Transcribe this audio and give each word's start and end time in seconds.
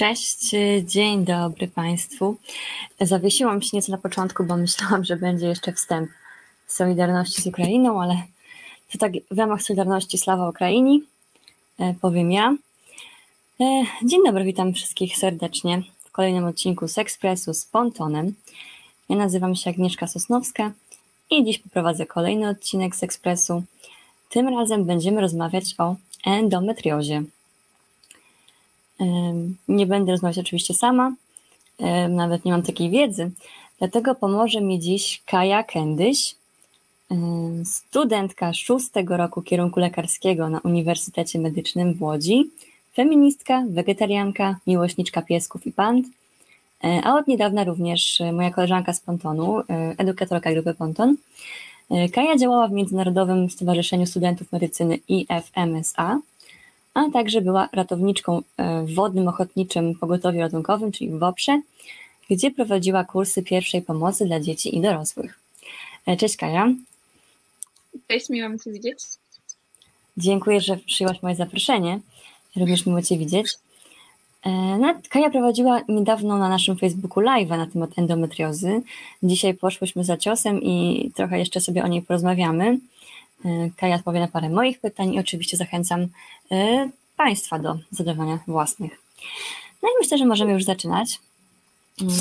Cześć, 0.00 0.50
dzień 0.84 1.24
dobry 1.24 1.68
Państwu. 1.68 2.36
Zawiesiłam 3.00 3.62
się 3.62 3.70
nieco 3.72 3.92
na 3.92 3.98
początku, 3.98 4.44
bo 4.44 4.56
myślałam, 4.56 5.04
że 5.04 5.16
będzie 5.16 5.46
jeszcze 5.46 5.72
wstęp 5.72 6.10
Solidarności 6.66 7.42
z 7.42 7.46
Ukrainą, 7.46 8.02
ale 8.02 8.22
to 8.92 8.98
tak 8.98 9.12
w 9.30 9.38
ramach 9.38 9.62
Solidarności 9.62 10.18
Sława 10.18 10.48
Ukraini 10.48 11.02
e, 11.78 11.94
powiem 12.00 12.32
ja. 12.32 12.56
E, 13.60 13.84
dzień 14.04 14.20
dobry, 14.26 14.44
witam 14.44 14.72
wszystkich 14.72 15.16
serdecznie 15.16 15.82
w 16.04 16.10
kolejnym 16.10 16.44
odcinku 16.44 16.88
z 16.88 16.98
Ekspresu 16.98 17.54
z 17.54 17.64
Pontonem. 17.64 18.34
Ja 19.08 19.16
nazywam 19.16 19.54
się 19.54 19.70
Agnieszka 19.70 20.06
Sosnowska 20.06 20.72
i 21.30 21.44
dziś 21.44 21.58
poprowadzę 21.58 22.06
kolejny 22.06 22.48
odcinek 22.48 22.96
z 22.96 23.02
Ekspresu. 23.02 23.62
Tym 24.28 24.48
razem 24.48 24.84
będziemy 24.84 25.20
rozmawiać 25.20 25.74
o 25.78 25.96
endometriozie. 26.26 27.22
Nie 29.68 29.86
będę 29.86 30.12
rozmawiać 30.12 30.38
oczywiście 30.38 30.74
sama, 30.74 31.12
nawet 32.08 32.44
nie 32.44 32.52
mam 32.52 32.62
takiej 32.62 32.90
wiedzy, 32.90 33.30
dlatego 33.78 34.14
pomoże 34.14 34.60
mi 34.60 34.80
dziś 34.80 35.22
Kaja 35.26 35.62
Kendyś, 35.62 36.34
studentka 37.64 38.54
szóstego 38.54 39.16
roku 39.16 39.42
kierunku 39.42 39.80
lekarskiego 39.80 40.48
na 40.48 40.60
Uniwersytecie 40.60 41.38
Medycznym 41.38 41.94
w 41.94 42.02
Łodzi, 42.02 42.50
feministka, 42.94 43.64
wegetarianka, 43.68 44.56
miłośniczka 44.66 45.22
piesków 45.22 45.66
i 45.66 45.72
pand, 45.72 46.06
e, 46.84 47.00
a 47.04 47.14
od 47.14 47.26
niedawna 47.26 47.64
również 47.64 48.22
moja 48.32 48.50
koleżanka 48.50 48.92
z 48.92 49.00
Pontonu, 49.00 49.60
e, 49.60 49.64
edukatorka 49.98 50.52
grupy 50.52 50.74
Ponton. 50.74 51.16
E, 51.90 52.08
Kaja 52.08 52.36
działała 52.36 52.68
w 52.68 52.72
Międzynarodowym 52.72 53.50
Stowarzyszeniu 53.50 54.06
Studentów 54.06 54.52
Medycyny 54.52 54.98
IFMSA, 55.08 56.20
a 56.94 57.10
także 57.10 57.40
była 57.40 57.68
ratowniczką 57.72 58.42
e, 58.56 58.82
w 58.82 58.94
Wodnym 58.94 59.28
Ochotniczym 59.28 59.94
Pogotowiu 59.94 60.40
Ratunkowym, 60.40 60.92
czyli 60.92 61.10
w 61.10 61.18
WOPRze, 61.18 61.60
gdzie 62.30 62.50
prowadziła 62.50 63.04
kursy 63.04 63.42
pierwszej 63.42 63.82
pomocy 63.82 64.24
dla 64.24 64.40
dzieci 64.40 64.76
i 64.76 64.80
dorosłych. 64.80 65.38
E, 66.06 66.16
cześć 66.16 66.36
Kaja. 66.36 66.68
Cześć, 68.08 68.28
miło 68.28 68.48
mi 68.48 68.60
Cię 68.60 68.72
widzieć. 68.72 68.98
Dziękuję, 70.16 70.60
że 70.60 70.76
przyjęłaś 70.76 71.22
moje 71.22 71.34
zaproszenie. 71.34 72.00
Również 72.56 72.86
miło 72.86 73.02
Cię 73.02 73.18
widzieć. 73.18 73.54
E, 74.46 75.00
Kaja 75.08 75.30
prowadziła 75.30 75.80
niedawno 75.88 76.38
na 76.38 76.48
naszym 76.48 76.76
Facebooku 76.76 77.22
live'a 77.22 77.58
na 77.58 77.66
temat 77.66 77.90
endometriozy. 77.96 78.82
Dzisiaj 79.22 79.54
poszłyśmy 79.54 80.04
za 80.04 80.16
ciosem 80.16 80.62
i 80.62 81.10
trochę 81.14 81.38
jeszcze 81.38 81.60
sobie 81.60 81.84
o 81.84 81.86
niej 81.86 82.02
porozmawiamy. 82.02 82.78
Kaja 83.76 83.96
odpowie 83.96 84.20
na 84.20 84.28
parę 84.28 84.48
moich 84.48 84.80
pytań 84.80 85.14
i 85.14 85.18
oczywiście 85.20 85.56
zachęcam 85.56 86.06
Państwa 87.16 87.58
do 87.58 87.78
zadawania 87.90 88.38
własnych. 88.46 88.92
No 89.82 89.88
i 89.88 89.92
myślę, 90.00 90.18
że 90.18 90.24
możemy 90.24 90.52
już 90.52 90.64
zaczynać 90.64 91.18
mm. 92.00 92.14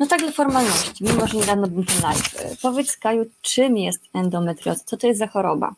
No 0.00 0.06
tak 0.06 0.20
dla 0.20 0.32
formalności, 0.32 1.04
mimo 1.04 1.26
że 1.26 1.36
niedawno 1.36 1.68
był 1.68 1.84
ten 1.84 2.02
live. 2.02 2.40
E, 2.40 2.56
powiedz 2.62 2.96
Kaju, 2.96 3.30
czym 3.42 3.76
jest 3.76 4.02
endometrioza? 4.14 4.84
Co 4.84 4.96
to 4.96 5.06
jest 5.06 5.18
za 5.18 5.26
choroba? 5.26 5.74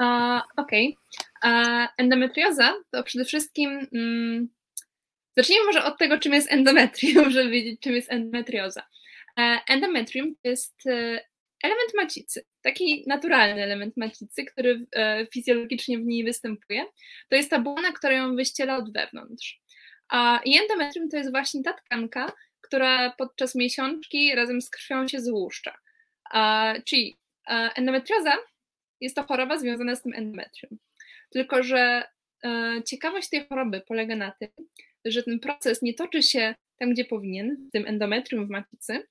Uh, 0.00 0.42
Okej. 0.56 0.96
Okay. 1.40 1.82
Uh, 1.82 1.88
endometrioza 1.96 2.74
to 2.90 3.02
przede 3.02 3.24
wszystkim 3.24 3.86
mm, 3.92 4.48
zacznijmy 5.36 5.66
może 5.66 5.84
od 5.84 5.98
tego, 5.98 6.18
czym 6.18 6.32
jest 6.32 6.52
endometrium, 6.52 7.30
żeby 7.30 7.50
wiedzieć, 7.50 7.80
czym 7.80 7.94
jest 7.94 8.12
endometrioza. 8.12 8.82
endometrium 9.68 10.34
to 10.42 10.48
jest 10.48 10.74
element 11.62 11.94
macicy, 11.96 12.44
taki 12.62 13.04
naturalny 13.06 13.62
element 13.62 13.96
macicy, 13.96 14.44
który 14.44 14.86
e, 14.96 15.26
fizjologicznie 15.32 15.98
w 15.98 16.04
niej 16.04 16.24
występuje, 16.24 16.84
to 17.30 17.36
jest 17.36 17.50
ta 17.50 17.58
błona, 17.58 17.92
która 17.92 18.12
ją 18.12 18.36
wyściela 18.36 18.76
od 18.76 18.92
wewnątrz. 18.92 19.60
A 20.08 20.40
endometrium 20.60 21.08
to 21.08 21.16
jest 21.16 21.30
właśnie 21.30 21.62
ta 21.62 21.72
tkanka, 21.72 22.32
która 22.60 23.14
podczas 23.18 23.54
miesiączki 23.54 24.34
razem 24.34 24.62
z 24.62 24.70
krwią 24.70 25.08
się 25.08 25.20
złuszcza. 25.20 25.78
A, 26.30 26.74
czyli 26.86 27.18
e, 27.48 27.70
endometrioza 27.76 28.36
jest 29.00 29.16
to 29.16 29.22
choroba 29.22 29.58
związana 29.58 29.94
z 29.96 30.02
tym 30.02 30.12
endometrium. 30.14 30.78
Tylko, 31.30 31.62
że 31.62 32.04
e, 32.44 32.82
ciekawość 32.86 33.30
tej 33.30 33.46
choroby 33.48 33.80
polega 33.80 34.16
na 34.16 34.30
tym, 34.30 34.48
że 35.04 35.22
ten 35.22 35.40
proces 35.40 35.82
nie 35.82 35.94
toczy 35.94 36.22
się 36.22 36.54
tam, 36.78 36.92
gdzie 36.92 37.04
powinien, 37.04 37.56
w 37.68 37.72
tym 37.72 37.86
endometrium 37.86 38.46
w 38.46 38.50
macicy, 38.50 39.06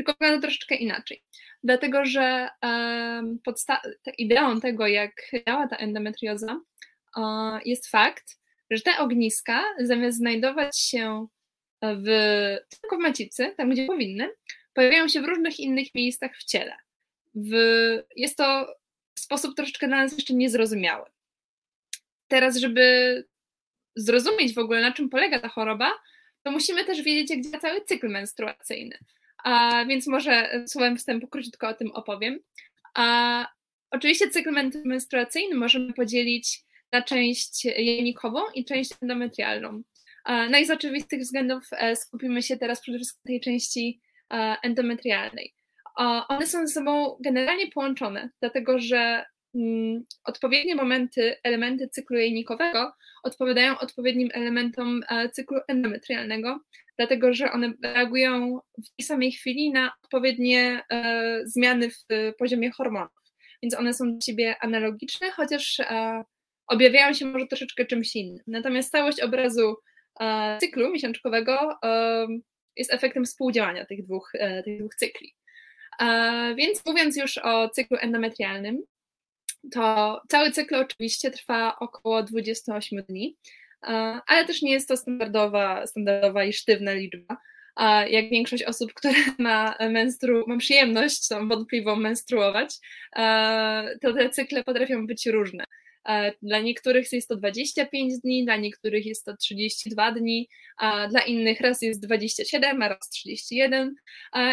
tylko 0.00 0.12
wygląda 0.20 0.42
troszeczkę 0.42 0.74
inaczej. 0.74 1.22
Dlatego, 1.62 2.04
że 2.04 2.48
podsta- 3.44 3.80
ideą 4.18 4.60
tego, 4.60 4.86
jak 4.86 5.12
działa 5.46 5.68
ta 5.68 5.76
endometrioza, 5.76 6.60
jest 7.64 7.86
fakt, 7.86 8.38
że 8.70 8.80
te 8.80 8.98
ogniska, 8.98 9.64
zamiast 9.80 10.18
znajdować 10.18 10.78
się 10.78 11.26
w, 11.82 12.06
tylko 12.80 12.96
w 12.96 13.00
macicy, 13.00 13.54
tam 13.56 13.70
gdzie 13.70 13.86
powinny, 13.86 14.30
pojawiają 14.74 15.08
się 15.08 15.20
w 15.20 15.24
różnych 15.24 15.60
innych 15.60 15.94
miejscach 15.94 16.36
w 16.36 16.44
ciele. 16.44 16.76
W, 17.34 17.52
jest 18.16 18.36
to 18.36 18.74
w 19.14 19.20
sposób 19.20 19.56
troszeczkę 19.56 19.88
dla 19.88 19.96
nas 19.96 20.12
jeszcze 20.12 20.34
niezrozumiały. 20.34 21.10
Teraz, 22.28 22.56
żeby 22.56 23.24
zrozumieć 23.96 24.54
w 24.54 24.58
ogóle, 24.58 24.80
na 24.80 24.92
czym 24.92 25.08
polega 25.08 25.40
ta 25.40 25.48
choroba, 25.48 25.92
to 26.42 26.50
musimy 26.50 26.84
też 26.84 27.02
wiedzieć, 27.02 27.30
jak 27.30 27.40
działa 27.40 27.60
cały 27.60 27.84
cykl 27.84 28.08
menstruacyjny. 28.08 28.98
A 29.44 29.84
więc 29.84 30.06
może 30.06 30.64
słowem 30.66 30.96
wstępu 30.96 31.28
króciutko 31.28 31.68
o 31.68 31.74
tym 31.74 31.90
opowiem. 31.92 32.38
A 32.94 33.46
oczywiście 33.90 34.30
cykl 34.30 34.50
menstruacyjny 34.84 35.54
możemy 35.54 35.92
podzielić 35.92 36.64
na 36.92 37.02
część 37.02 37.64
jajnikową 37.64 38.40
i 38.54 38.64
część 38.64 38.90
endometrialną. 39.02 39.82
No 40.50 40.58
i 40.58 40.66
z 40.66 40.70
oczywistych 40.70 41.20
względów 41.20 41.64
e, 41.72 41.96
skupimy 41.96 42.42
się 42.42 42.56
teraz 42.56 42.80
przede 42.80 42.98
wszystkim 42.98 43.20
na 43.24 43.28
tej 43.28 43.40
części 43.40 44.00
e, 44.32 44.56
endometrialnej. 44.62 45.54
One 46.28 46.46
są 46.46 46.66
ze 46.66 46.72
sobą 46.72 47.16
generalnie 47.20 47.70
połączone, 47.70 48.30
dlatego 48.40 48.78
że 48.78 49.24
mm, 49.54 50.04
odpowiednie 50.24 50.74
momenty, 50.74 51.36
elementy 51.42 51.88
cyklu 51.88 52.16
jajnikowego 52.16 52.92
odpowiadają 53.22 53.78
odpowiednim 53.78 54.28
elementom 54.32 55.00
e, 55.08 55.28
cyklu 55.28 55.58
endometrialnego, 55.68 56.60
dlatego 57.00 57.34
że 57.34 57.52
one 57.52 57.72
reagują 57.82 58.58
w 58.78 58.96
tej 58.96 59.06
samej 59.06 59.32
chwili 59.32 59.70
na 59.70 59.92
odpowiednie 60.04 60.82
e, 60.90 61.40
zmiany 61.44 61.90
w 61.90 62.04
poziomie 62.38 62.70
hormonów. 62.70 63.22
Więc 63.62 63.74
one 63.74 63.94
są 63.94 64.14
do 64.14 64.20
siebie 64.20 64.56
analogiczne, 64.60 65.30
chociaż 65.30 65.80
e, 65.80 66.24
objawiają 66.66 67.14
się 67.14 67.26
może 67.26 67.46
troszeczkę 67.46 67.86
czymś 67.86 68.16
innym. 68.16 68.44
Natomiast 68.46 68.90
całość 68.90 69.20
obrazu 69.20 69.76
e, 70.20 70.58
cyklu 70.60 70.90
miesiączkowego 70.90 71.78
jest 72.76 72.92
efektem 72.92 73.24
współdziałania 73.24 73.86
tych 73.86 74.04
dwóch, 74.04 74.32
tych 74.64 74.78
dwóch 74.78 74.94
cykli. 74.94 75.34
Więc 76.56 76.86
mówiąc 76.86 77.16
już 77.16 77.38
o 77.38 77.68
cyklu 77.68 77.96
endometrialnym, 78.00 78.82
to 79.72 80.20
cały 80.28 80.50
cykl 80.50 80.74
oczywiście 80.74 81.30
trwa 81.30 81.76
około 81.78 82.22
28 82.22 83.02
dni 83.02 83.36
ale 84.26 84.44
też 84.46 84.62
nie 84.62 84.72
jest 84.72 84.88
to 84.88 84.96
standardowa, 84.96 85.86
standardowa 85.86 86.44
i 86.44 86.52
sztywna 86.52 86.92
liczba. 86.92 87.36
Jak 88.10 88.30
większość 88.30 88.62
osób, 88.62 88.94
które 88.94 89.14
ma, 89.38 89.74
menstru, 89.90 90.44
ma 90.46 90.56
przyjemność 90.56 91.28
tą 91.28 91.48
wątpliwą 91.48 91.96
menstruować, 91.96 92.74
to 94.02 94.12
te 94.14 94.30
cykle 94.30 94.64
potrafią 94.64 95.06
być 95.06 95.26
różne. 95.26 95.64
Dla 96.42 96.60
niektórych 96.60 97.12
jest 97.12 97.28
to 97.28 97.36
25 97.36 98.18
dni, 98.18 98.44
dla 98.44 98.56
niektórych 98.56 99.06
jest 99.06 99.24
to 99.24 99.36
32 99.36 100.12
dni, 100.12 100.48
a 100.76 101.08
dla 101.08 101.20
innych 101.20 101.60
raz 101.60 101.82
jest 101.82 102.06
27, 102.06 102.82
a 102.82 102.88
raz 102.88 103.10
31 103.10 103.94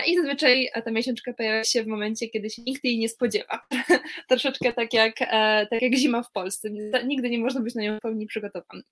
i 0.07 0.15
zazwyczaj 0.15 0.69
ta 0.85 0.91
miesiączka 0.91 1.33
pojawia 1.33 1.63
się 1.63 1.83
w 1.83 1.87
momencie, 1.87 2.29
kiedy 2.29 2.49
się 2.49 2.61
nikt 2.61 2.83
jej 2.83 2.99
nie 2.99 3.09
spodziewa. 3.09 3.67
Troszeczkę 4.29 4.73
tak 4.73 4.93
jak, 4.93 5.21
e, 5.21 5.67
tak 5.69 5.81
jak 5.81 5.93
zima 5.93 6.23
w 6.23 6.31
Polsce. 6.31 6.69
Nigdy 7.05 7.29
nie 7.29 7.39
można 7.39 7.61
być 7.61 7.75
na 7.75 7.81
nią 7.81 7.97
w 7.97 8.01
pełni 8.01 8.27
przygotowany. 8.27 8.83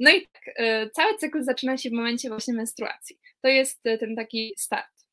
No 0.00 0.10
i 0.10 0.26
tak, 0.32 0.42
e, 0.56 0.90
cały 0.90 1.18
cykl 1.18 1.42
zaczyna 1.42 1.76
się 1.76 1.90
w 1.90 1.92
momencie 1.92 2.28
właśnie 2.28 2.54
menstruacji. 2.54 3.18
To 3.42 3.48
jest 3.48 3.86
e, 3.86 3.98
ten 3.98 4.16
taki 4.16 4.54
start. 4.56 5.06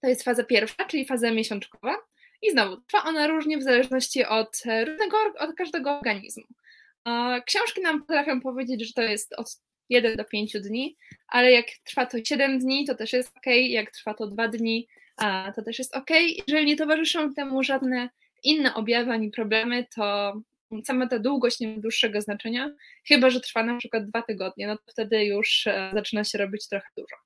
To 0.00 0.08
jest 0.08 0.22
faza 0.22 0.44
pierwsza, 0.44 0.84
czyli 0.84 1.06
faza 1.06 1.30
miesiączkowa. 1.30 1.96
I 2.42 2.50
znowu, 2.50 2.76
trwa 2.76 3.04
ona 3.04 3.26
różnie 3.26 3.58
w 3.58 3.62
zależności 3.62 4.24
od, 4.24 4.62
e, 4.66 4.84
różnego, 4.84 5.16
od 5.38 5.54
każdego 5.54 5.96
organizmu. 5.98 6.44
Książki 7.46 7.80
nam 7.80 8.00
potrafią 8.00 8.40
powiedzieć, 8.40 8.86
że 8.86 8.92
to 8.92 9.02
jest 9.02 9.32
od 9.32 9.46
1 9.88 10.16
do 10.16 10.24
5 10.24 10.60
dni, 10.60 10.96
ale 11.28 11.52
jak 11.52 11.66
trwa 11.84 12.06
to 12.06 12.18
7 12.24 12.58
dni, 12.58 12.86
to 12.86 12.94
też 12.94 13.12
jest 13.12 13.36
ok, 13.36 13.46
jak 13.46 13.90
trwa 13.90 14.14
to 14.14 14.26
2 14.26 14.48
dni, 14.48 14.88
to 15.56 15.62
też 15.62 15.78
jest 15.78 15.96
ok. 15.96 16.10
Jeżeli 16.48 16.66
nie 16.66 16.76
towarzyszą 16.76 17.34
temu 17.34 17.62
żadne 17.62 18.10
inne 18.42 18.74
objawy 18.74 19.10
ani 19.10 19.30
problemy, 19.30 19.86
to 19.94 20.34
sama 20.84 21.06
ta 21.06 21.18
długość 21.18 21.60
nie 21.60 21.68
ma 21.68 21.80
dłuższego 21.80 22.20
znaczenia, 22.20 22.70
chyba 23.08 23.30
że 23.30 23.40
trwa 23.40 23.62
na 23.62 23.78
przykład 23.78 24.06
dwa 24.06 24.22
tygodnie, 24.22 24.66
no 24.66 24.76
to 24.76 24.82
wtedy 24.86 25.24
już 25.24 25.66
e, 25.66 25.90
zaczyna 25.94 26.24
się 26.24 26.38
robić 26.38 26.68
trochę 26.68 26.86
dużo. 26.96 27.16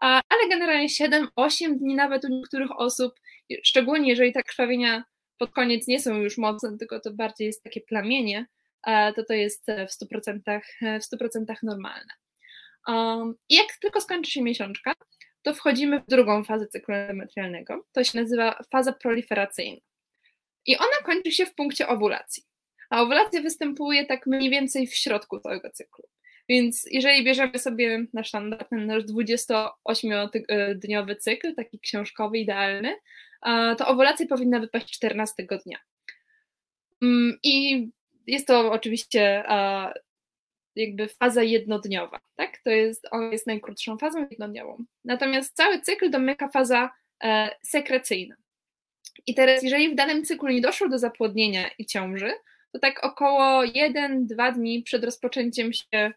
Ale 0.00 0.48
generalnie 0.50 0.88
7-8 0.88 1.78
dni 1.78 1.94
nawet 1.94 2.24
u 2.24 2.28
niektórych 2.28 2.70
osób, 2.80 3.14
szczególnie 3.62 4.08
jeżeli 4.08 4.32
te 4.32 4.42
krwawienia 4.42 5.04
pod 5.38 5.50
koniec 5.50 5.86
nie 5.86 6.00
są 6.00 6.16
już 6.16 6.38
mocne, 6.38 6.78
tylko 6.78 7.00
to 7.00 7.12
bardziej 7.12 7.46
jest 7.46 7.62
takie 7.62 7.80
plamienie, 7.80 8.46
to 8.86 9.24
to 9.28 9.34
jest 9.34 9.66
w 9.66 10.04
100%, 10.04 10.60
w 10.80 11.14
100% 11.14 11.54
normalne. 11.62 12.12
Um, 12.86 13.34
I 13.48 13.54
jak 13.54 13.66
tylko 13.80 14.00
skończy 14.00 14.30
się 14.30 14.42
miesiączka, 14.42 14.94
to 15.42 15.54
wchodzimy 15.54 16.00
w 16.00 16.06
drugą 16.06 16.44
fazę 16.44 16.66
cyklu 16.66 16.94
endometrialnego. 16.94 17.84
To 17.92 18.04
się 18.04 18.20
nazywa 18.20 18.62
faza 18.72 18.92
proliferacyjna. 18.92 19.80
I 20.66 20.76
ona 20.76 20.96
kończy 21.04 21.32
się 21.32 21.46
w 21.46 21.54
punkcie 21.54 21.88
owulacji. 21.88 22.42
A 22.94 23.02
owulacja 23.02 23.42
występuje 23.42 24.06
tak 24.06 24.26
mniej 24.26 24.50
więcej 24.50 24.86
w 24.86 24.94
środku 24.94 25.40
całego 25.40 25.70
cyklu. 25.70 26.04
Więc 26.48 26.86
jeżeli 26.90 27.24
bierzemy 27.24 27.58
sobie 27.58 28.06
nasz 28.12 28.28
standard, 28.28 28.72
nasz 28.72 29.04
28-dniowy 29.04 31.16
cykl, 31.16 31.54
taki 31.54 31.80
książkowy, 31.80 32.38
idealny, 32.38 32.96
to 33.78 33.86
owulacja 33.86 34.26
powinna 34.26 34.60
wypaść 34.60 34.90
14 34.90 35.46
dnia. 35.64 35.78
Mm, 37.02 37.38
I 37.42 37.88
jest 38.26 38.46
to 38.46 38.72
oczywiście 38.72 39.44
jakby 40.76 41.08
faza 41.08 41.42
jednodniowa, 41.42 42.20
tak? 42.36 42.58
To 42.64 42.70
jest, 42.70 43.06
on 43.10 43.32
jest 43.32 43.46
najkrótszą 43.46 43.98
fazą 43.98 44.26
jednodniową. 44.30 44.84
Natomiast 45.04 45.56
cały 45.56 45.80
cykl 45.80 46.10
domyka 46.10 46.48
faza 46.48 46.90
e, 47.24 47.50
sekrecyjna. 47.62 48.36
I 49.26 49.34
teraz, 49.34 49.62
jeżeli 49.62 49.92
w 49.92 49.94
danym 49.94 50.24
cyklu 50.24 50.48
nie 50.48 50.60
doszło 50.60 50.88
do 50.88 50.98
zapłodnienia 50.98 51.70
i 51.78 51.86
ciąży, 51.86 52.32
to 52.74 52.78
tak 52.78 53.04
około 53.04 53.62
1-2 53.62 54.54
dni 54.54 54.82
przed 54.82 55.04
rozpoczęciem 55.04 55.72
się 55.72 56.12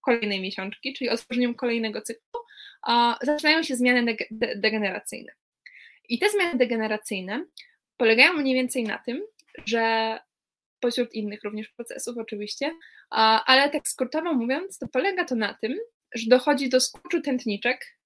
kolejnej 0.00 0.40
miesiączki, 0.40 0.94
czyli 0.94 1.10
otworzeniem 1.10 1.54
kolejnego 1.54 2.02
cyklu, 2.02 2.40
zaczynają 3.22 3.62
się 3.62 3.76
zmiany 3.76 4.16
degeneracyjne. 4.56 5.32
I 6.08 6.18
te 6.18 6.30
zmiany 6.30 6.58
degeneracyjne 6.58 7.44
polegają 7.96 8.32
mniej 8.32 8.54
więcej 8.54 8.84
na 8.84 8.98
tym, 8.98 9.22
że 9.66 10.18
pośród 10.80 11.14
innych 11.14 11.44
również 11.44 11.68
procesów 11.68 12.18
oczywiście, 12.18 12.72
ale 13.46 13.70
tak 13.70 13.88
skrótowo 13.88 14.34
mówiąc, 14.34 14.78
to 14.78 14.88
polega 14.88 15.24
to 15.24 15.34
na 15.34 15.54
tym, 15.54 15.76
że 16.14 16.28
dochodzi 16.28 16.68
do 16.68 16.80
skurczu 16.80 17.20
tętniczek, 17.20 17.96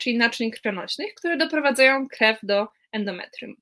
czyli 0.00 0.16
naczyń 0.16 0.50
krwionośnych, 0.50 1.14
które 1.14 1.36
doprowadzają 1.36 2.08
krew 2.08 2.38
do 2.42 2.68
endometrium. 2.92 3.56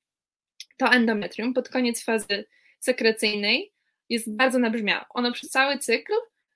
To 0.77 0.91
endometrium 0.91 1.53
pod 1.53 1.69
koniec 1.69 2.03
fazy 2.03 2.45
sekrecyjnej 2.79 3.73
jest 4.09 4.35
bardzo 4.35 4.59
nabrzmiałe. 4.59 5.05
Ono 5.09 5.31
przez 5.31 5.49
cały 5.49 5.77
cykl 5.77 6.13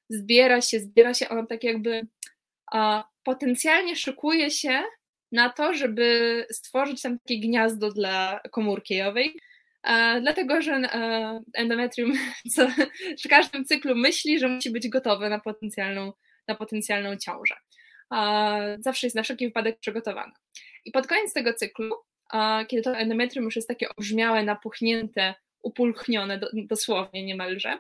zbiera 0.10 0.62
się, 0.62 0.80
zbiera 0.80 1.14
się, 1.14 1.30
ono 1.30 1.46
tak 1.46 1.64
jakby 1.64 2.08
potencjalnie 3.24 3.96
szykuje 3.96 4.52
się 4.52 4.84
na 5.32 5.50
to, 5.50 5.74
żeby 5.74 6.46
stworzyć 6.52 7.02
tam 7.02 7.20
takie 7.20 7.40
gniazdo 7.40 7.92
dla 7.92 8.40
komórki 8.52 8.96
jowej, 8.96 9.36
dlatego 10.22 10.62
że 10.62 10.74
e, 10.74 11.42
endometrium 11.54 12.14
co, 12.56 12.68
w 13.26 13.30
każdym 13.30 13.66
cyklu 13.66 13.96
myśli, 13.96 14.40
że 14.40 14.48
musi 14.48 14.72
być 14.72 14.90
gotowe 14.90 15.30
na 15.30 15.40
potencjalną, 15.40 16.14
na 16.48 16.56
potencjalną 16.56 17.18
ciążę. 17.18 17.56
Zawsze 18.80 19.08
jest 19.08 19.16
na 19.16 19.24
wszelki 19.24 19.46
wypadek 19.46 19.80
przygotowane. 19.80 20.32
I 20.86 20.92
pod 20.92 21.08
koniec 21.08 21.34
tego 21.34 21.54
cyklu, 21.54 21.96
kiedy 22.68 22.82
to 22.82 22.98
endometrium 22.98 23.46
już 23.46 23.56
jest 23.56 23.68
takie 23.68 23.90
obrzmiałe, 23.90 24.44
napuchnięte, 24.44 25.34
upulchnione 25.64 26.40
dosłownie 26.54 27.26
niemalże, 27.26 27.80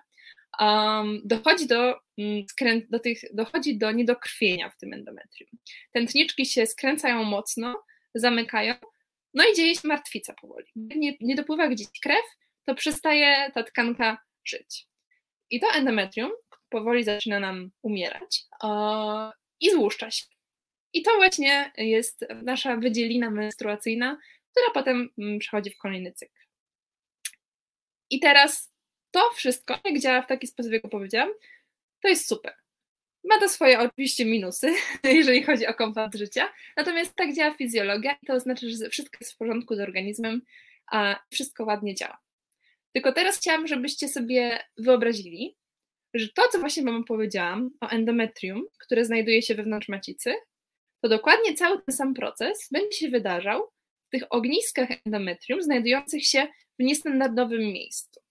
um, 0.60 1.22
dochodzi 1.25 1.68
do, 1.68 2.00
mm, 2.18 2.44
do 2.89 3.00
tych, 3.00 3.19
dochodzi 3.33 3.78
do 3.78 3.92
niedokrwienia 3.92 4.69
w 4.69 4.78
tym 4.78 4.94
endometrium. 4.94 5.51
Tętniczki 5.92 6.45
się 6.45 6.66
skręcają 6.66 7.24
mocno, 7.24 7.83
zamykają, 8.16 8.75
no 9.33 9.44
i 9.51 9.56
dzieje 9.56 9.75
się 9.75 9.88
martwica 9.88 10.33
powoli. 10.42 10.68
Nie, 10.75 11.13
nie 11.22 11.36
dopływa 11.36 11.68
gdzieś 11.68 11.88
krew, 12.04 12.25
to 12.66 12.75
przestaje 12.75 13.51
ta 13.54 13.63
tkanka 13.63 14.18
żyć. 14.45 14.88
I 15.50 15.60
to 15.60 15.68
endometrium 15.75 16.31
powoli 16.69 17.04
zaczyna 17.04 17.39
nam 17.39 17.72
umierać 17.81 18.44
i 19.60 19.72
złuszcza 19.72 20.12
się. 20.12 20.25
I 20.94 21.01
to 21.01 21.16
właśnie 21.16 21.72
jest 21.78 22.25
nasza 22.44 22.78
wydzielina 22.78 23.30
menstruacyjna, 23.30 24.18
która 24.51 24.66
potem 24.74 25.10
mm, 25.18 25.39
przechodzi 25.39 25.69
w 25.69 25.78
kolejny 25.78 26.12
cykl. 26.12 26.40
I 28.11 28.19
teraz 28.19 28.71
to 29.11 29.31
wszystko, 29.35 29.79
jak 29.85 29.99
działa 29.99 30.21
w 30.21 30.27
taki 30.27 30.47
sposób, 30.47 30.71
jak 30.71 30.89
powiedziałam, 30.89 31.29
to 32.01 32.07
jest 32.07 32.27
super. 32.27 32.53
Ma 33.23 33.39
to 33.39 33.49
swoje 33.49 33.79
oczywiście 33.79 34.25
minusy, 34.25 34.73
jeżeli 35.03 35.43
chodzi 35.43 35.67
o 35.67 35.73
komfort 35.73 36.15
życia, 36.15 36.53
natomiast 36.77 37.15
tak 37.15 37.35
działa 37.35 37.53
fizjologia 37.53 38.17
i 38.21 38.25
to 38.25 38.33
oznacza, 38.33 38.67
że 38.69 38.89
wszystko 38.89 39.17
jest 39.21 39.33
w 39.33 39.37
porządku 39.37 39.75
z 39.75 39.79
organizmem, 39.79 40.41
a 40.91 41.19
wszystko 41.31 41.65
ładnie 41.65 41.95
działa. 41.95 42.17
Tylko 42.93 43.13
teraz 43.13 43.37
chciałam, 43.37 43.67
żebyście 43.67 44.07
sobie 44.07 44.59
wyobrazili, 44.77 45.57
że 46.13 46.27
to, 46.35 46.47
co 46.51 46.59
właśnie 46.59 46.83
Wam 46.83 47.03
powiedziałam 47.03 47.69
o 47.81 47.89
endometrium, 47.89 48.63
które 48.79 49.05
znajduje 49.05 49.41
się 49.41 49.55
wewnątrz 49.55 49.89
macicy, 49.89 50.33
to 51.01 51.09
dokładnie 51.09 51.53
cały 51.53 51.81
ten 51.81 51.95
sam 51.95 52.13
proces 52.13 52.67
będzie 52.71 52.97
się 52.97 53.09
wydarzał 53.09 53.71
w 54.07 54.09
tych 54.09 54.23
ogniskach 54.29 54.89
endometrium 55.05 55.61
znajdujących 55.61 56.25
się 56.25 56.47
w 56.81 56.83
niestandardowym 56.83 57.62
miejscu. 57.62 58.22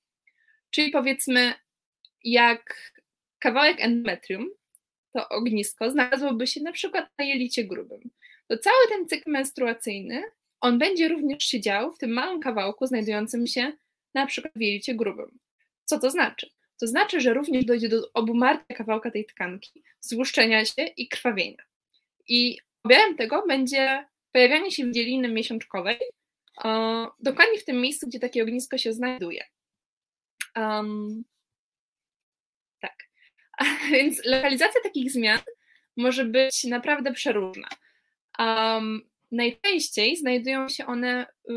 Czyli 0.71 0.91
powiedzmy, 0.91 1.55
jak 2.25 2.93
kawałek 3.39 3.81
endometrium 3.81 4.51
to 5.13 5.29
ognisko 5.29 5.91
znalazłoby 5.91 6.47
się 6.47 6.61
na 6.63 6.73
przykład 6.73 7.11
na 7.19 7.25
jelicie 7.25 7.65
grubym. 7.65 8.01
To 8.47 8.59
cały 8.59 8.89
ten 8.89 9.09
cykl 9.09 9.31
menstruacyjny, 9.31 10.23
on 10.61 10.79
będzie 10.79 11.09
również 11.09 11.45
się 11.45 11.61
dział 11.61 11.93
w 11.93 11.99
tym 11.99 12.11
małym 12.11 12.41
kawałku 12.41 12.87
znajdującym 12.87 13.47
się 13.47 13.73
na 14.15 14.27
przykład 14.27 14.53
w 14.57 14.61
jelicie 14.61 14.95
grubym. 14.95 15.39
Co 15.85 15.99
to 15.99 16.11
znaczy? 16.11 16.51
To 16.81 16.87
znaczy, 16.87 17.21
że 17.21 17.35
również 17.35 17.65
dojdzie 17.65 17.89
do 17.89 18.13
obumarcia 18.15 18.75
kawałka 18.75 19.11
tej 19.11 19.25
tkanki, 19.25 19.83
złuszczenia 20.01 20.65
się 20.65 20.83
i 20.97 21.09
krwawienia. 21.09 21.65
I 22.29 22.59
objawem 22.85 23.17
tego 23.17 23.47
będzie 23.47 24.05
pojawianie 24.33 24.71
się 24.71 24.87
wdzieliny 24.87 25.29
miesiączkowej, 25.29 25.99
dokładnie 27.21 27.59
w 27.59 27.65
tym 27.65 27.81
miejscu, 27.81 28.07
gdzie 28.07 28.21
takie 28.21 28.43
ognisko 28.43 28.79
się 28.79 28.93
znajduje. 28.93 29.45
Um, 30.57 31.25
Więc 33.93 34.25
lokalizacja 34.25 34.81
takich 34.83 35.13
zmian 35.13 35.41
może 35.97 36.25
być 36.25 36.65
naprawdę 36.65 37.13
przeróżna. 37.13 37.69
Um, 38.39 39.11
najczęściej 39.31 40.17
znajdują 40.17 40.69
się 40.69 40.87
one 40.87 41.27
y, 41.51 41.55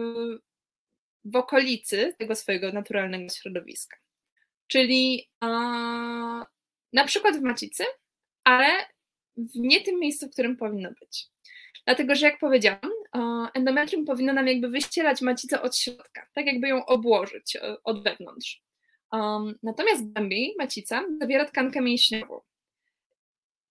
w 1.26 1.36
okolicy 1.36 2.16
tego 2.20 2.36
swojego 2.36 2.72
naturalnego 2.72 3.30
środowiska. 3.30 3.98
Czyli 4.68 5.30
na 6.94 7.06
przykład 7.08 7.38
w 7.38 7.42
macicy, 7.42 7.84
ale 8.44 8.68
w 9.38 9.56
nie 9.56 9.82
tym 9.82 10.00
miejscu, 10.00 10.28
w 10.28 10.32
którym 10.32 10.58
powinno 10.58 10.90
być. 11.02 11.28
Dlatego, 11.86 12.16
że 12.16 12.26
jak 12.26 12.40
powiedziałam, 12.40 12.92
endometrium 13.54 14.06
powinno 14.06 14.34
nam 14.34 14.48
jakby 14.48 14.70
wyścielać 14.70 15.22
macicę 15.22 15.62
od 15.62 15.78
środka, 15.78 16.28
tak 16.34 16.46
jakby 16.46 16.68
ją 16.68 16.86
obłożyć 16.86 17.56
e, 17.56 17.76
od 17.84 18.04
wewnątrz. 18.04 18.64
Natomiast 19.64 20.14
głębiej 20.14 20.56
macica 20.60 21.04
zawiera 21.22 21.46
tkankę 21.46 21.82
mięśniową. 21.82 22.42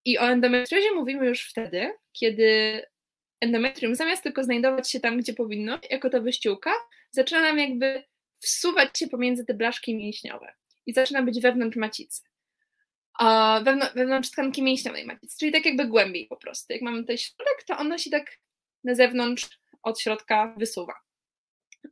I 0.05 0.17
o 0.17 0.21
endometriozie 0.21 0.91
mówimy 0.95 1.27
już 1.27 1.49
wtedy, 1.49 1.93
kiedy 2.11 2.81
endometrium 3.41 3.95
zamiast 3.95 4.23
tylko 4.23 4.43
znajdować 4.43 4.91
się 4.91 4.99
tam, 4.99 5.17
gdzie 5.17 5.33
powinno, 5.33 5.79
jako 5.89 6.09
ta 6.09 6.19
wyściółka, 6.19 6.71
zaczyna 7.11 7.41
nam 7.41 7.59
jakby 7.59 8.03
wsuwać 8.39 8.99
się 8.99 9.07
pomiędzy 9.07 9.45
te 9.45 9.53
blaszki 9.53 9.95
mięśniowe 9.95 10.53
i 10.85 10.93
zaczyna 10.93 11.21
być 11.21 11.41
wewnątrz 11.41 11.77
macicy. 11.77 12.21
A 13.19 13.59
wewnątrz 13.95 14.31
tkanki 14.31 14.63
mięśniowej 14.63 15.05
macicy, 15.05 15.37
czyli 15.39 15.51
tak 15.51 15.65
jakby 15.65 15.85
głębiej 15.85 16.27
po 16.27 16.37
prostu. 16.37 16.73
Jak 16.73 16.81
mamy 16.81 17.01
tutaj 17.01 17.17
środek, 17.17 17.63
to 17.67 17.77
ono 17.77 17.97
się 17.97 18.09
tak 18.09 18.37
na 18.83 18.95
zewnątrz 18.95 19.59
od 19.83 19.99
środka 19.99 20.55
wysuwa. 20.57 20.93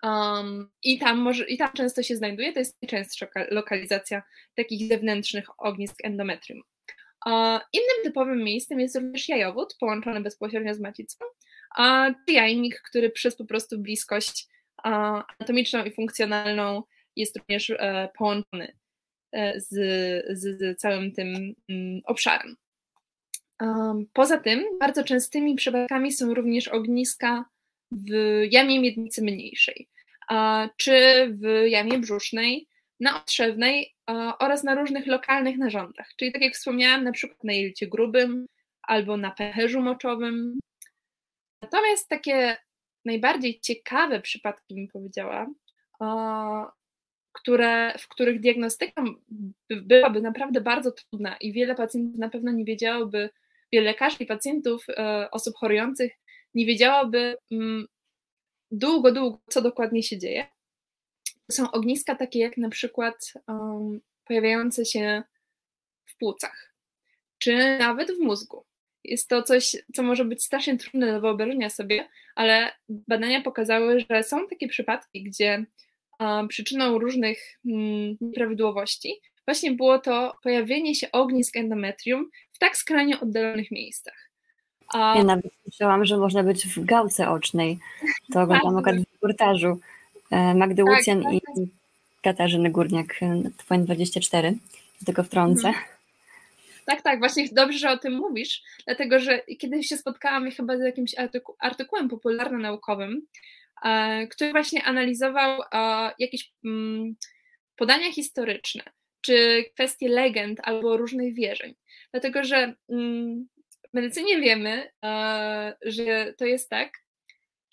Um, 0.04 0.72
i, 0.84 1.00
tam 1.00 1.18
może, 1.18 1.48
I 1.48 1.58
tam 1.58 1.74
często 1.74 2.04
się 2.04 2.16
znajduje, 2.16 2.54
to 2.54 2.60
jest 2.60 2.82
najczęstsza 2.82 3.28
lokalizacja 3.52 4.24
takich 4.56 4.88
zewnętrznych 4.88 5.46
ognisk 5.58 5.96
endometrium. 6.04 6.62
Uh, 7.26 7.60
innym 7.74 8.04
typowym 8.04 8.44
miejscem 8.44 8.80
jest 8.80 8.96
również 8.96 9.30
jajowód 9.30 9.76
połączony 9.80 10.22
bezpośrednio 10.22 10.74
z 10.74 10.80
macicą, 10.80 11.26
czy 12.28 12.34
jajnik, 12.34 12.82
który 12.82 13.10
przez 13.10 13.36
po 13.36 13.46
prostu 13.46 13.80
bliskość 13.80 14.48
anatomiczną 14.84 15.86
i 15.86 15.92
funkcjonalną 15.92 16.84
jest 17.16 17.38
również 17.38 17.70
uh, 17.70 17.78
połączony 18.18 18.78
uh, 19.32 19.42
z, 19.56 19.70
z, 20.30 20.60
z, 20.60 20.80
całym 20.80 21.12
tym 21.12 21.56
um, 21.70 22.00
obszarem. 22.06 22.56
Poza 24.13 24.38
tym 24.38 24.63
bardzo 24.80 25.03
częstymi 25.03 25.56
przypadkami 25.56 26.12
są 26.12 26.34
również 26.34 26.68
ogniska 26.68 27.46
w 27.91 28.12
jamie 28.51 28.80
miednicy 28.80 29.22
mniejszej, 29.22 29.88
czy 30.77 31.27
w 31.32 31.68
jamie 31.68 32.00
brzusznej, 32.00 32.68
na 33.00 33.22
otrzewnej 33.22 33.96
oraz 34.39 34.63
na 34.63 34.75
różnych 34.75 35.08
lokalnych 35.08 35.58
narządach. 35.58 36.10
Czyli 36.18 36.32
tak 36.32 36.41
jak 36.41 36.53
wspomniałam, 36.53 37.03
na 37.03 37.12
przykład 37.12 37.44
na 37.44 37.53
jelicie 37.53 37.88
grubym 37.88 38.46
albo 38.82 39.18
na 39.18 39.32
pęcherzu 39.32 39.82
moczowym. 39.82 40.60
Natomiast 41.62 42.10
takie 42.10 42.58
najbardziej 43.06 43.60
ciekawe 43.60 44.22
przypadki, 44.22 44.75
bym 44.75 44.88
powiedziała, 44.88 45.48
które, 47.32 47.94
w 48.00 48.08
których 48.08 48.39
diagnostyka 48.39 49.03
byłaby 49.70 50.22
naprawdę 50.22 50.62
bardzo 50.62 50.91
trudna 50.91 51.36
i 51.36 51.53
wiele 51.53 51.75
pacjentów 51.75 52.20
na 52.20 52.30
pewno 52.30 52.51
nie 52.51 52.65
wiedziałoby, 52.65 53.30
wiele 53.72 53.86
lekarzy 53.86 54.18
i 54.20 54.25
pacjentów, 54.25 54.86
e, 54.90 55.28
osób 55.32 55.56
chorujących 55.56 56.12
nie 56.54 56.66
wiedziałoby 56.66 57.38
mm, 57.51 57.88
długo, 58.72 59.12
długo, 59.12 59.42
co 59.50 59.62
dokładnie 59.62 60.04
się 60.04 60.18
dzieje. 60.18 60.48
Są 61.51 61.72
ogniska 61.72 62.16
takie 62.16 62.40
jak 62.40 62.58
na 62.58 62.70
przykład 62.70 63.34
um, 63.48 64.01
pojawiające 64.25 64.86
się 64.86 65.24
w 66.06 66.18
płucach, 66.18 66.74
czy 67.38 67.78
nawet 67.80 68.12
w 68.12 68.20
mózgu. 68.20 68.66
Jest 69.04 69.30
to 69.30 69.44
coś, 69.44 69.75
co 69.96 70.04
może 70.04 70.25
być 70.25 70.44
strasznie 70.44 70.78
trudne 70.78 71.13
do 71.13 71.22
wyobrażenia 71.22 71.70
sobie, 71.70 72.10
ale 72.36 72.72
badania 72.90 73.42
pokazały, 73.42 74.06
że 74.10 74.24
są 74.24 74.48
takie 74.48 74.68
przypadki, 74.68 75.24
gdzie 75.24 75.66
przyczyną 76.48 77.00
różnych 77.00 77.60
mm, 77.66 78.18
nieprawidłowości 78.22 79.22
właśnie 79.46 79.72
było 79.72 80.00
to 80.00 80.38
pojawienie 80.44 80.96
się 80.96 81.12
ognisk 81.12 81.58
endometrium 81.58 82.30
tak 82.62 82.77
skrajnie 82.77 83.20
oddalonych 83.20 83.72
miejscach. 83.72 84.30
A... 84.88 85.18
Ja 85.18 85.24
nawet 85.24 85.51
słyszałam, 85.63 86.06
że 86.06 86.18
można 86.18 86.44
być 86.44 86.68
w 86.68 86.86
gałce 86.86 87.30
ocznej. 87.30 87.80
To 88.34 88.41
oglądam 88.41 88.77
akurat 88.77 88.96
w 88.96 89.13
reportażu 89.13 89.80
e, 90.32 90.56
Magdy 90.56 90.84
tak, 90.84 90.94
Łucjan 90.94 91.24
tak, 91.24 91.34
i 91.34 91.41
tak. 91.41 91.56
Katarzyny 92.22 92.70
Górniak, 92.70 93.15
e, 93.22 93.25
TVN24, 93.25 94.53
tylko 95.06 95.24
wtrącę. 95.24 95.68
Mhm. 95.68 95.86
Tak, 96.86 97.01
tak, 97.01 97.20
właśnie 97.20 97.48
dobrze, 97.51 97.80
że 97.80 97.91
o 97.91 97.98
tym 97.98 98.13
mówisz, 98.13 98.62
dlatego 98.86 99.20
że 99.20 99.41
kiedyś 99.60 99.88
się 99.88 99.98
spotkałam 99.98 100.51
chyba 100.51 100.77
z 100.77 100.82
jakimś 100.82 101.18
artyku 101.18 101.56
artykułem 101.60 102.10
popularno-naukowym, 102.10 103.22
e, 103.84 104.27
który 104.27 104.51
właśnie 104.51 104.84
analizował 104.84 105.62
jakieś 106.20 106.51
mm, 106.65 107.15
podania 107.75 108.12
historyczne, 108.12 108.84
czy 109.22 109.65
kwestie 109.74 110.10
legend 110.10 110.60
albo 110.63 110.98
różnych 110.98 111.36
wierzeń. 111.36 111.75
Dlatego, 112.12 112.44
że 112.44 112.74
mm, 112.89 113.48
w 113.89 113.94
medycynie 113.94 114.41
wiemy, 114.41 114.91
e, 115.06 115.77
że 115.86 116.34
to 116.38 116.46
jest 116.46 116.70
tak, 116.70 117.01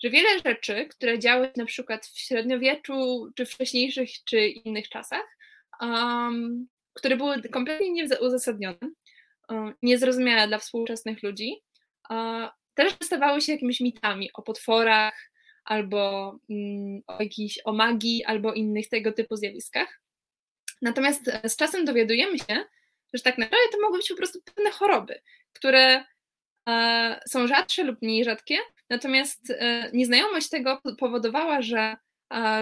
że 0.03 0.09
wiele 0.09 0.29
rzeczy, 0.45 0.85
które 0.85 1.19
działy 1.19 1.45
się 1.45 1.53
na 1.57 1.65
przykład 1.65 2.05
w 2.05 2.19
średniowieczu, 2.19 3.27
czy 3.35 3.45
wcześniejszych, 3.45 4.09
czy 4.25 4.47
innych 4.47 4.89
czasach, 4.89 5.37
które 6.93 7.17
były 7.17 7.41
kompletnie 7.41 7.91
nieuzasadnione, 7.91 8.77
niezrozumiałe 9.81 10.47
dla 10.47 10.57
współczesnych 10.57 11.23
ludzi, 11.23 11.55
też 12.75 12.93
stawały 13.03 13.41
się 13.41 13.51
jakimiś 13.51 13.79
mitami 13.79 14.29
o 14.33 14.41
potworach, 14.41 15.29
albo 15.65 16.31
mm, 16.49 17.01
o 17.07 17.23
jakiejś 17.23 17.59
o 17.65 17.73
magii, 17.73 18.25
albo 18.25 18.53
innych 18.53 18.89
tego 18.89 19.11
typu 19.11 19.35
zjawiskach. 19.35 20.01
Natomiast 20.81 21.27
e, 21.27 21.49
z 21.49 21.55
czasem 21.55 21.85
dowiadujemy 21.85 22.39
się, 22.39 22.63
że 23.13 23.23
tak 23.23 23.37
naprawdę 23.37 23.67
to 23.71 23.81
mogły 23.81 23.97
być 23.97 24.09
po 24.09 24.15
prostu 24.15 24.39
pewne 24.55 24.71
choroby, 24.71 25.21
które 25.53 26.03
e, 26.69 27.19
są 27.27 27.47
rzadsze 27.47 27.83
lub 27.83 28.01
mniej 28.01 28.23
rzadkie, 28.23 28.57
natomiast 28.89 29.49
e, 29.49 29.89
nieznajomość 29.93 30.49
tego 30.49 30.81
powodowała, 30.99 31.61
że 31.61 31.95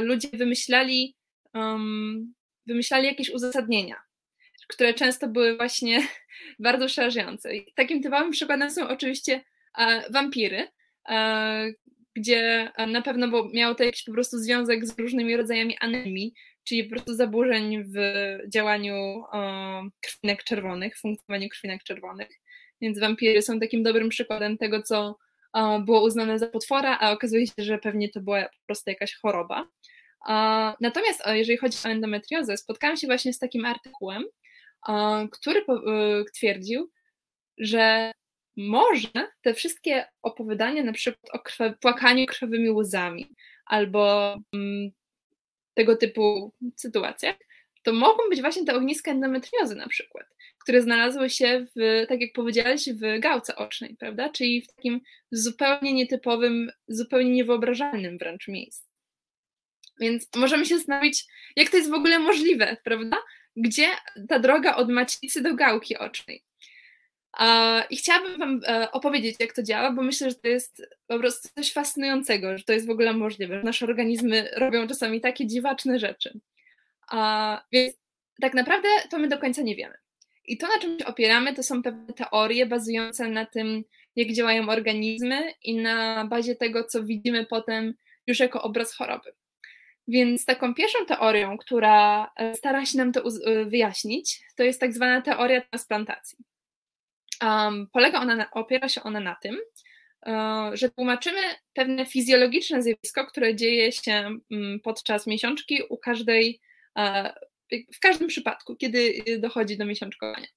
ludzie 0.01 0.27
wymyślali, 0.33 1.15
wymyślali 2.67 3.05
jakieś 3.05 3.29
uzasadnienia 3.29 3.95
które 4.67 4.93
często 4.93 5.27
były 5.27 5.57
właśnie 5.57 6.07
bardzo 6.59 6.85
przerażające. 6.85 7.55
I 7.55 7.73
takim 7.73 8.03
typowym 8.03 8.31
przykładem 8.31 8.71
są 8.71 8.87
oczywiście 8.87 9.43
e, 9.77 10.11
wampiry, 10.11 10.67
e, 11.09 11.71
gdzie 12.15 12.71
na 12.87 13.01
pewno 13.01 13.49
miało 13.53 13.75
to 13.75 13.83
jakiś 13.83 14.03
po 14.03 14.11
prostu 14.11 14.37
związek 14.37 14.85
z 14.85 14.99
różnymi 14.99 15.37
rodzajami 15.37 15.77
anemii, 15.79 16.33
czyli 16.67 16.83
po 16.83 16.89
prostu 16.89 17.13
zaburzeń 17.13 17.83
w 17.83 17.97
działaniu 18.47 18.95
e, 19.33 19.89
krwinek 20.01 20.43
czerwonych, 20.43 20.97
funkcjonowaniu 20.97 21.49
krwinek 21.49 21.83
czerwonych. 21.83 22.29
Więc 22.81 22.99
wampiry 22.99 23.41
są 23.41 23.59
takim 23.59 23.83
dobrym 23.83 24.09
przykładem 24.09 24.57
tego, 24.57 24.81
co 24.81 25.17
było 25.85 26.03
uznane 26.03 26.39
za 26.39 26.47
potwora, 26.47 26.97
a 26.99 27.11
okazuje 27.11 27.47
się, 27.47 27.53
że 27.57 27.77
pewnie 27.77 28.09
to 28.09 28.21
była 28.21 28.43
po 28.43 28.65
prostu 28.65 28.89
jakaś 28.89 29.15
choroba. 29.15 29.67
Natomiast 30.81 31.23
jeżeli 31.27 31.57
chodzi 31.57 31.77
o 31.85 31.89
endometriozę, 31.89 32.57
spotkałam 32.57 32.97
się 32.97 33.07
właśnie 33.07 33.33
z 33.33 33.39
takim 33.39 33.65
artykułem, 33.65 34.23
który 35.31 35.59
e, 35.59 35.63
twierdził, 36.33 36.91
że 37.57 38.11
może 38.57 39.09
te 39.41 39.53
wszystkie 39.53 40.05
opowiadania 40.21 40.83
na 40.83 40.93
przykład 40.93 41.29
o 41.33 41.39
płakaniu 41.81 42.25
krwawymi 42.25 42.69
łzami 42.69 43.35
albo 43.65 44.33
mm, 44.53 44.91
tego 45.77 45.95
typu 45.95 46.53
sytuacjach, 46.75 47.35
to 47.83 47.93
mogą 47.93 48.29
być 48.29 48.41
właśnie 48.41 48.65
te 48.65 48.75
ogniska 48.75 49.11
endometriozy 49.11 49.75
na 49.75 49.87
przykład, 49.87 50.25
które 50.59 50.81
znalazły 50.81 51.29
się 51.29 51.65
w, 51.75 52.05
tak 52.09 52.21
jak 52.21 52.33
powiedziałeś, 52.33 52.89
w 52.89 53.19
gałce 53.19 53.55
ocznej, 53.55 53.95
prawda? 53.99 54.29
Czyli 54.29 54.61
w 54.61 54.67
takim 54.67 55.01
zupełnie 55.31 55.93
nietypowym, 55.93 56.71
zupełnie 56.87 57.31
niewyobrażalnym 57.31 58.17
wręcz 58.17 58.47
miejscu. 58.47 58.87
Więc 59.99 60.27
możemy 60.35 60.65
się 60.65 60.77
zastanowić, 60.77 61.25
jak 61.55 61.69
to 61.69 61.77
jest 61.77 61.89
w 61.89 61.93
ogóle 61.93 62.19
możliwe, 62.19 62.77
prawda? 62.83 63.17
gdzie 63.57 63.87
ta 64.29 64.39
droga 64.39 64.75
od 64.75 64.89
macicy 64.89 65.41
do 65.41 65.55
gałki 65.55 65.97
ocznej. 65.97 66.43
I 67.89 67.97
chciałabym 67.97 68.39
Wam 68.39 68.61
e, 68.67 68.91
opowiedzieć, 68.91 69.35
jak 69.39 69.53
to 69.53 69.63
działa, 69.63 69.91
bo 69.91 70.01
myślę, 70.01 70.29
że 70.29 70.35
to 70.35 70.47
jest 70.47 70.81
po 71.07 71.19
prostu 71.19 71.49
coś 71.55 71.73
fascynującego, 71.73 72.57
że 72.57 72.63
to 72.63 72.73
jest 72.73 72.87
w 72.87 72.89
ogóle 72.89 73.13
możliwe, 73.13 73.57
że 73.57 73.63
nasze 73.63 73.85
organizmy 73.85 74.49
robią 74.55 74.87
czasami 74.87 75.21
takie 75.21 75.47
dziwaczne 75.47 75.99
rzeczy. 75.99 76.39
Więc 77.71 77.95
tak 78.41 78.53
naprawdę 78.53 78.87
to 79.11 79.19
my 79.19 79.27
do 79.27 79.37
końca 79.37 79.61
nie 79.61 79.75
wiemy. 79.75 79.95
I 80.45 80.57
to, 80.57 80.67
na 80.67 80.79
czym 80.79 80.99
się 80.99 81.05
opieramy, 81.05 81.53
to 81.53 81.63
są 81.63 81.83
pewne 81.83 82.13
teorie 82.13 82.65
bazujące 82.65 83.27
na 83.27 83.45
tym, 83.45 83.83
jak 84.15 84.33
działają 84.33 84.69
organizmy 84.69 85.53
i 85.63 85.75
na 85.75 86.25
bazie 86.25 86.55
tego, 86.55 86.83
co 86.83 87.03
widzimy 87.03 87.45
potem 87.45 87.93
już 88.27 88.39
jako 88.39 88.61
obraz 88.61 88.93
choroby. 88.93 89.33
Więc 90.07 90.45
taką 90.45 90.73
pierwszą 90.73 91.05
teorią, 91.05 91.57
która 91.57 92.31
stara 92.55 92.85
się 92.85 92.97
nam 92.97 93.11
to 93.11 93.23
e, 93.45 93.65
wyjaśnić, 93.65 94.41
to 94.55 94.63
jest 94.63 94.79
tak 94.79 94.93
zwana 94.93 95.21
teoria 95.21 95.61
transplantacji. 95.61 96.37
Um, 97.43 97.87
polega 97.93 98.19
ona 98.19 98.35
na, 98.35 98.51
opiera 98.51 98.89
się 98.89 99.03
ona 99.03 99.19
na 99.19 99.35
tym, 99.35 99.57
e, 100.25 100.71
że 100.73 100.89
tłumaczymy 100.89 101.41
pewne 101.73 102.05
fizjologiczne 102.05 102.83
zjawisko, 102.83 103.25
które 103.25 103.55
dzieje 103.55 103.91
się 103.91 104.39
mm, 104.51 104.79
podczas 104.83 105.27
miesiączki 105.27 105.81
u 105.89 105.97
każdej, 105.97 106.61
w 107.95 107.99
każdym 107.99 108.27
przypadku, 108.27 108.75
kiedy 108.75 109.13
dochodzi 109.39 109.77
do 109.77 109.85
miesiączkowania. 109.85 110.47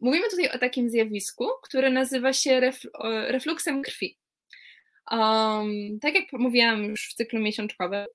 Mówimy 0.00 0.30
tutaj 0.30 0.50
o 0.50 0.58
takim 0.58 0.90
zjawisku, 0.90 1.48
które 1.62 1.90
nazywa 1.90 2.32
się 2.32 2.72
refluksem 3.28 3.82
krwi. 3.82 4.18
Tak 6.00 6.14
jak 6.14 6.24
mówiłam 6.32 6.84
już 6.84 7.08
w 7.08 7.14
cyklu 7.14 7.40
miesiączkowym, 7.40 8.06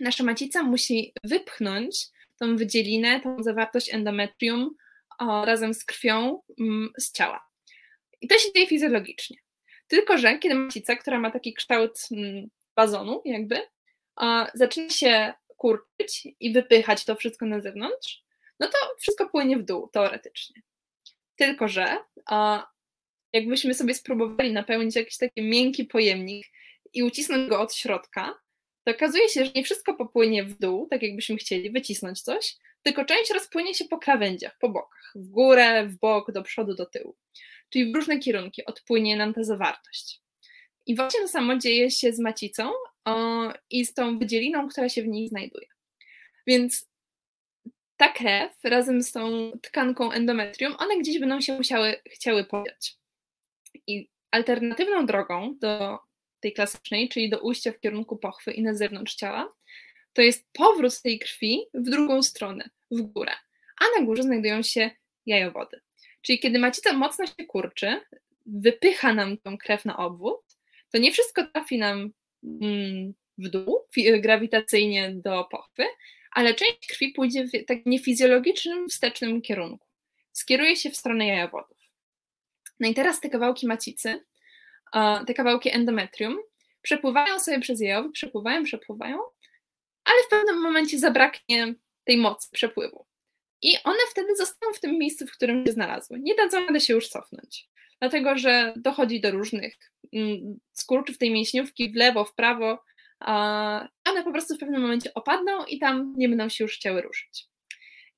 nasza 0.00 0.24
macica 0.24 0.62
musi 0.62 1.12
wypchnąć 1.24 2.06
tą 2.38 2.56
wydzielinę, 2.56 3.20
tą 3.20 3.42
zawartość 3.42 3.94
endometrium 3.94 4.74
razem 5.20 5.74
z 5.74 5.84
krwią 5.84 6.42
mm, 6.60 6.90
z 6.98 7.12
ciała. 7.12 7.48
I 8.20 8.28
to 8.28 8.38
się 8.38 8.52
dzieje 8.52 8.66
fizjologicznie. 8.66 9.36
Tylko, 9.86 10.18
że 10.18 10.38
kiedy 10.38 10.54
macica, 10.54 10.96
która 10.96 11.20
ma 11.20 11.30
taki 11.30 11.54
kształt 11.54 11.98
mm, 12.12 12.48
bazonu, 12.76 13.22
jakby, 13.24 13.60
zaczyna 14.54 14.90
się 14.90 15.32
kurczyć 15.56 16.28
i 16.40 16.52
wypychać 16.52 17.04
to 17.04 17.16
wszystko 17.16 17.46
na 17.46 17.60
zewnątrz, 17.60 18.22
no 18.60 18.66
to 18.66 18.76
wszystko 19.00 19.28
płynie 19.28 19.56
w 19.56 19.62
dół, 19.62 19.88
teoretycznie. 19.88 20.62
Tylko, 21.36 21.68
że 21.68 21.96
jakbyśmy 23.32 23.74
sobie 23.74 23.94
spróbowali 23.94 24.52
napełnić 24.52 24.96
jakiś 24.96 25.18
taki 25.18 25.42
miękki 25.42 25.84
pojemnik 25.84 26.46
i 26.92 27.02
ucisnąć 27.02 27.48
go 27.48 27.60
od 27.60 27.74
środka, 27.74 28.34
to 28.86 28.92
okazuje 28.92 29.28
się, 29.28 29.44
że 29.44 29.50
nie 29.54 29.64
wszystko 29.64 29.94
popłynie 29.94 30.44
w 30.44 30.58
dół, 30.58 30.86
tak 30.90 31.02
jakbyśmy 31.02 31.36
chcieli 31.36 31.70
wycisnąć 31.70 32.22
coś, 32.22 32.56
tylko 32.82 33.04
część 33.04 33.30
rozpłynie 33.30 33.74
się 33.74 33.84
po 33.84 33.98
krawędziach, 33.98 34.56
po 34.60 34.68
bokach, 34.68 35.12
w 35.14 35.28
górę, 35.28 35.86
w 35.86 35.98
bok, 35.98 36.32
do 36.32 36.42
przodu, 36.42 36.74
do 36.74 36.86
tyłu. 36.86 37.16
Czyli 37.70 37.92
w 37.92 37.94
różne 37.94 38.18
kierunki 38.18 38.64
odpłynie 38.64 39.16
nam 39.16 39.34
ta 39.34 39.44
zawartość. 39.44 40.22
I 40.86 40.96
właśnie 40.96 41.20
to 41.20 41.28
samo 41.28 41.56
dzieje 41.56 41.90
się 41.90 42.12
z 42.12 42.18
macicą 42.18 42.70
o, 43.04 43.48
i 43.70 43.86
z 43.86 43.94
tą 43.94 44.18
wydzieliną, 44.18 44.68
która 44.68 44.88
się 44.88 45.02
w 45.02 45.08
niej 45.08 45.28
znajduje. 45.28 45.66
Więc 46.46 46.88
ta 47.96 48.08
krew 48.08 48.52
razem 48.64 49.02
z 49.02 49.12
tą 49.12 49.52
tkanką 49.62 50.12
endometrium, 50.12 50.76
one 50.78 50.98
gdzieś 50.98 51.18
będą 51.18 51.40
się 51.40 51.56
musiały, 51.56 51.96
chciały 52.10 52.44
podziać. 52.44 52.96
I 53.86 54.10
alternatywną 54.30 55.06
drogą 55.06 55.56
do 55.60 55.98
tej 56.46 56.52
klasycznej, 56.52 57.08
czyli 57.08 57.30
do 57.30 57.40
ujścia 57.40 57.72
w 57.72 57.80
kierunku 57.80 58.16
pochwy 58.16 58.52
i 58.52 58.62
na 58.62 58.74
zewnątrz 58.74 59.14
ciała, 59.14 59.52
to 60.12 60.22
jest 60.22 60.46
powrót 60.52 61.02
tej 61.02 61.18
krwi 61.18 61.60
w 61.74 61.90
drugą 61.90 62.22
stronę, 62.22 62.70
w 62.90 63.00
górę, 63.00 63.32
a 63.80 64.00
na 64.00 64.06
górze 64.06 64.22
znajdują 64.22 64.62
się 64.62 64.90
jajowody. 65.26 65.80
Czyli 66.22 66.38
kiedy 66.38 66.58
macica 66.58 66.92
mocno 66.92 67.26
się 67.26 67.46
kurczy, 67.46 68.00
wypycha 68.46 69.14
nam 69.14 69.38
tą 69.38 69.58
krew 69.58 69.84
na 69.84 69.96
obwód, 69.96 70.40
to 70.92 70.98
nie 70.98 71.12
wszystko 71.12 71.46
trafi 71.46 71.78
nam 71.78 72.10
mm, 72.44 73.14
w 73.38 73.48
dół 73.48 73.86
grawitacyjnie 74.18 75.12
do 75.14 75.44
pochwy, 75.50 75.84
ale 76.32 76.54
część 76.54 76.86
krwi 76.88 77.12
pójdzie 77.12 77.44
w 77.44 77.64
tak 77.66 77.86
niefizjologicznym, 77.86 78.88
wstecznym 78.88 79.42
kierunku. 79.42 79.86
Skieruje 80.32 80.76
się 80.76 80.90
w 80.90 80.96
stronę 80.96 81.26
jajowodów. 81.26 81.78
No 82.80 82.88
i 82.88 82.94
teraz 82.94 83.20
te 83.20 83.30
kawałki 83.30 83.66
macicy, 83.66 84.24
te 85.26 85.34
kawałki 85.34 85.74
endometrium 85.74 86.38
przepływają 86.82 87.40
sobie 87.40 87.60
przez 87.60 87.80
jajowy, 87.80 88.10
przepływają, 88.12 88.64
przepływają, 88.64 89.18
ale 90.04 90.22
w 90.26 90.28
pewnym 90.30 90.62
momencie 90.62 90.98
zabraknie 90.98 91.74
tej 92.04 92.16
mocy 92.16 92.48
przepływu. 92.52 93.06
I 93.62 93.72
one 93.84 93.98
wtedy 94.10 94.36
zostaną 94.36 94.72
w 94.72 94.80
tym 94.80 94.98
miejscu, 94.98 95.26
w 95.26 95.32
którym 95.32 95.66
się 95.66 95.72
znalazły. 95.72 96.20
Nie 96.20 96.34
dadzą 96.34 96.66
rady 96.66 96.80
się 96.80 96.94
już 96.94 97.08
cofnąć, 97.08 97.68
dlatego 98.00 98.38
że 98.38 98.74
dochodzi 98.76 99.20
do 99.20 99.30
różnych 99.30 99.76
mm, 100.12 100.58
skurczów 100.72 101.18
tej 101.18 101.30
mięśniówki 101.30 101.92
w 101.92 101.96
lewo, 101.96 102.24
w 102.24 102.34
prawo. 102.34 102.82
One 104.04 104.24
po 104.24 104.32
prostu 104.32 104.56
w 104.56 104.58
pewnym 104.58 104.82
momencie 104.82 105.14
opadną 105.14 105.64
i 105.64 105.78
tam 105.78 106.14
nie 106.16 106.28
będą 106.28 106.48
się 106.48 106.64
już 106.64 106.76
chciały 106.76 107.02
ruszyć. 107.02 107.46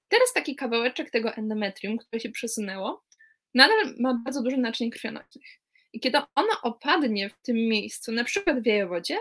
Teraz 0.09 0.33
taki 0.35 0.57
kawałeczek 0.57 1.11
tego 1.11 1.35
endometrium, 1.35 1.99
które 1.99 2.21
się 2.21 2.31
przesunęło, 2.31 3.05
nadal 3.55 3.95
ma 4.01 4.21
bardzo 4.25 4.43
dużo 4.43 4.57
naczyń 4.57 4.91
krwionośnych. 4.91 5.49
I 5.99 6.01
kiedy 6.01 6.19
ono 6.35 6.61
opadnie 6.63 7.31
w 7.31 7.43
tym 7.43 7.57
miejscu, 7.57 8.13
na 8.13 8.25
przykład 8.25 8.63
w 8.63 8.67
jajowodzie, 8.67 9.19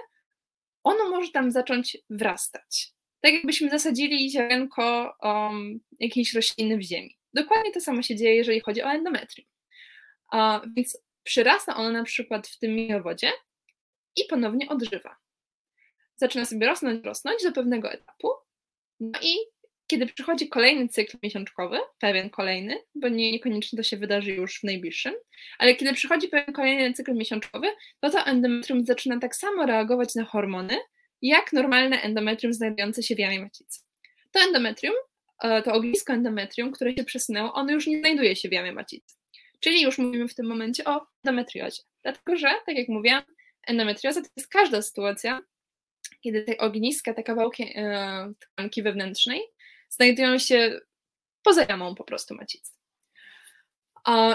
ono 0.84 1.10
może 1.10 1.32
tam 1.32 1.52
zacząć 1.52 1.98
wrastać. 2.10 2.94
Tak 3.22 3.34
jakbyśmy 3.34 3.70
zasadzili 3.70 4.32
ziarenko 4.32 5.16
um, 5.22 5.80
jakiejś 6.00 6.34
rośliny 6.34 6.78
w 6.78 6.82
ziemi. 6.82 7.18
Dokładnie 7.34 7.72
to 7.72 7.82
samo 7.82 8.02
się 8.02 8.16
dzieje, 8.16 8.36
jeżeli 8.36 8.60
chodzi 8.60 8.84
o 8.84 8.92
endometrium. 8.92 9.48
Uh, 10.34 10.62
więc 10.76 10.98
przyrasta 11.24 11.76
ono 11.76 11.92
na 11.92 12.04
przykład 12.04 12.48
w 12.48 12.60
tym 12.60 12.78
jajowodzie 12.78 13.32
i 14.16 14.26
ponownie 14.30 14.70
odżywa. 14.70 15.16
Zaczyna 16.16 16.46
sobie 16.46 16.68
rosnąć, 16.68 17.06
rosnąć 17.06 17.44
do 17.44 17.52
pewnego 17.52 17.92
etapu, 17.92 18.30
no 19.00 19.20
i 19.22 19.36
kiedy 19.88 20.06
przychodzi 20.06 20.50
kolejny 20.50 20.88
cykl 20.88 21.18
miesiączkowy, 21.24 21.78
pewien 22.00 22.30
kolejny, 22.30 22.78
bo 22.96 23.10
nie, 23.10 23.32
niekoniecznie 23.32 23.78
to 23.78 23.84
się 23.84 23.98
wydarzy 23.98 24.32
już 24.32 24.60
w 24.60 24.64
najbliższym, 24.64 25.14
ale 25.60 25.76
kiedy 25.76 25.94
przychodzi 25.94 26.28
pewien 26.28 26.54
kolejny 26.54 26.94
cykl 26.94 27.14
miesiączkowy, 27.14 27.68
to 28.00 28.10
to 28.10 28.26
endometrium 28.26 28.86
zaczyna 28.86 29.20
tak 29.20 29.36
samo 29.36 29.66
reagować 29.66 30.16
na 30.16 30.26
hormony, 30.26 30.78
jak 31.22 31.54
normalne 31.54 32.02
endometrium 32.02 32.54
znajdujące 32.54 33.04
się 33.04 33.16
w 33.16 33.20
jamie 33.20 33.42
macicy. 33.42 33.82
To 34.32 34.40
endometrium, 34.40 34.96
e, 35.44 35.62
to 35.62 35.74
ognisko 35.74 36.14
endometrium, 36.14 36.72
które 36.72 36.94
się 36.94 37.04
przesunęło, 37.04 37.54
ono 37.54 37.72
już 37.72 37.88
nie 37.88 38.00
znajduje 38.00 38.36
się 38.36 38.50
w 38.50 38.52
jamie 38.52 38.72
macicy. 38.72 39.16
Czyli 39.60 39.82
już 39.82 39.98
mówimy 39.98 40.28
w 40.28 40.36
tym 40.36 40.46
momencie 40.46 40.84
o 40.86 41.08
endometriozie. 41.24 41.82
Dlatego, 42.04 42.36
że, 42.36 42.48
tak 42.66 42.78
jak 42.78 42.88
mówiłam, 42.88 43.24
endometrioza 43.68 44.22
to 44.22 44.28
jest 44.38 44.50
każda 44.50 44.82
sytuacja, 44.82 45.42
kiedy 46.24 46.44
te 46.44 46.58
ogniska, 46.58 47.14
te 47.14 47.24
kawałki 47.24 47.64
e, 47.76 48.34
tkanki 48.40 48.84
wewnętrznej 48.84 49.42
znajdują 49.90 50.40
się 50.40 50.80
poza 51.44 51.66
jamą 51.70 51.96
po 51.96 52.04
prostu 52.04 52.36
macicy. 52.36 52.74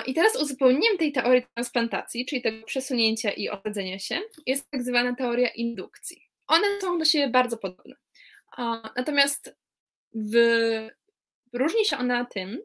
I 0.07 0.15
teraz 0.15 0.43
uzupełnieniem 0.43 0.99
tej 0.99 1.13
teorii 1.13 1.47
transplantacji, 1.55 2.27
czyli 2.27 2.43
tego 2.43 2.67
przesunięcia 2.67 3.31
i 3.31 3.49
osadzenia 3.49 3.99
się, 3.99 4.21
jest 4.47 4.71
tak 4.71 4.83
zwana 4.83 5.15
teoria 5.15 5.49
indukcji. 5.49 6.29
One 6.47 6.67
są 6.81 6.99
do 6.99 7.05
siebie 7.05 7.29
bardzo 7.29 7.57
podobne. 7.57 7.95
Natomiast 8.97 9.57
w... 10.15 10.35
różni 11.53 11.85
się 11.85 11.99
ona 11.99 12.25
tym, 12.25 12.63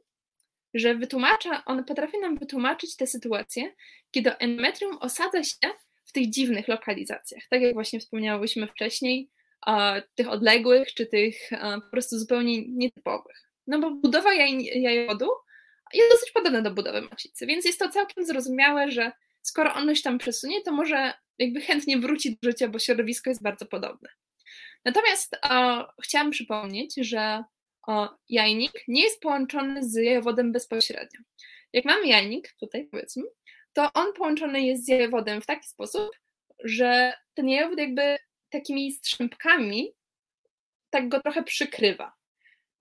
że 0.74 0.96
wytłumacza, 0.96 1.65
on 1.65 1.84
potrafi 1.84 2.20
nam 2.20 2.38
wytłumaczyć 2.38 2.96
tę 2.96 3.08
sytuację, 3.08 3.75
kiedy 4.12 4.38
endometrium 4.38 4.98
osadza 4.98 5.44
się 5.44 5.70
w 6.06 6.12
tych 6.12 6.29
dziwnych 6.29 6.67
lokalizacjach. 6.67 7.44
Tak 7.50 7.62
jak 7.62 7.74
właśnie 7.74 8.00
wspomniałyśmy 8.00 8.67
wcześniej, 8.67 9.29
tych 10.16 10.30
odległych, 10.30 10.94
czy 10.94 11.06
tych 11.06 11.36
po 11.86 11.92
prostu 11.92 12.20
zupełnie 12.20 12.68
nietypowych. 12.68 13.52
No 13.68 13.80
bo 13.80 13.92
budowa 13.92 14.34
jaj, 14.34 14.64
jajowodu 14.82 15.30
jest 15.94 16.12
dosyć 16.12 16.32
podobna 16.32 16.62
do 16.62 16.72
budowy 16.72 17.02
macicy, 17.02 17.46
więc 17.46 17.65
jest 17.65 17.80
to 17.80 17.89
całkiem 17.89 18.26
zrozumiałe, 18.26 18.91
że 18.91 19.12
skoro 19.41 19.74
ono 19.74 19.96
się 19.96 20.04
tam 20.04 20.17
przesunie, 20.17 20.62
to 20.62 20.72
może 20.72 21.13
jakby 21.38 21.62
chętnie 21.62 21.98
wróci 21.98 22.38
do 22.41 22.50
życia, 22.50 22.67
bo 22.67 22.80
środowisko 22.80 23.30
jest 23.30 23.43
bardzo 23.43 23.65
podobne. 23.65 24.10
Natomiast 24.86 25.39
chciałam 26.04 26.32
przypomnieć, 26.32 26.96
że 26.98 27.43
o, 27.88 28.10
jajnik 28.30 28.72
nie 28.88 29.04
jest 29.04 29.22
połączony 29.22 29.84
z 29.84 29.96
jajowodem 29.96 30.52
bezpośrednio. 30.52 31.20
Jak 31.74 31.86
mamy 31.86 32.08
jajnik, 32.08 32.54
tutaj 32.60 32.88
powiedzmy, 32.91 33.24
to 33.74 33.93
on 33.93 34.13
połączony 34.13 34.62
jest 34.62 34.86
z 34.86 34.88
jajowodem 34.88 35.41
w 35.41 35.46
taki 35.46 35.67
sposób, 35.67 36.10
że 36.63 37.13
ten 37.34 37.50
jajowód 37.50 37.80
jakby 37.80 38.17
takimi 38.49 38.91
strzępkami 38.91 39.93
tak 40.89 41.10
go 41.10 41.21
trochę 41.21 41.43
przykrywa. 41.43 42.13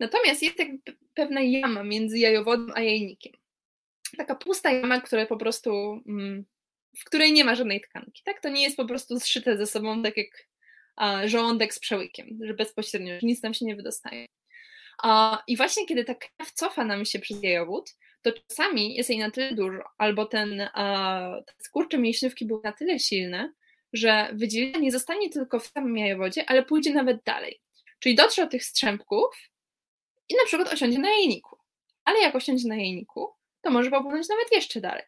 Natomiast 0.00 0.42
jest 0.42 0.58
jakby 0.58 0.96
pewna 1.14 1.40
jama 1.42 1.82
między 1.82 2.18
jajowodem 2.18 2.72
a 2.74 2.80
jajnikiem. 2.80 3.32
Taka 4.16 4.34
pusta 4.34 4.72
jama, 4.72 5.00
która 5.00 5.26
po 5.26 5.36
prostu, 5.36 6.02
mm, 6.08 6.44
w 6.98 7.04
której 7.04 7.32
nie 7.32 7.44
ma 7.44 7.54
żadnej 7.54 7.80
tkanki. 7.80 8.22
Tak? 8.24 8.40
To 8.40 8.48
nie 8.48 8.62
jest 8.62 8.76
po 8.76 8.84
prostu 8.84 9.20
zszyte 9.20 9.56
ze 9.56 9.66
sobą 9.66 10.02
tak 10.02 10.16
jak 10.16 10.46
żołądek 11.24 11.74
z 11.74 11.78
przełykiem, 11.78 12.38
że 12.42 12.54
bezpośrednio, 12.54 13.20
że 13.20 13.26
nic 13.26 13.40
tam 13.40 13.54
się 13.54 13.64
nie 13.64 13.76
wydostaje. 13.76 14.26
I 15.46 15.56
właśnie 15.56 15.86
kiedy 15.86 16.04
ta 16.04 16.14
krew 16.14 16.52
cofa 16.52 16.84
nam 16.84 17.04
się 17.04 17.18
przez 17.18 17.42
jajowód, 17.42 17.94
to 18.22 18.32
czasami 18.48 18.94
jest 18.94 19.10
jej 19.10 19.18
na 19.18 19.30
tyle 19.30 19.54
dużo, 19.54 19.82
albo 19.98 20.26
ten, 20.26 20.68
te 21.46 21.52
skurcze 21.58 21.98
mięśniówki 21.98 22.46
były 22.46 22.60
na 22.64 22.72
tyle 22.72 22.98
silne, 22.98 23.52
że 23.92 24.28
wydzielenie 24.32 24.80
nie 24.80 24.92
zostanie 24.92 25.30
tylko 25.30 25.60
w 25.60 25.66
samym 25.66 25.96
jajowodzie, 25.96 26.44
ale 26.46 26.62
pójdzie 26.62 26.94
nawet 26.94 27.22
dalej. 27.24 27.60
Czyli 27.98 28.14
dotrze 28.14 28.42
do 28.42 28.50
tych 28.50 28.64
strzępków 28.64 29.50
i 30.28 30.34
na 30.34 30.44
przykład 30.46 30.72
osiądzie 30.72 30.98
na 30.98 31.10
jajniku. 31.10 31.58
Ale 32.04 32.20
jak 32.20 32.34
osiądzie 32.34 32.68
na 32.68 32.76
jajniku, 32.76 33.34
to 33.60 33.70
może 33.70 33.90
popłynąć 33.90 34.28
nawet 34.28 34.52
jeszcze 34.52 34.80
dalej. 34.80 35.04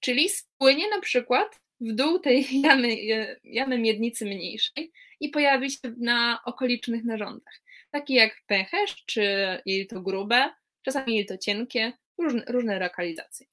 Czyli 0.00 0.28
spłynie 0.28 0.90
na 0.90 1.00
przykład 1.00 1.60
w 1.80 1.92
dół 1.92 2.18
tej 2.18 2.46
jamy, 2.66 2.96
jamy 3.44 3.78
miednicy 3.78 4.24
mniejszej 4.24 4.92
i 5.20 5.28
pojawi 5.28 5.70
się 5.70 5.78
na 5.96 6.40
okolicznych 6.44 7.04
narządach, 7.04 7.54
takie 7.90 8.14
jak 8.14 8.42
pęcherz, 8.46 9.04
czy 9.06 9.22
jelito 9.66 10.00
grube, 10.00 10.50
czasami 10.82 11.14
jelito 11.14 11.38
cienkie, 11.38 11.92
różne, 12.18 12.44
różne 12.48 12.78
lokalizacje. 12.78 13.46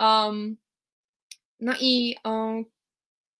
Um, 0.00 0.56
no 1.60 1.74
i 1.80 2.16
um, 2.24 2.64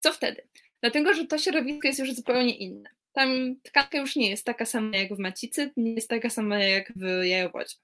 co 0.01 0.13
wtedy? 0.13 0.49
Dlatego, 0.81 1.15
że 1.15 1.27
to 1.27 1.39
środowisko 1.39 1.89
jest 1.89 2.01
już 2.01 2.15
zupełnie 2.15 2.57
inne. 2.57 2.91
Tam 3.13 3.57
tkanka 3.63 3.99
już 3.99 4.17
nie 4.17 4.31
jest 4.31 4.45
taka 4.45 4.65
sama 4.65 4.97
jak 4.97 5.15
w 5.15 5.19
macicy, 5.19 5.71
nie 5.77 5.95
jest 5.95 6.09
taka 6.09 6.31
sama 6.31 6.59
jak 6.59 6.93
w 6.97 7.25
jajowodzie. 7.25 7.75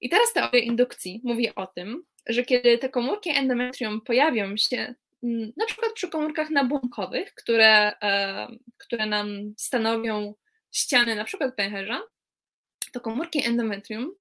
I 0.00 0.08
teraz 0.08 0.32
teoria 0.32 0.60
indukcji 0.60 1.20
mówi 1.24 1.54
o 1.54 1.66
tym, 1.66 2.04
że 2.26 2.44
kiedy 2.44 2.78
te 2.78 2.88
komórki 2.88 3.30
endometrium 3.30 4.00
pojawią 4.00 4.56
się 4.56 4.94
mm, 5.22 5.52
na 5.56 5.66
przykład 5.66 5.92
przy 5.92 6.08
komórkach 6.08 6.50
nabłonkowych, 6.50 7.34
które, 7.34 7.92
e, 8.02 8.48
które 8.78 9.06
nam 9.06 9.54
stanowią 9.56 10.34
ściany 10.72 11.16
na 11.16 11.24
przykład 11.24 11.54
pęcherza, 11.56 12.02
to 12.92 13.00
komórki 13.00 13.46
endometrium 13.46 14.12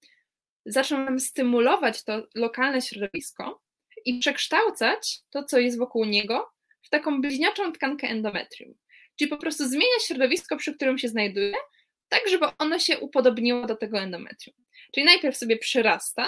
zaczną 0.65 1.05
nam 1.05 1.19
stymulować 1.19 2.03
to 2.03 2.27
lokalne 2.35 2.81
środowisko 2.81 3.61
i 4.05 4.19
przekształcać 4.19 5.19
to, 5.29 5.43
co 5.43 5.59
jest 5.59 5.77
wokół 5.77 6.05
niego, 6.05 6.51
w 6.81 6.89
taką 6.89 7.21
bliźniaczą 7.21 7.71
tkankę 7.71 8.07
endometrium. 8.07 8.73
Czyli 9.19 9.29
po 9.29 9.37
prostu 9.37 9.67
zmienia 9.67 9.99
środowisko, 10.01 10.57
przy 10.57 10.75
którym 10.75 10.97
się 10.97 11.07
znajduje, 11.07 11.53
tak 12.09 12.21
żeby 12.29 12.45
ono 12.57 12.79
się 12.79 12.99
upodobniło 12.99 13.67
do 13.67 13.75
tego 13.75 13.99
endometrium. 13.99 14.57
Czyli 14.93 15.05
najpierw 15.05 15.37
sobie 15.37 15.57
przyrasta, 15.57 16.27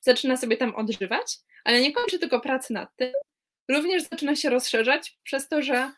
zaczyna 0.00 0.36
sobie 0.36 0.56
tam 0.56 0.74
odżywać, 0.74 1.36
ale 1.64 1.80
nie 1.80 1.92
kończy 1.92 2.18
tylko 2.18 2.40
pracy 2.40 2.72
nad 2.72 2.96
tym, 2.96 3.12
również 3.68 4.02
zaczyna 4.02 4.36
się 4.36 4.50
rozszerzać 4.50 5.18
przez 5.22 5.48
to, 5.48 5.62
że 5.62 5.92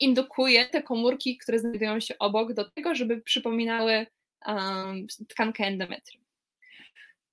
indukuje 0.00 0.66
te 0.66 0.82
komórki, 0.82 1.38
które 1.38 1.58
znajdują 1.58 2.00
się 2.00 2.18
obok, 2.18 2.52
do 2.52 2.70
tego, 2.70 2.94
żeby 2.94 3.22
przypominały 3.22 4.06
tkankę 5.28 5.64
endometrium. 5.64 6.24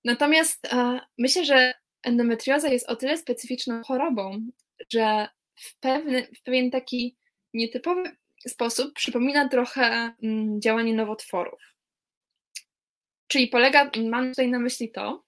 Natomiast 0.06 0.70
myślę, 1.18 1.46
że 1.46 1.74
endometrioza 2.04 2.70
jest 2.70 2.90
o 2.90 2.96
tyle 2.96 3.18
specyficzną 3.18 3.84
chorobą, 3.84 4.40
że 4.94 5.28
w, 5.58 5.80
pewny, 5.80 6.28
w 6.40 6.44
pewien 6.44 6.72
taki 6.72 7.18
nietypowy 7.54 8.04
sposób 8.48 8.94
przypomina 8.94 9.50
trochę 9.50 10.14
mm, 10.24 10.62
działanie 10.62 10.94
nowotworów. 10.94 11.62
Czyli 13.28 13.48
polega, 13.48 13.92
mam 14.10 14.30
tutaj 14.30 14.50
na 14.50 14.60
myśli 14.60 14.92
to, 14.92 15.24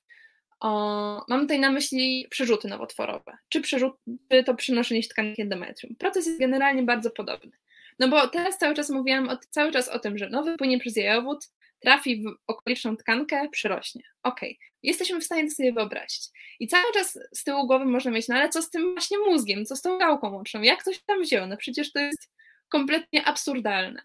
o, 0.59 1.25
mam 1.29 1.41
tutaj 1.41 1.59
na 1.59 1.71
myśli 1.71 2.27
przerzuty 2.29 2.67
nowotworowe, 2.67 3.37
czy, 3.49 3.61
przerzut, 3.61 3.93
czy 4.31 4.43
to 4.43 4.55
przenoszenie 4.55 5.03
tkanki 5.03 5.41
endometrium. 5.41 5.95
Proces 5.95 6.27
jest 6.27 6.39
generalnie 6.39 6.83
bardzo 6.83 7.11
podobny. 7.11 7.51
No 7.99 8.07
bo 8.07 8.27
teraz 8.27 8.57
cały 8.57 8.75
czas 8.75 8.89
mówiłam 8.89 9.29
o, 9.29 9.37
cały 9.49 9.71
czas 9.71 9.89
o 9.89 9.99
tym, 9.99 10.17
że 10.17 10.29
nowy 10.29 10.57
płynie 10.57 10.79
przez 10.79 10.95
jajowód, 10.95 11.49
trafi 11.79 12.23
w 12.23 12.35
okoliczną 12.47 12.97
tkankę, 12.97 13.49
przyrośnie. 13.51 14.01
Ok, 14.23 14.41
jesteśmy 14.83 15.19
w 15.19 15.23
stanie 15.23 15.47
to 15.49 15.55
sobie 15.55 15.73
wyobrazić. 15.73 16.23
I 16.59 16.67
cały 16.67 16.93
czas 16.93 17.19
z 17.33 17.43
tyłu 17.43 17.67
głowy 17.67 17.85
można 17.85 18.11
mieć, 18.11 18.27
no 18.27 18.35
ale 18.35 18.49
co 18.49 18.61
z 18.61 18.69
tym 18.69 18.93
właśnie 18.93 19.17
mózgiem, 19.17 19.65
co 19.65 19.75
z 19.75 19.81
tą 19.81 19.97
gałką 19.97 20.33
łączną, 20.33 20.61
jak 20.61 20.83
to 20.83 20.93
się 20.93 20.99
tam 21.05 21.21
wzięło? 21.21 21.47
No 21.47 21.57
przecież 21.57 21.91
to 21.91 21.99
jest 21.99 22.31
kompletnie 22.69 23.25
absurdalne. 23.25 24.01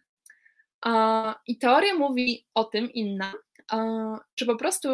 I 1.47 1.59
teoria 1.59 1.95
mówi 1.95 2.47
o 2.55 2.65
tym, 2.65 2.93
inna, 2.93 3.33
że 4.37 4.47
po 4.47 4.57
prostu 4.57 4.89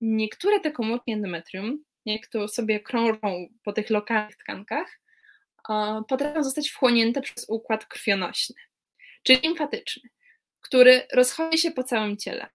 niektóre 0.00 0.60
te 0.60 0.70
komórki 0.70 1.12
endometrium, 1.12 1.84
jak 2.04 2.26
to 2.26 2.48
sobie 2.48 2.80
krążą 2.80 3.48
po 3.64 3.72
tych 3.72 3.90
lokalnych 3.90 4.36
tkankach, 4.36 5.00
potrafią 6.08 6.42
zostać 6.42 6.70
wchłonięte 6.70 7.22
przez 7.22 7.48
układ 7.48 7.86
krwionośny, 7.86 8.56
czyli 9.22 9.40
limfatyczny, 9.40 10.10
który 10.60 11.02
rozchodzi 11.12 11.58
się 11.58 11.70
po 11.70 11.84
całym 11.84 12.16
ciele. 12.16 12.46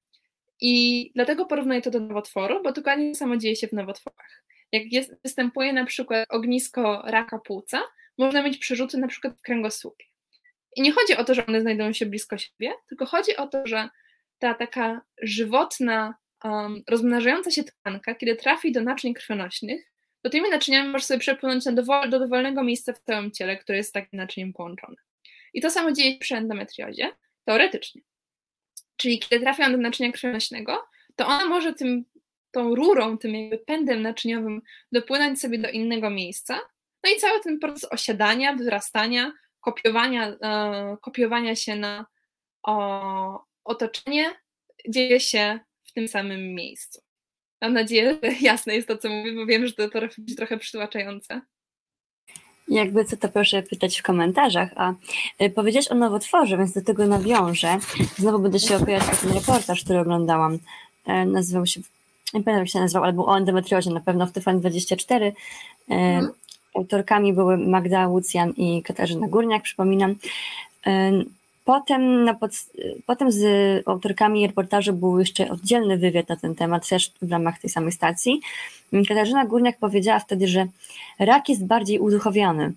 I 0.61 1.11
dlatego 1.15 1.45
porównuję 1.45 1.81
to 1.81 1.91
do 1.91 1.99
nowotworu, 1.99 2.63
bo 2.63 2.71
dokładnie 2.71 3.11
to 3.11 3.17
samo 3.17 3.37
dzieje 3.37 3.55
się 3.55 3.67
w 3.67 3.73
nowotworach. 3.73 4.43
Jak 4.71 4.83
jest, 4.91 5.15
występuje 5.23 5.73
na 5.73 5.85
przykład 5.85 6.25
ognisko 6.29 7.01
raka 7.05 7.39
płuca, 7.39 7.83
można 8.17 8.43
mieć 8.43 8.57
przerzuty 8.57 8.97
na 8.97 9.07
przykład 9.07 9.37
w 9.39 9.41
kręgosłupie. 9.41 10.05
I 10.75 10.81
nie 10.81 10.91
chodzi 10.91 11.17
o 11.17 11.23
to, 11.23 11.33
że 11.33 11.45
one 11.45 11.61
znajdują 11.61 11.93
się 11.93 12.05
blisko 12.05 12.37
siebie, 12.37 12.73
tylko 12.89 13.05
chodzi 13.05 13.35
o 13.35 13.47
to, 13.47 13.67
że 13.67 13.89
ta 14.39 14.53
taka 14.53 15.01
żywotna, 15.21 16.15
um, 16.43 16.81
rozmnażająca 16.89 17.51
się 17.51 17.63
tkanka, 17.63 18.15
kiedy 18.15 18.35
trafi 18.35 18.71
do 18.71 18.81
naczyń 18.81 19.13
krwionośnych, 19.13 19.93
to 20.21 20.29
tymi 20.29 20.49
naczyniami 20.49 20.89
może 20.89 21.05
sobie 21.05 21.19
przepłynąć 21.19 21.65
dowol, 21.65 22.09
do 22.09 22.19
dowolnego 22.19 22.63
miejsca 22.63 22.93
w 22.93 23.01
całym 23.01 23.31
ciele, 23.31 23.57
które 23.57 23.77
jest 23.77 23.89
z 23.89 23.93
takim 23.93 24.17
naczyniem 24.17 24.53
połączone. 24.53 24.95
I 25.53 25.61
to 25.61 25.69
samo 25.69 25.91
dzieje 25.91 26.13
się 26.13 26.19
przy 26.19 26.35
endometriozie, 26.35 27.11
teoretycznie. 27.45 28.01
Czyli 28.97 29.19
kiedy 29.19 29.39
trafia 29.39 29.69
do 29.69 29.77
naczynia 29.77 30.11
krwionośnego, 30.11 30.87
to 31.15 31.27
ona 31.27 31.45
może 31.45 31.73
tym, 31.73 32.05
tą 32.51 32.75
rurą, 32.75 33.17
tym 33.17 33.35
jakby 33.35 33.57
pędem 33.57 34.01
naczyniowym 34.01 34.61
dopłynąć 34.91 35.41
sobie 35.41 35.57
do 35.57 35.69
innego 35.69 36.09
miejsca. 36.09 36.59
No 37.03 37.11
i 37.11 37.19
cały 37.19 37.41
ten 37.41 37.59
proces 37.59 37.91
osiadania, 37.91 38.53
wzrastania, 38.53 39.33
kopiowania, 39.59 40.27
e, 40.27 40.97
kopiowania 41.01 41.55
się 41.55 41.75
na 41.75 42.05
o, 42.63 43.45
otoczenie 43.63 44.25
dzieje 44.89 45.19
się 45.19 45.59
w 45.83 45.93
tym 45.93 46.07
samym 46.07 46.55
miejscu. 46.55 47.01
Mam 47.61 47.73
nadzieję, 47.73 48.19
że 48.23 48.31
jasne 48.41 48.75
jest 48.75 48.87
to, 48.87 48.97
co 48.97 49.09
mówię, 49.09 49.33
bo 49.33 49.45
wiem, 49.45 49.67
że 49.67 49.73
to 49.73 49.89
będzie 50.17 50.35
trochę 50.35 50.57
przytłaczające. 50.57 51.41
Jakby 52.67 53.05
co 53.05 53.17
to 53.17 53.29
proszę 53.29 53.63
pytać 53.63 53.99
w 53.99 54.03
komentarzach. 54.03 54.69
A 54.75 54.93
y, 55.41 55.49
powiedziałeś 55.49 55.87
o 55.87 55.95
nowotworze, 55.95 56.57
więc 56.57 56.73
do 56.73 56.81
tego 56.81 57.07
nawiążę. 57.07 57.77
Znowu 58.17 58.39
będę 58.39 58.59
się 58.59 58.75
opierać 58.75 59.03
o 59.03 59.15
ten 59.15 59.33
reportaż, 59.33 59.83
który 59.83 59.99
oglądałam. 59.99 60.59
E, 61.05 61.25
nazywał 61.25 61.65
się, 61.65 61.81
nie 62.33 62.43
pamiętam 62.43 62.59
jak 62.65 62.69
się 62.69 62.79
nazywał, 62.79 63.03
albo 63.03 63.25
o 63.25 63.37
endometriozie 63.37 63.91
na 63.91 63.99
pewno 63.99 64.27
w 64.27 64.31
TVN24. 64.31 65.21
E, 65.21 65.31
mhm. 65.89 66.31
Autorkami 66.75 67.33
były 67.33 67.57
Magda 67.57 68.07
Łucjan 68.07 68.53
i 68.57 68.83
Katarzyna 68.83 69.27
Górniak, 69.27 69.63
przypominam. 69.63 70.15
Potem, 71.65 72.23
na 72.23 72.33
pod, 72.33 72.51
potem 73.05 73.31
z 73.31 73.43
autorkami 73.87 74.47
reportażu 74.47 74.93
był 74.93 75.19
jeszcze 75.19 75.49
oddzielny 75.49 75.97
wywiad 75.97 76.29
na 76.29 76.35
ten 76.35 76.55
temat, 76.55 76.89
też 76.89 77.11
w 77.21 77.31
ramach 77.31 77.59
tej 77.59 77.69
samej 77.69 77.91
stacji. 77.91 78.41
Katarzyna 79.07 79.45
Górniak 79.45 79.77
powiedziała 79.77 80.19
wtedy, 80.19 80.47
że 80.47 80.67
rak 81.19 81.49
jest 81.49 81.65
bardziej 81.65 81.99
uduchowiony. 81.99 82.73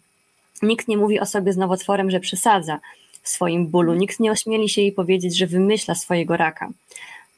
Nikt 0.62 0.88
nie 0.88 0.96
mówi 0.96 1.20
o 1.20 1.26
sobie 1.26 1.52
z 1.52 1.56
nowotworem, 1.56 2.10
że 2.10 2.20
przesadza 2.20 2.80
w 3.22 3.28
swoim 3.28 3.66
bólu. 3.66 3.94
Nikt 3.94 4.20
nie 4.20 4.32
ośmieli 4.32 4.68
się 4.68 4.80
jej 4.80 4.92
powiedzieć, 4.92 5.36
że 5.38 5.46
wymyśla 5.46 5.94
swojego 5.94 6.36
raka. 6.36 6.68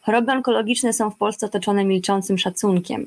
Choroby 0.01 0.33
onkologiczne 0.33 0.93
są 0.93 1.11
w 1.11 1.17
Polsce 1.17 1.47
otoczone 1.47 1.85
milczącym 1.85 2.39
szacunkiem. 2.39 3.07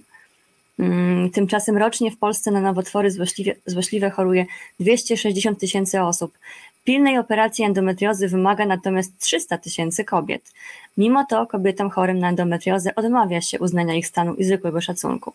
Mm, 0.79 1.29
tymczasem 1.29 1.77
rocznie 1.77 2.11
w 2.11 2.17
Polsce 2.17 2.51
na 2.51 2.61
nowotwory 2.61 3.11
złośliwe, 3.11 3.51
złośliwe 3.65 4.09
choruje 4.09 4.45
260 4.79 5.59
tysięcy 5.59 6.01
osób. 6.01 6.37
Pilnej 6.83 7.17
operacji 7.17 7.65
endometriozy 7.65 8.27
wymaga 8.27 8.65
natomiast 8.65 9.19
300 9.19 9.57
tysięcy 9.57 10.05
kobiet. 10.05 10.51
Mimo 10.97 11.25
to 11.29 11.47
kobietom 11.47 11.89
chorym 11.89 12.19
na 12.19 12.29
endometriozę 12.29 12.95
odmawia 12.95 13.41
się 13.41 13.59
uznania 13.59 13.93
ich 13.93 14.07
stanu 14.07 14.33
i 14.33 14.43
zwykłego 14.43 14.81
szacunku. 14.81 15.33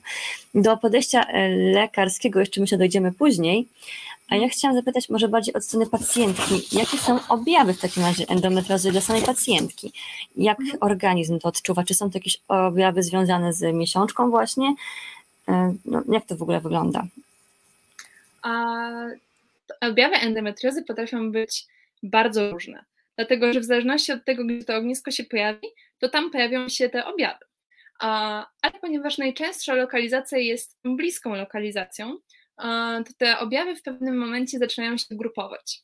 Do 0.54 0.76
podejścia 0.76 1.24
e, 1.24 1.48
lekarskiego 1.48 2.40
jeszcze 2.40 2.60
myślę 2.60 2.78
dojdziemy 2.78 3.12
później, 3.12 3.68
a 4.28 4.36
ja 4.36 4.48
chciałam 4.48 4.76
zapytać 4.76 5.08
może 5.08 5.28
bardziej 5.28 5.54
od 5.54 5.64
strony 5.64 5.86
pacjentki, 5.86 6.76
jakie 6.76 6.98
są 6.98 7.18
objawy 7.28 7.74
w 7.74 7.80
takim 7.80 8.02
razie 8.02 8.28
endometriozy 8.28 8.92
dla 8.92 9.00
samej 9.00 9.22
pacjentki? 9.22 9.92
Jak 10.36 10.60
mhm. 10.60 10.78
organizm 10.80 11.38
to 11.38 11.48
odczuwa? 11.48 11.84
Czy 11.84 11.94
są 11.94 12.10
to 12.10 12.18
jakieś 12.18 12.38
objawy 12.48 13.02
związane 13.02 13.52
z 13.52 13.74
miesiączką 13.74 14.30
właśnie? 14.30 14.74
E, 15.48 15.74
no, 15.84 16.02
jak 16.08 16.26
to 16.26 16.36
w 16.36 16.42
ogóle 16.42 16.60
wygląda? 16.60 17.06
Objawy 19.80 20.16
endometriozy 20.16 20.82
potrafią 20.84 21.32
być 21.32 21.64
bardzo 22.02 22.50
różne, 22.50 22.84
dlatego 23.16 23.52
że 23.52 23.60
w 23.60 23.64
zależności 23.64 24.12
od 24.12 24.24
tego, 24.24 24.44
gdzie 24.44 24.64
to 24.64 24.76
ognisko 24.76 25.10
się 25.10 25.24
pojawi, 25.24 25.68
to 25.98 26.08
tam 26.08 26.30
pojawią 26.30 26.68
się 26.68 26.88
te 26.88 27.04
objawy. 27.04 27.44
Ale 28.00 28.72
ponieważ 28.80 29.18
najczęstsza 29.18 29.74
lokalizacja 29.74 30.38
jest 30.38 30.78
bliską 30.84 31.34
lokalizacją, 31.34 32.18
to 33.06 33.12
te 33.18 33.38
objawy 33.38 33.76
w 33.76 33.82
pewnym 33.82 34.18
momencie 34.18 34.58
zaczynają 34.58 34.96
się 34.96 35.06
grupować. 35.10 35.82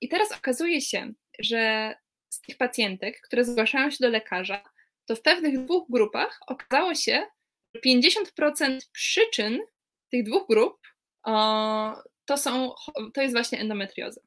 I 0.00 0.08
teraz 0.08 0.32
okazuje 0.32 0.80
się, 0.80 1.12
że 1.38 1.94
z 2.28 2.40
tych 2.40 2.56
pacjentek, 2.56 3.20
które 3.20 3.44
zgłaszają 3.44 3.90
się 3.90 3.96
do 4.00 4.08
lekarza, 4.08 4.62
to 5.06 5.16
w 5.16 5.22
pewnych 5.22 5.64
dwóch 5.64 5.86
grupach 5.90 6.40
okazało 6.46 6.94
się, 6.94 7.26
że 7.74 7.80
50% 7.80 8.78
przyczyn 8.92 9.60
tych 10.10 10.24
dwóch 10.24 10.46
grup 10.48 10.78
to, 12.28 12.36
są, 12.36 12.74
to 13.14 13.22
jest 13.22 13.34
właśnie 13.34 13.60
endometrioza. 13.60 14.20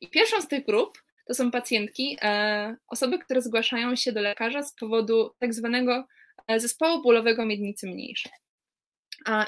I 0.00 0.08
pierwszą 0.08 0.40
z 0.40 0.48
tych 0.48 0.64
grup 0.64 1.02
to 1.26 1.34
są 1.34 1.50
pacjentki, 1.50 2.18
e, 2.22 2.76
osoby, 2.88 3.18
które 3.18 3.42
zgłaszają 3.42 3.96
się 3.96 4.12
do 4.12 4.20
lekarza 4.20 4.62
z 4.62 4.74
powodu 4.74 5.34
tak 5.38 5.54
zwanego 5.54 6.06
e, 6.48 6.60
zespołu 6.60 7.02
bólowego 7.02 7.46
miednicy 7.46 7.86
mniejszej. 7.86 8.32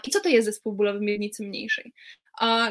I 0.05 0.11
co 0.11 0.21
to 0.21 0.29
jest 0.29 0.45
zespół 0.47 0.73
bólowy 0.73 1.01
miednicy 1.01 1.47
mniejszej? 1.47 1.93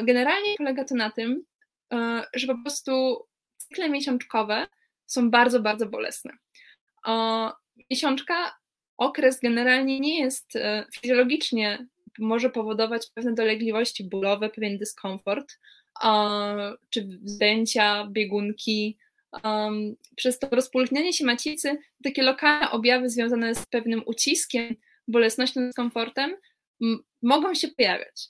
Generalnie 0.04 0.54
polega 0.56 0.84
to 0.84 0.94
na 0.94 1.10
tym, 1.10 1.44
e, 1.92 2.24
że 2.34 2.46
po 2.46 2.62
prostu 2.62 3.24
cykle 3.56 3.88
miesiączkowe 3.88 4.66
są 5.06 5.30
bardzo, 5.30 5.60
bardzo 5.60 5.86
bolesne. 5.86 6.32
Miesiączka, 7.90 8.56
okres 8.96 9.40
generalnie 9.40 10.00
nie 10.00 10.20
jest 10.20 10.52
fizjologicznie 10.94 11.86
może 12.18 12.50
powodować 12.50 13.10
pewne 13.14 13.34
dolegliwości 13.34 14.04
bólowe, 14.04 14.50
pewien 14.50 14.78
dyskomfort, 14.78 15.58
czy 16.90 17.08
zdjęcia, 17.24 18.08
biegunki. 18.10 18.98
Przez 20.16 20.38
to 20.38 20.48
rozpulchnianie 20.50 21.12
się 21.12 21.24
macicy, 21.24 21.78
takie 22.04 22.22
lokalne 22.22 22.70
objawy 22.70 23.10
związane 23.10 23.54
z 23.54 23.66
pewnym 23.66 24.02
uciskiem, 24.06 24.76
bolesnością, 25.08 25.60
dyskomfortem 25.60 26.36
mogą 27.22 27.54
się 27.54 27.68
pojawiać. 27.68 28.26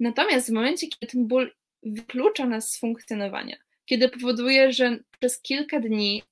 Natomiast 0.00 0.50
w 0.50 0.52
momencie, 0.52 0.86
kiedy 0.88 1.12
ten 1.12 1.28
ból 1.28 1.54
wyklucza 1.82 2.46
nas 2.46 2.70
z 2.70 2.78
funkcjonowania, 2.78 3.56
kiedy 3.84 4.08
powoduje, 4.08 4.72
że 4.72 4.98
przez 5.18 5.42
kilka 5.42 5.80
dni 5.80 6.22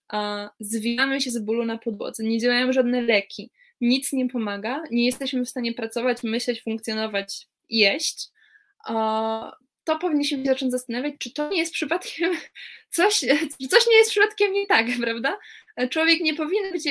zwijamy 0.61 1.21
się 1.21 1.31
z 1.31 1.39
bólu 1.39 1.65
na 1.65 1.79
podłodze, 1.79 2.25
nie 2.25 2.39
działają 2.39 2.73
żadne 2.73 3.03
leki, 3.03 3.51
nic 3.81 4.13
nie 4.13 4.29
pomaga, 4.29 4.83
nie 4.91 5.07
jesteśmy 5.07 5.45
w 5.45 5.49
stanie 5.49 5.75
pracować, 5.75 6.23
myśleć, 6.23 6.63
funkcjonować, 6.63 7.47
jeść, 7.69 8.29
to 9.85 9.99
powinniśmy 10.01 10.39
się 10.39 10.45
zacząć 10.45 10.73
zastanawiać, 10.73 11.15
czy 11.19 11.33
to 11.33 11.49
nie 11.49 11.59
jest 11.59 11.73
przypadkiem 11.73 12.33
coś, 12.97 13.15
coś 13.71 13.87
nie 13.91 13.97
jest 13.97 14.11
przypadkiem 14.11 14.53
nie 14.53 14.67
tak, 14.67 14.87
prawda? 15.03 15.39
Człowiek 15.91 16.21
nie 16.21 16.35
powinien 16.35 16.73
być, 16.73 16.85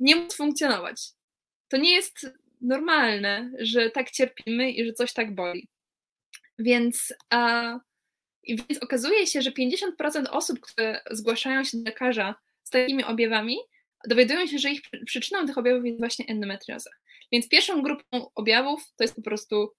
nie 0.00 0.16
móc 0.16 0.36
funkcjonować. 0.36 1.02
To 1.68 1.76
nie 1.76 1.94
jest 1.94 2.26
normalne, 2.60 3.50
że 3.58 3.90
tak 3.90 4.10
cierpimy 4.10 4.70
i 4.70 4.86
że 4.86 4.92
coś 4.92 5.12
tak 5.12 5.34
boli. 5.34 5.68
Więc, 6.58 7.14
a, 7.30 7.78
więc 8.48 8.82
okazuje 8.82 9.26
się, 9.26 9.42
że 9.42 9.50
50% 9.50 10.24
osób, 10.30 10.60
które 10.60 11.00
zgłaszają 11.10 11.64
się 11.64 11.78
do 11.78 11.84
lekarza 11.84 12.34
z 12.62 12.70
takimi 12.70 13.04
objawami, 13.04 13.58
dowiadują 14.06 14.46
się, 14.46 14.58
że 14.58 14.70
ich 14.70 14.80
przyczyną 15.06 15.46
tych 15.46 15.58
objawów 15.58 15.86
jest 15.86 15.98
właśnie 15.98 16.26
endometrioza. 16.28 16.90
Więc 17.32 17.48
pierwszą 17.48 17.82
grupą 17.82 18.30
objawów 18.34 18.92
to 18.96 19.04
jest 19.04 19.16
po 19.16 19.22
prostu 19.22 19.72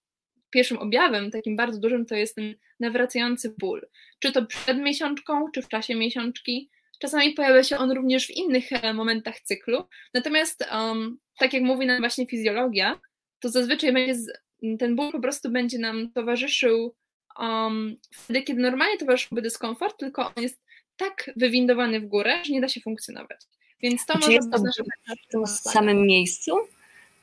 pierwszym 0.49 0.77
objawem, 0.77 1.31
takim 1.31 1.55
bardzo 1.55 1.79
dużym, 1.79 2.05
to 2.05 2.15
jest 2.15 2.35
ten 2.35 2.55
nawracający 2.79 3.55
ból. 3.59 3.87
Czy 4.19 4.31
to 4.31 4.45
przed 4.45 4.77
miesiączką, 4.77 5.51
czy 5.51 5.61
w 5.61 5.67
czasie 5.67 5.95
miesiączki. 5.95 6.69
Czasami 6.99 7.33
pojawia 7.33 7.63
się 7.63 7.77
on 7.77 7.91
również 7.91 8.27
w 8.27 8.37
innych 8.37 8.71
e, 8.71 8.93
momentach 8.93 9.39
cyklu. 9.39 9.83
Natomiast, 10.13 10.65
um, 10.71 11.17
tak 11.39 11.53
jak 11.53 11.63
mówi 11.63 11.85
nam 11.85 11.99
właśnie 11.99 12.27
fizjologia, 12.27 12.99
to 13.39 13.49
zazwyczaj 13.49 13.93
będzie 13.93 14.15
z, 14.15 14.31
ten 14.79 14.95
ból 14.95 15.11
po 15.11 15.19
prostu 15.19 15.51
będzie 15.51 15.79
nam 15.79 16.11
towarzyszył 16.11 16.95
um, 17.39 17.95
wtedy, 18.11 18.41
kiedy 18.41 18.61
normalnie 18.61 18.97
towarzyszyłby 18.97 19.41
dyskomfort, 19.41 19.99
tylko 19.99 20.33
on 20.35 20.43
jest 20.43 20.61
tak 20.97 21.31
wywindowany 21.35 21.99
w 21.99 22.05
górę, 22.05 22.45
że 22.45 22.53
nie 22.53 22.61
da 22.61 22.67
się 22.67 22.81
funkcjonować. 22.81 23.41
Więc 23.81 24.05
to 24.05 24.19
czy 24.19 24.29
może 24.29 24.83
być 24.83 25.19
w 25.27 25.31
tym 25.31 25.47
samym 25.47 26.05
miejscu? 26.05 26.51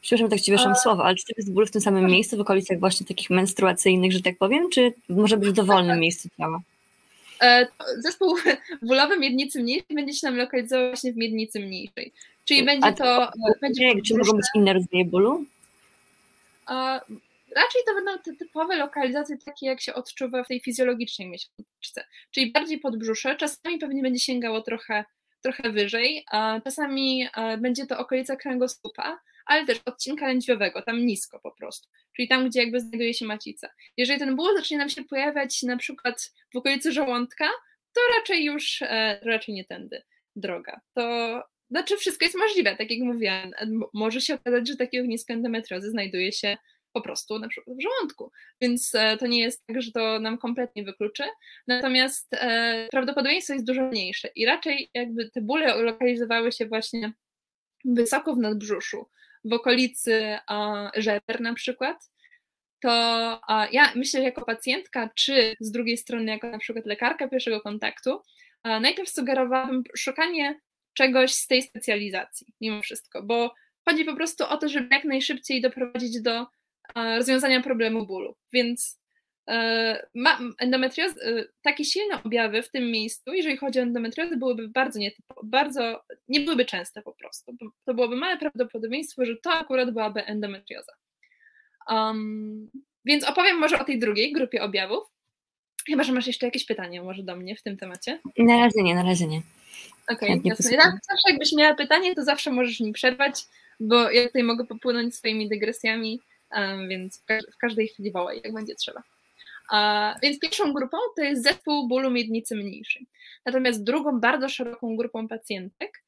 Przepraszam, 0.01 0.31
tak 0.31 0.41
ci 0.41 0.53
wieszam 0.53 0.77
słowo, 0.77 1.05
ale 1.05 1.15
czy 1.15 1.25
to 1.25 1.33
jest 1.37 1.53
ból 1.53 1.67
w 1.67 1.71
tym 1.71 1.81
samym 1.81 2.07
miejscu, 2.07 2.37
w 2.37 2.41
okolicach 2.41 2.81
właśnie 2.81 3.07
takich 3.07 3.31
menstruacyjnych, 3.31 4.13
że 4.13 4.23
tak 4.23 4.39
powiem, 4.39 4.71
czy 4.71 4.95
może 5.09 5.37
być 5.37 5.49
w 5.49 5.53
dowolnym 5.53 6.01
miejscu 6.01 6.29
ciała? 6.39 6.61
zespół 7.99 8.37
bólowy 8.83 9.19
miednicy 9.19 9.63
mniejszej 9.63 9.97
będzie 9.97 10.15
się 10.15 10.27
nam 10.27 10.37
lokalizował 10.37 10.89
właśnie 10.89 11.13
w 11.13 11.17
miednicy 11.17 11.61
mniejszej. 11.61 12.13
Czyli 12.45 12.65
będzie 12.65 12.93
to... 12.93 13.31
będzie 13.61 14.03
czy 14.07 14.17
mogą 14.17 14.33
być 14.37 14.47
inne 14.55 14.73
rodzaje 14.73 15.05
bólu? 15.05 15.45
Raczej 17.57 17.83
to 17.87 17.95
będą 17.95 18.19
te 18.19 18.37
typowe 18.37 18.77
lokalizacje, 18.77 19.37
takie 19.45 19.67
jak 19.67 19.81
się 19.81 19.95
odczuwa 19.95 20.45
w 20.45 20.49
tej 20.49 20.61
fizjologicznej 20.61 21.29
miesiączce, 21.29 22.05
czyli 22.31 22.53
bardziej 22.53 22.79
podbrzusze, 22.79 23.37
czasami 23.37 23.79
pewnie 23.79 24.03
będzie 24.03 24.21
sięgało 24.21 24.61
trochę, 24.61 25.05
trochę 25.45 25.71
wyżej, 25.71 26.25
czasami 26.65 27.29
będzie 27.59 27.87
to 27.87 27.99
okolica 27.99 28.37
kręgosłupa, 28.37 29.21
ale 29.47 29.67
też 29.67 29.81
odcinka 29.87 30.27
lędźwiowego, 30.27 30.83
tam 30.83 31.07
nisko 31.07 31.41
po 31.41 31.51
prostu, 31.53 31.89
czyli 32.17 32.29
tam, 32.29 32.49
gdzie 32.49 32.61
jakby 32.61 32.81
znajduje 32.81 33.15
się 33.15 33.27
macica. 33.27 33.69
Jeżeli 33.97 34.19
ten 34.19 34.37
ból 34.37 34.57
zacznie 34.57 34.79
nam 34.79 34.89
się 34.89 35.05
pojawiać 35.05 35.63
na 35.63 35.77
przykład 35.77 36.33
w 36.55 36.57
okolicy 36.57 36.93
żołądka, 36.93 37.49
to 37.95 38.01
raczej 38.19 38.45
już, 38.45 38.83
e, 38.83 39.21
raczej 39.23 39.55
nie 39.55 39.65
tędy 39.65 40.03
droga. 40.37 40.81
To 40.95 41.43
znaczy 41.71 41.97
wszystko 41.97 42.25
jest 42.25 42.39
możliwe, 42.39 42.77
tak 42.77 42.91
jak 42.91 43.01
mówiłam, 43.01 43.51
może 43.95 44.21
się 44.21 44.35
okazać, 44.35 44.69
że 44.69 44.77
takie 44.77 45.01
ognisko 45.01 45.33
endometriozy 45.33 45.91
znajduje 45.91 46.33
się 46.33 46.57
po 46.95 47.01
prostu 47.01 47.39
na 47.39 47.49
przykład 47.49 47.77
w 47.77 47.83
żołądku. 47.83 48.33
Więc 48.61 48.95
e, 48.95 49.17
to 49.17 49.27
nie 49.27 49.41
jest 49.41 49.67
tak, 49.67 49.83
że 49.83 49.93
to 49.93 50.19
nam 50.19 50.39
kompletnie 50.39 50.85
wykluczy. 50.85 51.25
Natomiast 51.67 52.35
e, 52.35 52.89
prawdopodobieństwo 52.91 53.53
jest 53.53 53.67
dużo 53.67 53.83
mniejsze 53.83 54.29
i 54.35 54.47
raczej 54.47 54.91
jakby 54.95 55.31
te 55.31 55.41
bóle 55.41 55.83
lokalizowały 55.83 56.53
się 56.53 56.67
właśnie 56.67 57.13
wysoko 57.85 58.35
w 58.35 58.39
nadbrzuszu, 58.39 59.09
w 59.45 59.53
okolicy 59.53 60.39
żeber 60.97 61.41
na 61.41 61.55
przykład, 61.55 62.11
to 62.81 62.91
ja 63.73 63.93
myślę 63.95 64.23
jako 64.23 64.45
pacjentka, 64.45 65.11
czy 65.15 65.55
z 65.61 65.71
drugiej 65.71 65.97
strony 65.97 66.33
jako 66.33 66.51
na 66.51 66.59
przykład 66.59 66.87
lekarka 66.87 67.29
pierwszego 67.29 67.61
kontaktu, 67.61 68.23
najpierw 68.65 69.11
sugerowałabym 69.11 69.83
szukanie 69.97 70.61
czegoś 70.95 71.35
z 71.35 71.47
tej 71.47 71.63
specjalizacji, 71.63 72.47
mimo 72.61 72.83
wszystko, 72.83 73.23
bo 73.23 73.55
chodzi 73.85 74.05
po 74.05 74.17
prostu 74.17 74.45
o 74.45 74.57
to, 74.57 74.69
żeby 74.69 74.89
jak 74.91 75.05
najszybciej 75.05 75.61
doprowadzić 75.61 76.23
do 76.23 76.47
rozwiązania 76.95 77.63
problemu 77.63 78.07
bólu. 78.07 78.37
Więc 78.53 79.01
e, 79.49 80.07
ma, 80.15 80.39
endometrioz, 80.59 81.13
e, 81.13 81.45
takie 81.63 81.85
silne 81.85 82.23
objawy 82.23 82.63
w 82.63 82.71
tym 82.71 82.91
miejscu, 82.91 83.35
jeżeli 83.35 83.57
chodzi 83.57 83.79
o 83.79 83.83
endometriozę, 83.83 84.37
byłyby 84.37 84.69
bardzo, 84.69 84.99
nietypo, 84.99 85.41
bardzo 85.45 86.05
nie 86.29 86.41
byłyby 86.41 86.65
częste 86.65 87.03
po 87.03 87.13
prostu. 87.13 87.57
To 87.85 87.95
byłoby 87.95 88.17
małe 88.17 88.37
prawdopodobieństwo, 88.37 89.25
że 89.25 89.37
to 89.37 89.51
akurat 89.51 89.91
byłaby 89.91 90.25
endometrioza. 90.25 90.93
Um, 91.91 92.71
więc 93.05 93.25
opowiem 93.25 93.59
może 93.59 93.79
o 93.79 93.85
tej 93.85 93.99
drugiej 93.99 94.33
grupie 94.33 94.63
objawów. 94.63 95.05
Chyba, 95.87 96.03
że 96.03 96.13
masz 96.13 96.27
jeszcze 96.27 96.47
jakieś 96.47 96.65
pytanie 96.65 97.03
może 97.03 97.23
do 97.23 97.37
mnie 97.37 97.57
w 97.57 97.63
tym 97.63 97.77
temacie? 97.77 98.21
Na 98.39 98.57
razie 98.57 98.83
nie, 98.83 98.95
na 98.95 99.03
razie 99.03 99.27
nie. 99.27 99.43
Okej, 100.09 100.41
okay. 100.41 100.57
Zawsze 100.57 101.31
jakbyś 101.31 101.53
miała 101.53 101.75
pytanie, 101.75 102.15
to 102.15 102.25
zawsze 102.25 102.51
możesz 102.51 102.81
mi 102.81 102.93
przerwać, 102.93 103.45
bo 103.81 104.11
ja 104.11 104.27
tutaj 104.27 104.43
mogę 104.43 104.67
popłynąć 104.67 105.15
swoimi 105.15 105.49
dygresjami 105.49 106.21
więc 106.89 107.25
w 107.55 107.57
każdej 107.61 107.89
chwili 107.89 108.13
wołaj, 108.13 108.41
jak 108.45 108.55
będzie 108.55 108.75
trzeba. 108.75 109.03
Więc 110.23 110.39
pierwszą 110.39 110.73
grupą 110.73 110.97
to 111.17 111.23
jest 111.23 111.43
zespół 111.43 111.89
bólu 111.89 112.11
miednicy 112.11 112.57
mniejszej. 112.57 113.07
Natomiast 113.47 113.85
drugą 113.85 114.21
bardzo 114.21 114.49
szeroką 114.49 114.97
grupą 114.97 115.29
pacjentek 115.29 116.03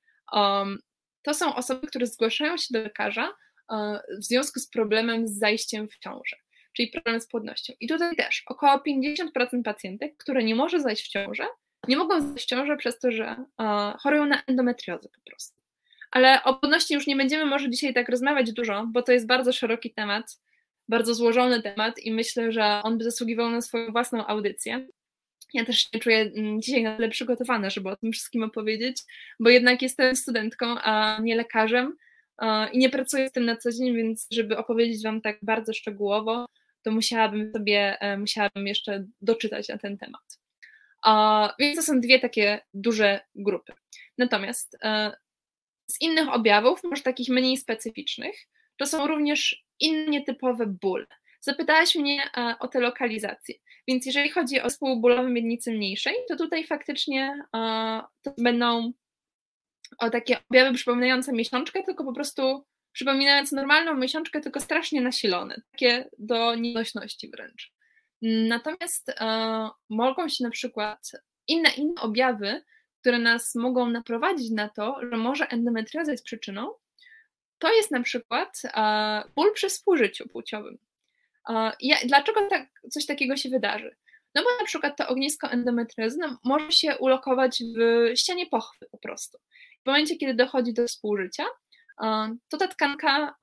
to 1.26 1.34
są 1.34 1.54
osoby, 1.54 1.86
które 1.86 2.06
zgłaszają 2.06 2.56
się 2.56 2.66
do 2.70 2.82
lekarza 2.82 3.28
uh, 3.68 3.78
w 4.18 4.24
związku 4.24 4.60
z 4.60 4.68
problemem 4.68 5.28
z 5.28 5.38
zajściem 5.38 5.88
w 5.88 5.98
ciążę, 5.98 6.36
czyli 6.72 6.90
problem 6.90 7.20
z 7.20 7.28
płodnością. 7.28 7.72
I 7.80 7.88
tutaj 7.88 8.16
też 8.16 8.42
około 8.46 8.76
50% 8.76 9.62
pacjentek, 9.64 10.16
które 10.16 10.44
nie 10.44 10.54
może 10.54 10.80
zajść 10.80 11.04
w 11.04 11.08
ciążę, 11.08 11.46
nie 11.88 11.96
mogą 11.96 12.20
zajść 12.20 12.44
w 12.44 12.48
ciążę 12.48 12.76
przez 12.76 12.98
to, 12.98 13.12
że 13.12 13.36
uh, 13.58 14.02
chorują 14.02 14.26
na 14.26 14.42
endometriozę 14.46 15.08
po 15.08 15.30
prostu. 15.30 15.56
Ale 16.10 16.42
o 16.42 16.54
płodności 16.54 16.94
już 16.94 17.06
nie 17.06 17.16
będziemy 17.16 17.46
może 17.46 17.70
dzisiaj 17.70 17.94
tak 17.94 18.08
rozmawiać 18.08 18.52
dużo, 18.52 18.86
bo 18.92 19.02
to 19.02 19.12
jest 19.12 19.26
bardzo 19.26 19.52
szeroki 19.52 19.94
temat, 19.94 20.40
bardzo 20.88 21.14
złożony 21.14 21.62
temat 21.62 21.98
i 21.98 22.12
myślę, 22.12 22.52
że 22.52 22.80
on 22.82 22.98
by 22.98 23.04
zasługiwał 23.04 23.50
na 23.50 23.62
swoją 23.62 23.92
własną 23.92 24.26
audycję. 24.26 24.86
Ja 25.54 25.64
też 25.64 25.78
się 25.78 25.98
czuję 25.98 26.32
mm, 26.36 26.62
dzisiaj 26.62 26.82
na 26.82 26.96
tyle 26.96 27.08
przygotowana, 27.08 27.70
żeby 27.70 27.88
o 27.88 27.96
tym 27.96 28.12
wszystkim 28.12 28.42
opowiedzieć, 28.42 29.02
bo 29.40 29.50
jednak 29.50 29.82
jestem 29.82 30.16
studentką, 30.16 30.66
a 30.78 31.18
nie 31.22 31.36
lekarzem 31.36 31.96
i 32.72 32.78
nie 32.78 32.90
pracuję 32.90 33.28
z 33.28 33.32
tym 33.32 33.44
na 33.44 33.56
co 33.56 33.72
dzień, 33.72 33.96
więc 33.96 34.26
żeby 34.30 34.56
opowiedzieć 34.56 35.02
Wam 35.02 35.20
tak 35.20 35.38
bardzo 35.42 35.72
szczegółowo, 35.72 36.46
to 36.82 36.90
musiałabym 36.90 37.52
sobie, 37.52 38.00
e, 38.00 38.18
musiałabym 38.18 38.66
jeszcze 38.66 39.06
doczytać 39.20 39.68
na 39.68 39.78
ten 39.78 39.98
temat. 39.98 40.38
Więc 41.58 41.76
to 41.76 41.82
są 41.82 42.00
dwie 42.00 42.18
takie 42.18 42.60
duże 42.74 43.20
grupy. 43.34 43.72
Natomiast 44.18 44.76
e, 44.82 45.12
z 45.90 46.00
innych 46.00 46.28
objawów, 46.28 46.84
może 46.84 47.02
takich 47.02 47.28
mniej 47.28 47.56
specyficznych, 47.56 48.36
to 48.76 48.86
są 48.86 49.06
również 49.06 49.64
inne 49.80 50.06
nietypowe 50.06 50.66
bóle. 50.66 51.06
Zapytałaś 51.40 51.94
mnie 51.94 52.22
e, 52.36 52.54
o 52.60 52.68
te 52.68 52.80
lokalizacje, 52.80 53.54
więc 53.88 54.06
jeżeli 54.06 54.30
chodzi 54.30 54.60
o 54.60 54.70
zespół 54.70 55.00
bólowy 55.00 55.30
miednicy 55.30 55.72
mniejszej, 55.72 56.14
to 56.28 56.36
tutaj 56.36 56.66
faktycznie 56.66 57.44
e, 57.56 58.02
to 58.22 58.34
będą 58.38 58.92
o 59.98 60.10
takie 60.10 60.38
objawy 60.50 60.74
przypominające 60.74 61.32
miesiączkę, 61.32 61.82
tylko 61.82 62.04
po 62.04 62.12
prostu 62.12 62.64
przypominając 62.92 63.52
normalną 63.52 63.94
miesiączkę, 63.94 64.40
tylko 64.40 64.60
strasznie 64.60 65.00
nasilone, 65.00 65.62
takie 65.72 66.08
do 66.18 66.54
nienośności 66.54 67.30
wręcz. 67.30 67.72
Natomiast 68.22 69.08
e, 69.08 69.68
mogą 69.90 70.28
się 70.28 70.44
na 70.44 70.50
przykład 70.50 71.12
inne, 71.48 71.70
inne 71.70 72.00
objawy 72.00 72.64
które 73.06 73.18
nas 73.18 73.54
mogą 73.54 73.90
naprowadzić 73.90 74.50
na 74.50 74.68
to, 74.68 75.00
że 75.02 75.16
może 75.16 75.48
endometrioza 75.48 76.12
jest 76.12 76.24
przyczyną, 76.24 76.72
to 77.58 77.72
jest 77.72 77.90
na 77.90 78.02
przykład 78.02 78.62
ból 79.36 79.52
przy 79.54 79.68
współżyciu 79.68 80.28
płciowym. 80.28 80.78
Dlaczego 82.06 82.48
tak, 82.50 82.68
coś 82.90 83.06
takiego 83.06 83.36
się 83.36 83.48
wydarzy? 83.48 83.96
No 84.34 84.42
bo 84.42 84.48
na 84.60 84.64
przykład 84.64 84.96
to 84.96 85.08
ognisko 85.08 85.50
endometriozy 85.50 86.18
no, 86.20 86.38
może 86.44 86.72
się 86.72 86.98
ulokować 86.98 87.62
w 87.76 88.12
ścianie 88.16 88.46
pochwy 88.46 88.86
po 88.90 88.98
prostu. 88.98 89.38
W 89.82 89.86
momencie, 89.86 90.16
kiedy 90.16 90.34
dochodzi 90.34 90.74
do 90.74 90.86
współżycia, 90.86 91.44
to 92.48 92.56
ta 92.58 92.68
tkanka, 92.68 93.34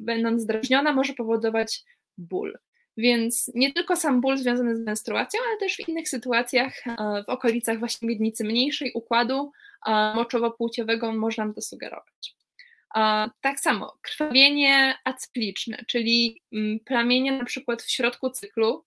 będąc 0.00 0.46
drażniona, 0.46 0.92
może 0.92 1.12
powodować 1.12 1.82
ból. 2.18 2.58
Więc 2.96 3.50
nie 3.54 3.72
tylko 3.72 3.96
sam 3.96 4.20
ból 4.20 4.36
związany 4.36 4.76
z 4.76 4.80
menstruacją, 4.80 5.40
ale 5.48 5.58
też 5.58 5.76
w 5.76 5.88
innych 5.88 6.08
sytuacjach, 6.08 6.86
e, 6.86 7.24
w 7.26 7.28
okolicach 7.28 7.78
właśnie 7.78 8.08
miednicy 8.08 8.44
mniejszej, 8.44 8.92
układu 8.94 9.52
e, 9.86 9.90
moczowo-płciowego 9.90 11.16
można 11.16 11.52
to 11.52 11.60
sugerować. 11.60 12.36
E, 12.96 13.30
tak 13.40 13.60
samo 13.60 13.98
krwawienie 14.02 14.94
acykliczne, 15.04 15.84
czyli 15.88 16.42
mm, 16.52 16.80
plamienie 16.80 17.32
na 17.32 17.44
przykład 17.44 17.82
w 17.82 17.90
środku 17.90 18.30
cyklu 18.30 18.84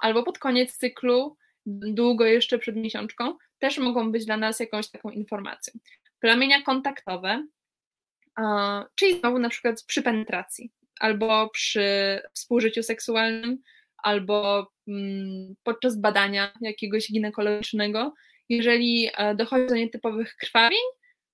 albo 0.00 0.22
pod 0.22 0.38
koniec 0.38 0.76
cyklu, 0.76 1.36
długo 1.66 2.26
jeszcze 2.26 2.58
przed 2.58 2.76
miesiączką, 2.76 3.36
też 3.58 3.78
mogą 3.78 4.12
być 4.12 4.26
dla 4.26 4.36
nas 4.36 4.60
jakąś 4.60 4.90
taką 4.90 5.10
informacją. 5.10 5.74
Plamienia 6.20 6.62
kontaktowe, 6.62 7.46
czyli 8.94 9.20
znowu 9.20 9.38
na 9.38 9.48
przykład 9.48 9.82
przy 9.82 10.02
penetracji 10.02 10.72
albo 11.00 11.50
przy 11.50 12.20
współżyciu 12.34 12.82
seksualnym, 12.82 13.62
albo 14.02 14.70
mm, 14.88 15.54
podczas 15.62 16.00
badania 16.00 16.52
jakiegoś 16.60 17.12
ginekologicznego. 17.12 18.14
Jeżeli 18.48 19.10
e, 19.16 19.34
dochodzi 19.34 19.66
do 19.66 19.74
nietypowych 19.74 20.36
krwawień, 20.36 20.82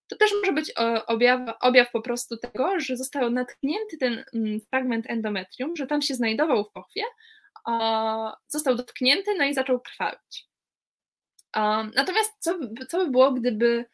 to 0.09 0.17
też 0.17 0.31
może 0.41 0.53
być 0.53 0.73
e, 0.79 1.07
objaw, 1.07 1.41
objaw 1.61 1.91
po 1.93 2.03
prostu 2.03 2.37
tego, 2.37 2.81
że 2.81 2.97
został 2.97 3.31
natknięty 3.31 3.99
ten 3.99 4.25
mm, 4.35 4.61
fragment 4.71 5.11
endometrium, 5.11 5.77
że 5.77 5.87
tam 5.87 6.03
się 6.03 6.15
znajdował 6.15 6.65
w 6.65 6.73
pochwie, 6.73 7.03
został 8.49 8.75
dotknięty, 8.75 9.31
no 9.39 9.45
i 9.45 9.55
zaczął 9.55 9.81
krwawić. 9.81 10.49
Natomiast 11.97 12.33
co, 12.39 12.59
co 12.89 13.05
by 13.05 13.11
było, 13.11 13.33
gdyby 13.33 13.85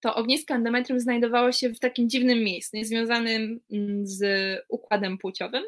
to 0.00 0.14
ognisko 0.14 0.54
endometrium 0.54 1.00
znajdowało 1.00 1.52
się 1.52 1.68
w 1.68 1.80
takim 1.80 2.08
dziwnym 2.10 2.38
miejscu, 2.38 2.76
niezwiązanym 2.76 3.60
mm, 3.72 4.06
z 4.06 4.22
układem 4.68 5.18
płciowym. 5.18 5.62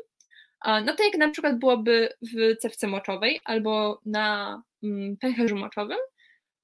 No 0.67 0.97
to 0.97 1.05
jak 1.05 1.19
na 1.19 1.31
przykład 1.31 1.59
byłoby 1.59 2.09
w 2.23 2.57
cewce 2.57 2.87
moczowej 2.87 3.41
albo 3.45 4.01
na 4.07 4.63
mm, 4.83 5.17
pęcherzu 5.17 5.57
moczowym, 5.57 5.99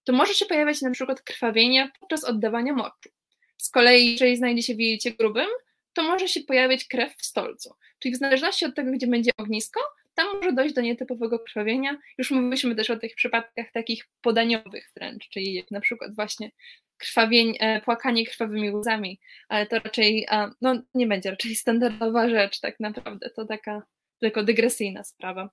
to 0.04 0.12
może 0.12 0.34
się 0.34 0.46
pojawiać 0.46 0.82
na 0.82 0.90
przykład 0.90 1.22
krwawienie 1.22 1.90
podczas 2.00 2.24
oddawania 2.24 2.72
moczu. 2.72 3.10
Z 3.56 3.70
kolei, 3.70 4.12
jeżeli 4.12 4.36
znajdzie 4.36 4.62
się 4.62 4.74
w 4.74 4.80
jelicie 4.80 5.10
grubym, 5.10 5.46
to 5.92 6.02
może 6.02 6.28
się 6.28 6.40
pojawiać 6.40 6.84
krew 6.84 7.16
w 7.16 7.26
stolcu. 7.26 7.74
Czyli 7.98 8.14
w 8.14 8.18
zależności 8.18 8.64
od 8.64 8.74
tego, 8.74 8.92
gdzie 8.92 9.06
będzie 9.06 9.30
ognisko, 9.36 9.80
tam 10.14 10.26
może 10.36 10.52
dojść 10.52 10.74
do 10.74 10.80
nietypowego 10.80 11.38
krwawienia. 11.38 11.98
Już 12.18 12.30
mówiliśmy 12.30 12.74
też 12.74 12.90
o 12.90 12.96
tych 12.96 13.14
przypadkach 13.14 13.72
takich 13.72 14.08
podaniowych 14.22 14.90
wręcz, 14.96 15.28
czyli 15.28 15.54
jak 15.54 15.70
na 15.70 15.80
przykład 15.80 16.14
właśnie 16.14 16.50
krwawień, 16.98 17.54
e, 17.60 17.80
płakanie 17.80 18.26
krwawymi 18.26 18.70
łzami, 18.70 19.20
ale 19.48 19.66
to 19.66 19.78
raczej, 19.78 20.26
no 20.60 20.82
nie 20.94 21.06
będzie 21.06 21.30
raczej 21.30 21.54
standardowa 21.54 22.28
rzecz 22.28 22.60
tak 22.60 22.80
naprawdę, 22.80 23.30
to 23.30 23.44
taka 23.44 23.82
tylko 24.20 24.42
dygresyjna 24.42 25.04
sprawa. 25.04 25.50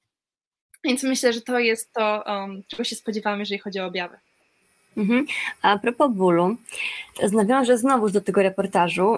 Więc 0.83 1.03
myślę, 1.03 1.33
że 1.33 1.41
to 1.41 1.59
jest 1.59 1.93
to, 1.93 2.23
um, 2.27 2.63
czego 2.67 2.83
się 2.83 2.95
spodziewamy, 2.95 3.39
jeżeli 3.39 3.59
chodzi 3.59 3.79
o 3.79 3.85
objawy. 3.85 4.17
Mhm. 4.97 5.25
A 5.61 5.79
propos 5.79 6.11
bólu, 6.11 6.55
nawiążę 7.31 7.77
znowu 7.77 8.09
do 8.09 8.21
tego 8.21 8.43
reportażu. 8.43 9.17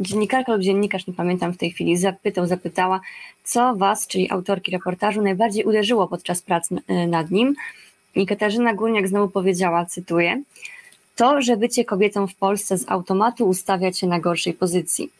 Dziennikarka 0.00 0.52
lub 0.52 0.62
dziennikarz, 0.62 1.06
nie 1.06 1.14
pamiętam 1.14 1.52
w 1.52 1.56
tej 1.56 1.70
chwili, 1.70 1.96
zapytał, 1.96 2.46
zapytała, 2.46 3.00
co 3.44 3.76
Was, 3.76 4.06
czyli 4.06 4.30
autorki 4.30 4.70
reportażu, 4.70 5.22
najbardziej 5.22 5.64
uderzyło 5.64 6.08
podczas 6.08 6.42
prac 6.42 6.68
e, 6.72 7.06
nad 7.06 7.30
nim. 7.30 7.54
I 8.14 8.26
Katarzyna 8.26 8.74
Górniak 8.74 9.08
znowu 9.08 9.28
powiedziała, 9.28 9.86
cytuję, 9.86 10.42
to, 11.18 11.42
że 11.42 11.56
bycie 11.56 11.84
kobietą 11.84 12.26
w 12.26 12.34
Polsce 12.34 12.78
z 12.78 12.90
automatu 12.90 13.48
ustawia 13.48 13.92
cię 13.92 14.06
na 14.06 14.20
gorszej 14.20 14.54
pozycji. 14.54 15.10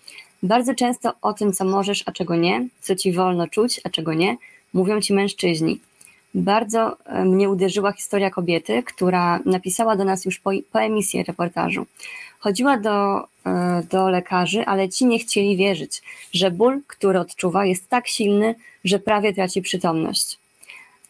Bardzo 0.42 0.74
często 0.74 1.12
o 1.22 1.32
tym, 1.32 1.52
co 1.52 1.64
możesz, 1.64 2.02
a 2.06 2.12
czego 2.12 2.36
nie, 2.36 2.68
co 2.80 2.96
ci 2.96 3.12
wolno 3.12 3.48
czuć, 3.48 3.80
a 3.84 3.90
czego 3.90 4.14
nie, 4.14 4.36
mówią 4.72 5.00
ci 5.00 5.12
mężczyźni. 5.12 5.80
Bardzo 6.34 6.96
e, 7.04 7.24
mnie 7.24 7.48
uderzyła 7.48 7.92
historia 7.92 8.30
kobiety, 8.30 8.82
która 8.82 9.40
napisała 9.44 9.96
do 9.96 10.04
nas 10.04 10.24
już 10.24 10.38
po, 10.38 10.50
po 10.72 10.80
emisji 10.80 11.22
reportażu. 11.22 11.86
Chodziła 12.38 12.76
do, 12.76 13.24
e, 13.46 13.82
do 13.90 14.08
lekarzy, 14.08 14.66
ale 14.66 14.88
ci 14.88 15.06
nie 15.06 15.18
chcieli 15.18 15.56
wierzyć, 15.56 16.02
że 16.32 16.50
ból, 16.50 16.80
który 16.86 17.20
odczuwa, 17.20 17.66
jest 17.66 17.88
tak 17.88 18.08
silny, 18.08 18.54
że 18.84 18.98
prawie 18.98 19.32
traci 19.32 19.62
przytomność. 19.62 20.38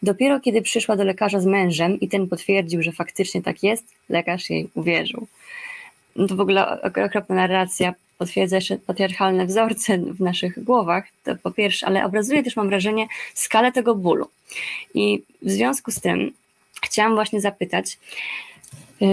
Dopiero 0.03 0.39
kiedy 0.39 0.61
przyszła 0.61 0.95
do 0.95 1.03
lekarza 1.03 1.39
z 1.39 1.45
mężem 1.45 1.99
i 1.99 2.07
ten 2.07 2.27
potwierdził, 2.27 2.83
że 2.83 2.91
faktycznie 2.91 3.41
tak 3.41 3.63
jest, 3.63 3.85
lekarz 4.09 4.49
jej 4.49 4.69
uwierzył. 4.73 5.27
To 6.27 6.35
w 6.35 6.41
ogóle 6.41 6.81
okropna 6.81 7.35
narracja 7.35 7.93
potwierdza 8.17 8.55
jeszcze 8.55 8.77
patriarchalne 8.77 9.45
wzorce 9.45 9.97
w 9.97 10.21
naszych 10.21 10.63
głowach, 10.63 11.03
to 11.23 11.35
po 11.35 11.51
pierwsze, 11.51 11.87
ale 11.87 12.05
obrazuje 12.05 12.43
też, 12.43 12.55
mam 12.55 12.69
wrażenie, 12.69 13.07
skalę 13.33 13.71
tego 13.71 13.95
bólu. 13.95 14.27
I 14.93 15.23
w 15.41 15.51
związku 15.51 15.91
z 15.91 16.01
tym 16.01 16.31
chciałam 16.81 17.13
właśnie 17.13 17.41
zapytać, 17.41 17.99
y, 19.01 19.05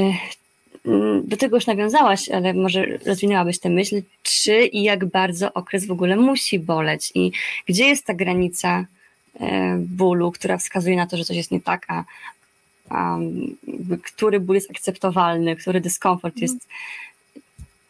do 1.25 1.37
tego 1.37 1.57
już 1.57 1.67
nawiązałaś, 1.67 2.29
ale 2.29 2.55
może 2.55 2.87
rozwinęłabyś 3.07 3.59
tę 3.59 3.71
myśl, 3.71 4.03
czy 4.23 4.67
i 4.67 4.83
jak 4.83 5.05
bardzo 5.05 5.53
okres 5.53 5.87
w 5.87 5.91
ogóle 5.91 6.17
musi 6.17 6.59
boleć 6.59 7.13
i 7.15 7.33
gdzie 7.67 7.85
jest 7.85 8.05
ta 8.05 8.15
granica 8.15 8.85
bólu, 9.79 10.33
która 10.33 10.59
wskazuje 10.59 10.97
na 10.97 11.07
to, 11.07 11.17
że 11.17 11.25
coś 11.25 11.37
jest 11.37 11.51
nie 11.51 11.61
tak, 11.61 11.87
a, 11.89 12.05
a 12.89 13.19
który 14.03 14.41
ból 14.41 14.55
jest 14.55 14.71
akceptowalny, 14.71 15.57
który 15.57 15.81
dyskomfort 15.81 16.37
jest 16.37 16.69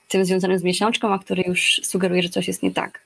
tym 0.08 0.24
związanym 0.24 0.58
z 0.58 0.62
miesiączką, 0.62 1.12
a 1.12 1.18
który 1.18 1.42
już 1.46 1.80
sugeruje, 1.84 2.22
że 2.22 2.28
coś 2.28 2.48
jest 2.48 2.62
nie 2.62 2.70
tak. 2.70 3.00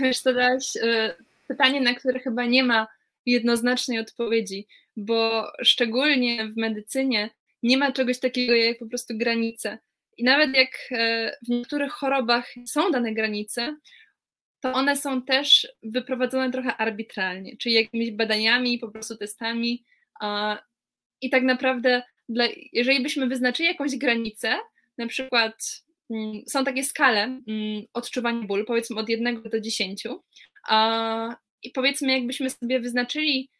Wiesz, 0.00 0.22
to 0.22 0.34
dałaś 0.34 0.76
y, 0.76 1.14
pytanie, 1.48 1.80
na 1.80 1.94
które 1.94 2.20
chyba 2.20 2.44
nie 2.44 2.64
ma 2.64 2.86
jednoznacznej 3.26 3.98
odpowiedzi, 3.98 4.66
bo 4.96 5.52
szczególnie 5.62 6.48
w 6.48 6.56
medycynie 6.56 7.30
nie 7.62 7.76
ma 7.76 7.92
czegoś 7.92 8.18
takiego 8.18 8.54
jak 8.54 8.78
po 8.78 8.86
prostu 8.86 9.18
granice. 9.18 9.78
I 10.16 10.24
nawet 10.24 10.56
jak 10.56 10.70
e, 10.90 11.32
w 11.42 11.48
niektórych 11.48 11.92
chorobach 11.92 12.54
są 12.66 12.90
dane 12.90 13.12
granice, 13.12 13.76
to 14.60 14.72
one 14.72 14.96
są 14.96 15.22
też 15.22 15.68
wyprowadzone 15.82 16.50
trochę 16.50 16.76
arbitralnie, 16.76 17.56
czyli 17.56 17.74
jakimiś 17.74 18.10
badaniami, 18.10 18.78
po 18.78 18.88
prostu 18.88 19.16
testami. 19.16 19.84
I 21.20 21.30
tak 21.30 21.42
naprawdę, 21.42 22.02
dla, 22.28 22.44
jeżeli 22.72 23.02
byśmy 23.02 23.26
wyznaczyli 23.26 23.68
jakąś 23.68 23.96
granicę, 23.96 24.58
na 24.98 25.06
przykład 25.06 25.82
mm, 26.10 26.42
są 26.46 26.64
takie 26.64 26.84
skale 26.84 27.22
mm, 27.22 27.82
odczuwania 27.94 28.46
bólu, 28.46 28.64
powiedzmy 28.64 29.00
od 29.00 29.08
1 29.08 29.42
do 29.42 29.60
10. 29.60 30.04
I 31.62 31.70
powiedzmy, 31.70 32.12
jakbyśmy 32.12 32.50
sobie 32.50 32.80
wyznaczyli 32.80 33.50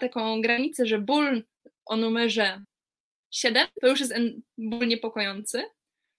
taką 0.00 0.40
granicę, 0.40 0.86
że 0.86 0.98
ból 0.98 1.42
o 1.86 1.96
numerze 1.96 2.62
7 3.30 3.66
to 3.80 3.88
już 3.88 4.00
jest 4.00 4.14
ból 4.58 4.86
niepokojący, 4.86 5.64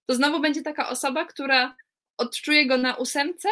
to 0.08 0.15
znowu 0.15 0.39
będzie 0.39 0.62
taka 0.62 0.89
osoba, 0.89 1.26
która 1.26 1.76
odczuje 2.17 2.67
go 2.67 2.78
na 2.78 2.96
ósemce 2.96 3.50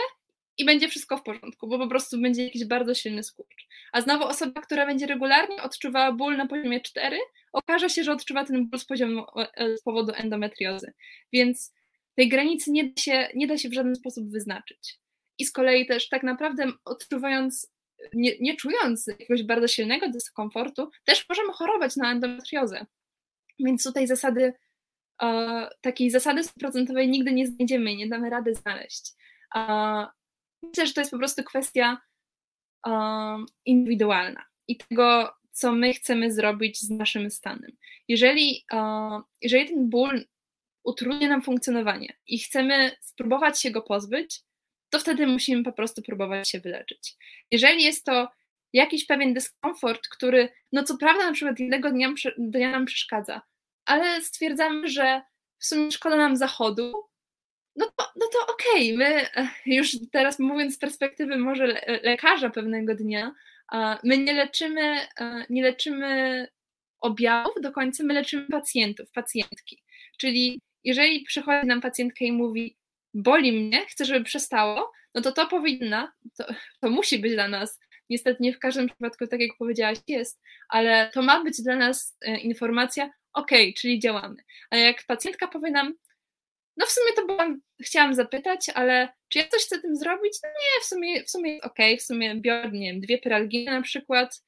i 0.59 0.65
będzie 0.65 0.89
wszystko 0.89 1.17
w 1.17 1.23
porządku, 1.23 1.67
bo 1.67 1.77
po 1.77 1.87
prostu 1.87 2.21
będzie 2.21 2.43
jakiś 2.43 2.65
bardzo 2.65 2.93
silny 2.93 3.23
skurcz. 3.23 3.67
A 3.91 4.01
znowu 4.01 4.23
osoba, 4.23 4.61
która 4.61 4.85
będzie 4.85 5.05
regularnie 5.05 5.63
odczuwała 5.63 6.11
ból 6.11 6.37
na 6.37 6.47
poziomie 6.47 6.81
4, 6.81 7.17
okaże 7.53 7.89
się, 7.89 8.03
że 8.03 8.11
odczuwa 8.11 8.45
ten 8.45 8.69
ból 8.69 8.79
z, 8.79 8.85
poziomu, 8.85 9.25
e, 9.55 9.77
z 9.77 9.81
powodu 9.81 10.13
endometriozy. 10.15 10.93
Więc 11.33 11.73
tej 12.15 12.29
granicy 12.29 12.71
nie 12.71 12.83
da, 12.83 13.01
się, 13.01 13.27
nie 13.35 13.47
da 13.47 13.57
się 13.57 13.69
w 13.69 13.73
żaden 13.73 13.95
sposób 13.95 14.31
wyznaczyć. 14.31 14.99
I 15.37 15.45
z 15.45 15.51
kolei 15.51 15.85
też 15.85 16.09
tak 16.09 16.23
naprawdę 16.23 16.71
odczuwając, 16.85 17.71
nie, 18.13 18.31
nie 18.39 18.55
czując 18.55 19.07
jakiegoś 19.07 19.43
bardzo 19.43 19.67
silnego 19.67 20.09
dyskomfortu, 20.09 20.89
też 21.05 21.25
możemy 21.29 21.53
chorować 21.53 21.95
na 21.95 22.11
endometriozę. 22.11 22.85
Więc 23.59 23.83
tutaj 23.83 24.07
zasady, 24.07 24.53
e, 25.21 25.69
takiej 25.81 26.09
zasady 26.09 26.43
stuprocentowej 26.43 27.09
nigdy 27.09 27.33
nie 27.33 27.47
znajdziemy 27.47 27.95
nie 27.95 28.07
damy 28.07 28.29
rady 28.29 28.55
znaleźć. 28.55 29.11
E, 29.55 30.18
myślę, 30.63 30.87
że 30.87 30.93
to 30.93 31.01
jest 31.01 31.11
po 31.11 31.17
prostu 31.17 31.43
kwestia 31.43 32.01
e, 32.87 32.91
indywidualna 33.65 34.45
i 34.67 34.77
tego, 34.77 35.33
co 35.51 35.71
my 35.71 35.93
chcemy 35.93 36.31
zrobić 36.31 36.79
z 36.79 36.89
naszym 36.89 37.31
stanem. 37.31 37.71
Jeżeli, 38.07 38.65
jeżeli 39.41 39.69
ten 39.69 39.89
ból 39.89 40.25
utrudnia 40.83 41.29
nam 41.29 41.41
funkcjonowanie 41.41 42.13
i 42.27 42.39
chcemy 42.39 42.91
spróbować 43.01 43.61
się 43.61 43.71
go 43.71 43.81
pozbyć, 43.81 44.41
to 44.89 44.99
wtedy 44.99 45.27
musimy 45.27 45.63
po 45.63 45.71
prostu 45.71 46.01
próbować 46.01 46.49
się 46.49 46.59
wyleczyć. 46.59 47.15
Jeżeli 47.51 47.83
jest 47.83 48.05
to 48.05 48.29
jakiś 48.73 49.05
pewien 49.05 49.33
dyskomfort, 49.33 50.07
który, 50.07 50.49
no 50.71 50.83
co 50.83 50.97
prawda, 50.97 51.25
na 51.25 51.33
przykład 51.33 51.59
jednego 51.59 51.91
dnia, 51.91 52.13
dnia 52.37 52.71
nam 52.71 52.85
przeszkadza, 52.85 53.41
ale 53.85 54.21
stwierdzamy, 54.21 54.87
że 54.87 55.21
w 55.59 55.65
sumie 55.65 55.91
szkoda 55.91 56.15
nam 56.15 56.37
zachodu, 56.37 56.93
no 57.75 57.85
to, 57.85 58.05
no 58.15 58.25
to 58.33 58.53
okej, 58.53 58.95
okay. 58.95 58.97
my 58.97 59.25
już 59.65 59.97
teraz 60.11 60.39
mówiąc 60.39 60.75
z 60.75 60.79
perspektywy 60.79 61.37
może 61.37 61.81
lekarza 62.03 62.49
pewnego 62.49 62.95
dnia, 62.95 63.33
My 64.03 64.17
nie 64.17 64.33
leczymy, 64.33 65.07
nie 65.49 65.63
leczymy 65.63 66.47
objawów 67.01 67.53
do 67.61 67.71
końca, 67.71 68.03
my 68.03 68.13
leczymy 68.13 68.47
pacjentów, 68.47 69.11
pacjentki. 69.11 69.83
Czyli 70.17 70.61
jeżeli 70.83 71.23
przychodzi 71.23 71.67
nam 71.67 71.81
pacjentka 71.81 72.25
i 72.25 72.31
mówi, 72.31 72.77
boli 73.13 73.51
mnie, 73.51 73.85
chcę, 73.85 74.05
żeby 74.05 74.25
przestało, 74.25 74.91
no 75.15 75.21
to 75.21 75.31
to 75.31 75.47
powinna, 75.47 76.13
to, 76.37 76.45
to 76.81 76.89
musi 76.89 77.19
być 77.19 77.33
dla 77.33 77.47
nas, 77.47 77.79
niestety 78.09 78.43
nie 78.43 78.53
w 78.53 78.59
każdym 78.59 78.87
przypadku, 78.87 79.27
tak 79.27 79.39
jak 79.39 79.51
powiedziałaś, 79.57 79.97
jest, 80.07 80.41
ale 80.69 81.09
to 81.13 81.21
ma 81.21 81.43
być 81.43 81.61
dla 81.61 81.75
nas 81.75 82.17
e, 82.21 82.37
informacja, 82.37 83.09
ok, 83.33 83.51
czyli 83.77 83.99
działamy. 83.99 84.43
A 84.69 84.77
jak 84.77 85.03
pacjentka 85.07 85.47
powie 85.47 85.71
nam, 85.71 85.93
no 86.79 86.85
w 86.85 86.91
sumie 86.91 87.13
to 87.15 87.25
byłam, 87.25 87.61
chciałam 87.81 88.15
zapytać, 88.15 88.69
ale 88.73 89.09
czy 89.29 89.39
ja 89.39 89.47
coś 89.47 89.61
chcę 89.61 89.81
tym 89.81 89.95
zrobić? 89.95 90.33
No 90.43 90.49
nie, 90.49 90.83
w 90.83 90.85
sumie, 90.85 91.23
w 91.23 91.29
sumie 91.29 91.61
okej, 91.61 91.97
w 91.97 92.03
sumie 92.03 92.35
biorę, 92.35 92.71
nie 92.71 92.91
wiem, 92.91 93.01
dwie 93.01 93.17
pyralginy 93.17 93.71
na 93.71 93.81
przykład 93.81 94.43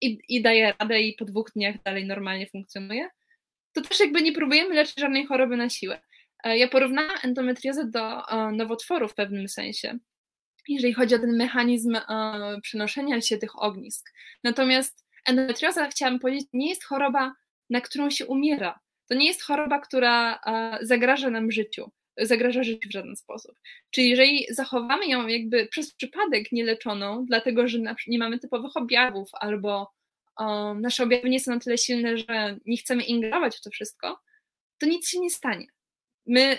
i, 0.00 0.18
i 0.28 0.42
daję 0.42 0.74
radę 0.80 1.00
i 1.00 1.16
po 1.16 1.24
dwóch 1.24 1.50
dniach 1.56 1.82
dalej 1.82 2.06
normalnie 2.06 2.46
funkcjonuje. 2.46 3.08
To 3.72 3.82
też 3.82 4.00
jakby 4.00 4.22
nie 4.22 4.32
próbujemy 4.32 4.74
leczyć 4.74 5.00
żadnej 5.00 5.26
choroby 5.26 5.56
na 5.56 5.70
siłę. 5.70 6.00
E, 6.44 6.58
ja 6.58 6.68
porównałam 6.68 7.16
endometriozę 7.22 7.84
do 7.84 8.28
e, 8.28 8.52
nowotworu 8.52 9.08
w 9.08 9.14
pewnym 9.14 9.48
sensie, 9.48 9.98
jeżeli 10.68 10.94
chodzi 10.94 11.14
o 11.14 11.18
ten 11.18 11.36
mechanizm 11.36 11.96
e, 11.96 12.02
przenoszenia 12.62 13.20
się 13.20 13.38
tych 13.38 13.62
ognisk. 13.62 14.12
Natomiast 14.44 15.06
endometrioza, 15.26 15.88
chciałam 15.88 16.18
powiedzieć, 16.18 16.48
nie 16.52 16.68
jest 16.68 16.84
choroba, 16.84 17.32
na 17.70 17.80
którą 17.80 18.10
się 18.10 18.26
umiera. 18.26 18.80
To 19.08 19.14
nie 19.14 19.26
jest 19.26 19.42
choroba, 19.42 19.78
która 19.80 20.40
zagraża 20.82 21.30
nam 21.30 21.50
życiu, 21.50 21.90
zagraża 22.18 22.62
życiu 22.62 22.88
w 22.88 22.92
żaden 22.92 23.16
sposób. 23.16 23.54
Czyli 23.90 24.10
jeżeli 24.10 24.46
zachowamy 24.50 25.06
ją 25.06 25.26
jakby 25.26 25.66
przez 25.66 25.94
przypadek 25.94 26.52
nieleczoną, 26.52 27.24
dlatego 27.26 27.68
że 27.68 27.78
nie 28.06 28.18
mamy 28.18 28.38
typowych 28.38 28.76
objawów 28.76 29.28
albo 29.32 29.92
nasze 30.80 31.02
objawy 31.02 31.30
nie 31.30 31.40
są 31.40 31.54
na 31.54 31.60
tyle 31.60 31.78
silne, 31.78 32.18
że 32.18 32.58
nie 32.66 32.76
chcemy 32.76 33.02
ingerować 33.02 33.56
w 33.56 33.60
to 33.60 33.70
wszystko, 33.70 34.20
to 34.78 34.86
nic 34.86 35.08
się 35.08 35.20
nie 35.20 35.30
stanie. 35.30 35.66
My, 36.26 36.58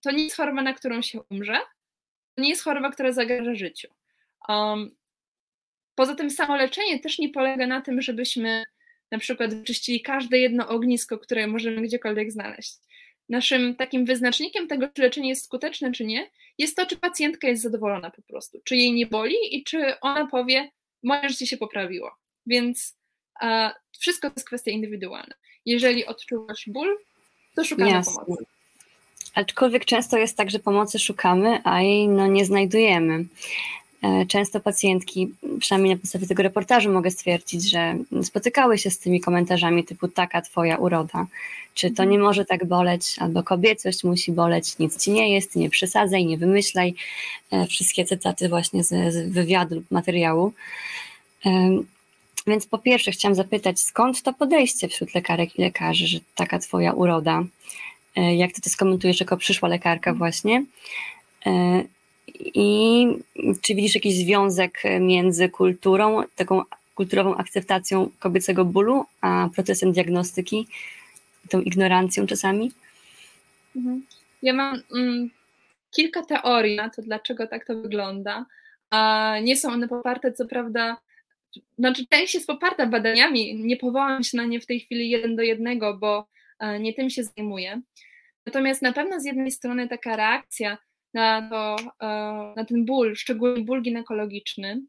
to 0.00 0.10
nie 0.10 0.24
jest 0.24 0.36
choroba, 0.36 0.62
na 0.62 0.72
którą 0.72 1.02
się 1.02 1.20
umrze, 1.30 1.58
to 2.34 2.42
nie 2.42 2.48
jest 2.48 2.62
choroba, 2.62 2.90
która 2.90 3.12
zagraża 3.12 3.54
życiu. 3.54 3.88
Um, 4.48 4.90
poza 5.94 6.14
tym 6.14 6.30
samo 6.30 6.56
leczenie 6.56 6.98
też 7.00 7.18
nie 7.18 7.28
polega 7.28 7.66
na 7.66 7.80
tym, 7.80 8.02
żebyśmy 8.02 8.64
na 9.10 9.18
przykład 9.18 9.54
wyczyścili 9.54 10.00
każde 10.00 10.38
jedno 10.38 10.68
ognisko, 10.68 11.18
które 11.18 11.46
możemy 11.46 11.82
gdziekolwiek 11.82 12.32
znaleźć. 12.32 12.74
Naszym 13.28 13.76
takim 13.76 14.04
wyznacznikiem 14.04 14.68
tego, 14.68 14.88
czy 14.88 15.02
leczenie 15.02 15.28
jest 15.28 15.44
skuteczne, 15.44 15.92
czy 15.92 16.04
nie, 16.04 16.30
jest 16.58 16.76
to, 16.76 16.86
czy 16.86 16.96
pacjentka 16.96 17.48
jest 17.48 17.62
zadowolona 17.62 18.10
po 18.10 18.22
prostu, 18.22 18.60
czy 18.64 18.76
jej 18.76 18.92
nie 18.92 19.06
boli 19.06 19.36
i 19.50 19.64
czy 19.64 20.00
ona 20.00 20.26
powie, 20.26 20.70
moje 21.02 21.28
życie 21.28 21.46
się 21.46 21.56
poprawiło. 21.56 22.10
Więc 22.46 22.96
a, 23.40 23.74
wszystko 23.98 24.28
to 24.28 24.34
jest 24.36 24.46
kwestia 24.46 24.70
indywidualna. 24.70 25.34
Jeżeli 25.66 26.06
odczuwasz 26.06 26.64
ból, 26.66 26.98
to 27.54 27.64
szukamy 27.64 27.90
Jasne. 27.90 28.24
pomocy. 28.24 28.44
Aczkolwiek 29.34 29.84
często 29.84 30.18
jest 30.18 30.36
tak, 30.36 30.50
że 30.50 30.58
pomocy 30.58 30.98
szukamy, 30.98 31.58
a 31.64 31.82
jej 31.82 32.08
no, 32.08 32.26
nie 32.26 32.44
znajdujemy. 32.44 33.24
E, 34.02 34.26
często 34.26 34.60
pacjentki, 34.60 35.30
przynajmniej 35.60 35.94
na 35.94 36.00
podstawie 36.00 36.26
tego 36.26 36.42
reportażu 36.42 36.92
mogę 36.92 37.10
stwierdzić, 37.10 37.70
że 37.70 37.94
spotykały 38.22 38.78
się 38.78 38.90
z 38.90 38.98
tymi 38.98 39.20
komentarzami 39.20 39.84
typu 39.84 40.08
taka 40.08 40.42
twoja 40.42 40.76
uroda, 40.76 41.26
czy 41.74 41.90
to 41.90 42.04
nie 42.04 42.18
może 42.18 42.44
tak 42.44 42.64
boleć, 42.64 43.16
albo 43.18 43.42
kobiecość 43.42 44.04
musi 44.04 44.32
boleć, 44.32 44.78
nic 44.78 45.04
ci 45.04 45.10
nie 45.10 45.34
jest, 45.34 45.56
nie 45.56 45.70
przesadzaj, 45.70 46.26
nie 46.26 46.38
wymyślaj. 46.38 46.94
E, 47.50 47.66
wszystkie 47.66 48.04
cytaty 48.04 48.48
właśnie 48.48 48.84
z, 48.84 49.32
wywiadu 49.32 49.74
lub 49.74 49.90
materiału. 49.90 50.52
Więc 52.46 52.66
po 52.66 52.78
pierwsze 52.78 53.10
chciałam 53.10 53.34
zapytać, 53.34 53.80
skąd 53.80 54.22
to 54.22 54.32
podejście 54.32 54.88
wśród 54.88 55.14
lekarek 55.14 55.58
i 55.58 55.62
lekarzy, 55.62 56.06
że 56.06 56.18
taka 56.34 56.58
twoja 56.58 56.92
uroda? 56.92 57.44
E, 58.16 58.36
jak 58.36 58.52
ty 58.52 58.60
to 58.60 58.70
skomentujesz 58.70 59.20
jako 59.20 59.36
przyszła 59.36 59.68
lekarka 59.68 60.14
właśnie? 60.14 60.64
I 62.54 63.06
czy 63.62 63.74
widzisz 63.74 63.94
jakiś 63.94 64.14
związek 64.14 64.82
między 65.00 65.48
kulturą, 65.48 66.22
taką 66.36 66.62
kulturową 66.94 67.36
akceptacją 67.36 68.10
kobiecego 68.18 68.64
bólu, 68.64 69.04
a 69.20 69.48
procesem 69.54 69.92
diagnostyki, 69.92 70.66
tą 71.48 71.60
ignorancją 71.60 72.26
czasami? 72.26 72.72
Mhm. 73.76 74.06
Ja 74.42 74.52
mam 74.52 74.82
mm, 74.96 75.30
kilka 75.90 76.22
teorii 76.22 76.76
na 76.76 76.90
to, 76.90 77.02
dlaczego 77.02 77.46
tak 77.46 77.66
to 77.66 77.74
wygląda. 77.74 78.46
A 78.90 79.34
nie 79.42 79.56
są 79.56 79.72
one 79.72 79.88
poparte, 79.88 80.32
co 80.32 80.46
prawda, 80.46 80.96
znaczy 81.78 82.06
część 82.10 82.34
jest 82.34 82.46
poparta 82.46 82.86
badaniami, 82.86 83.54
nie 83.54 83.76
powołam 83.76 84.22
się 84.22 84.36
na 84.36 84.44
nie 84.44 84.60
w 84.60 84.66
tej 84.66 84.80
chwili 84.80 85.10
jeden 85.10 85.36
do 85.36 85.42
jednego, 85.42 85.98
bo 85.98 86.28
e, 86.58 86.80
nie 86.80 86.94
tym 86.94 87.10
się 87.10 87.24
zajmuję. 87.24 87.80
Natomiast 88.46 88.82
na 88.82 88.92
pewno 88.92 89.20
z 89.20 89.24
jednej 89.24 89.50
strony 89.50 89.88
taka 89.88 90.16
reakcja 90.16 90.78
na, 91.14 91.50
to, 91.50 91.76
e, 92.02 92.06
na 92.56 92.64
ten 92.64 92.84
ból, 92.84 93.14
szczególnie 93.16 93.64
ból 93.64 93.82
ginekologiczny, 93.82 94.82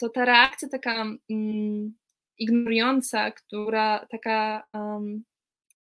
to 0.00 0.08
ta 0.08 0.24
reakcja 0.24 0.68
taka 0.68 1.04
mm, 1.30 1.94
ignorująca, 2.38 3.30
która 3.30 4.06
taka 4.10 4.64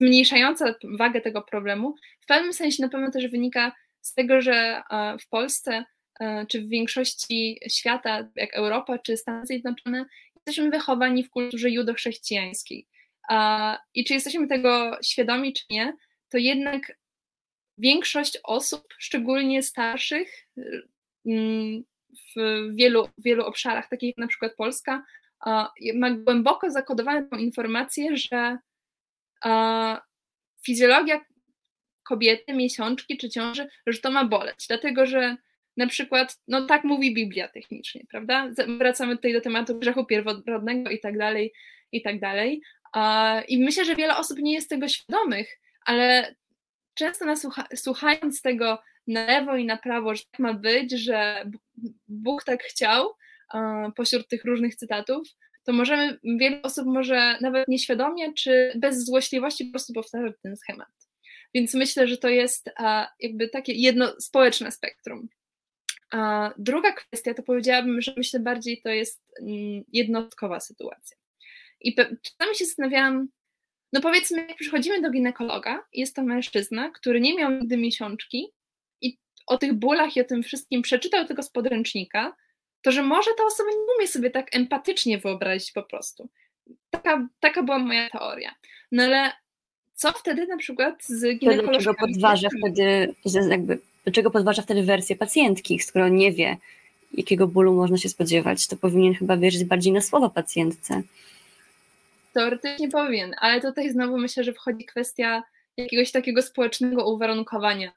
zmniejszająca 0.01 0.75
wagę 0.97 1.21
tego 1.21 1.41
problemu, 1.41 1.95
w 2.21 2.25
pewnym 2.25 2.53
sensie 2.53 2.83
na 2.83 2.89
pewno 2.89 3.11
też 3.11 3.27
wynika 3.27 3.71
z 4.01 4.13
tego, 4.13 4.41
że 4.41 4.81
e, 4.91 5.17
w 5.17 5.29
Polsce 5.29 5.85
e, 6.19 6.45
czy 6.45 6.61
w 6.61 6.69
większości 6.69 7.59
świata, 7.69 8.29
jak 8.35 8.53
Europa 8.53 8.99
czy 8.99 9.17
Stany 9.17 9.45
Zjednoczone, 9.45 10.05
jesteśmy 10.35 10.69
wychowani 10.69 11.23
w 11.23 11.29
kulturze 11.29 11.69
judochrześcijańskiej. 11.69 12.87
I 13.93 14.05
czy 14.05 14.13
jesteśmy 14.13 14.47
tego 14.47 14.97
świadomi, 15.03 15.53
czy 15.53 15.63
nie, 15.69 15.93
to 16.29 16.37
jednak 16.37 16.98
większość 17.79 18.39
osób, 18.43 18.87
szczególnie 18.97 19.63
starszych, 19.63 20.47
mm, 21.25 21.83
w 22.35 22.67
wielu, 22.75 23.09
wielu 23.17 23.45
obszarach, 23.45 23.89
takich 23.89 24.07
jak 24.07 24.17
na 24.17 24.27
przykład 24.27 24.55
Polska, 24.55 25.03
ma 25.95 26.11
głęboko 26.11 26.71
zakodowaną 26.71 27.27
informację, 27.37 28.17
że 28.17 28.57
fizjologia 30.65 31.21
kobiety, 32.03 32.53
miesiączki 32.53 33.17
czy 33.17 33.29
ciąży, 33.29 33.67
że 33.87 33.99
to 33.99 34.11
ma 34.11 34.25
boleć, 34.25 34.65
dlatego 34.67 35.05
że 35.05 35.37
na 35.77 35.87
przykład, 35.87 36.39
no 36.47 36.65
tak 36.65 36.83
mówi 36.83 37.13
Biblia 37.13 37.47
technicznie, 37.47 38.01
prawda? 38.11 38.49
Wracamy 38.79 39.15
tutaj 39.15 39.33
do 39.33 39.41
tematu 39.41 39.79
grzechu 39.79 40.05
pierworodnego 40.05 40.89
i 40.89 40.99
tak 40.99 41.17
dalej, 41.17 41.53
i 41.91 42.01
tak 42.01 42.19
dalej. 42.19 42.61
I 43.47 43.59
myślę, 43.59 43.85
że 43.85 43.95
wiele 43.95 44.17
osób 44.17 44.39
nie 44.39 44.53
jest 44.53 44.69
tego 44.69 44.87
świadomych, 44.87 45.59
ale 45.85 46.35
często 46.99 47.25
nasłucha, 47.25 47.67
słuchając 47.75 48.41
tego 48.41 48.79
na 49.07 49.25
lewo 49.25 49.55
i 49.55 49.65
na 49.65 49.77
prawo, 49.77 50.15
że 50.15 50.23
tak 50.31 50.39
ma 50.39 50.53
być, 50.53 50.91
że 50.91 51.45
Bóg 52.07 52.43
tak 52.43 52.63
chciał, 52.63 53.13
pośród 53.95 54.27
tych 54.27 54.45
różnych 54.45 54.75
cytatów, 54.75 55.27
to 55.63 55.73
możemy, 55.73 56.19
wiele 56.23 56.61
osób 56.61 56.85
może 56.85 57.37
nawet 57.41 57.67
nieświadomie 57.67 58.33
czy 58.33 58.71
bez 58.75 59.05
złośliwości 59.05 59.65
po 59.65 59.71
prostu 59.71 59.93
powtarzać 59.93 60.33
ten 60.41 60.57
schemat. 60.57 60.87
Więc 61.53 61.73
myślę, 61.73 62.07
że 62.07 62.17
to 62.17 62.29
jest 62.29 62.69
jakby 63.19 63.49
takie 63.49 63.73
jedno 63.73 64.13
społeczne 64.19 64.71
spektrum. 64.71 65.29
Druga 66.57 66.91
kwestia 66.91 67.33
to 67.33 67.43
powiedziałabym, 67.43 68.01
że 68.01 68.13
myślę 68.17 68.39
bardziej 68.39 68.81
to 68.81 68.89
jest 68.89 69.21
mm, 69.41 69.83
jednostkowa 69.93 70.59
sytuacja. 70.59 71.17
I 71.81 71.95
czasami 71.95 72.55
się 72.55 72.65
zastanawiałam, 72.65 73.27
no 73.93 74.01
powiedzmy, 74.01 74.47
jak 74.47 74.57
przychodzimy 74.57 75.01
do 75.01 75.09
ginekologa, 75.09 75.83
jest 75.93 76.15
to 76.15 76.23
mężczyzna, 76.23 76.89
który 76.89 77.21
nie 77.21 77.35
miał 77.35 77.51
nigdy 77.51 77.77
miesiączki 77.77 78.47
i 79.01 79.17
o 79.47 79.57
tych 79.57 79.73
bólach 79.73 80.15
i 80.15 80.21
o 80.21 80.23
tym 80.23 80.43
wszystkim 80.43 80.81
przeczytał 80.81 81.25
tylko 81.25 81.43
z 81.43 81.49
podręcznika, 81.49 82.35
to 82.81 82.91
że 82.91 83.03
może 83.03 83.31
ta 83.37 83.43
osoba 83.43 83.69
nie 83.69 83.95
umie 83.97 84.07
sobie 84.07 84.29
tak 84.29 84.55
empatycznie 84.55 85.17
wyobrazić 85.17 85.71
po 85.71 85.83
prostu. 85.83 86.29
Taka, 86.89 87.27
taka 87.39 87.63
była 87.63 87.79
moja 87.79 88.09
teoria. 88.09 88.55
No 88.91 89.03
ale 89.03 89.31
co 89.95 90.11
wtedy 90.11 90.47
na 90.47 90.57
przykład 90.57 91.03
z 91.03 91.39
ginekolożkami? 91.39 91.67
Dlaczego 91.71 91.93
podważa 91.99 92.47
wtedy, 92.59 93.15
jakby, 93.49 93.79
dlaczego 94.03 94.31
podważa 94.31 94.61
wtedy 94.61 94.83
wersję 94.83 95.15
pacjentki, 95.15 95.79
skoro 95.79 96.09
nie 96.09 96.31
wie, 96.31 96.57
jakiego 97.13 97.47
bólu 97.47 97.73
można 97.73 97.97
się 97.97 98.09
spodziewać, 98.09 98.67
to 98.67 98.77
powinien 98.77 99.13
chyba 99.13 99.37
wierzyć 99.37 99.63
bardziej 99.63 99.93
na 99.93 100.01
słowo 100.01 100.29
pacjentce. 100.29 101.01
Teoretycznie 102.33 102.89
powinien, 102.89 103.35
ale 103.39 103.61
tutaj 103.61 103.89
znowu 103.89 104.17
myślę, 104.17 104.43
że 104.43 104.53
wchodzi 104.53 104.85
kwestia 104.85 105.43
jakiegoś 105.77 106.11
takiego 106.11 106.41
społecznego 106.41 107.13
uwarunkowania 107.13 107.91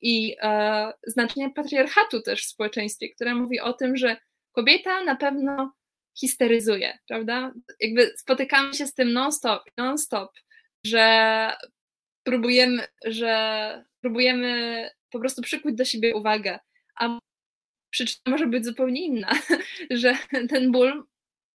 i 0.00 0.36
e, 0.42 0.92
znaczenia 1.06 1.50
patriarchatu 1.50 2.22
też 2.22 2.44
w 2.44 2.48
społeczeństwie, 2.48 3.08
które 3.14 3.34
mówi 3.34 3.60
o 3.60 3.72
tym, 3.72 3.96
że 3.96 4.16
kobieta 4.52 5.04
na 5.04 5.16
pewno 5.16 5.72
histeryzuje, 6.20 6.98
prawda? 7.08 7.52
Jakby 7.80 8.12
spotykamy 8.16 8.74
się 8.74 8.86
z 8.86 8.94
tym 8.94 9.12
non-stop, 9.12 9.62
non-stop, 9.76 10.30
że 10.86 11.52
próbujemy, 12.22 12.86
że 13.04 13.84
próbujemy 14.00 14.90
po 15.10 15.20
prostu 15.20 15.42
przykuć 15.42 15.74
do 15.74 15.84
siebie 15.84 16.14
uwagę, 16.14 16.58
a 17.00 17.18
przyczyna 17.90 18.22
może 18.26 18.46
być 18.46 18.64
zupełnie 18.64 19.04
inna, 19.06 19.32
że 19.90 20.18
ten 20.48 20.72
ból 20.72 21.04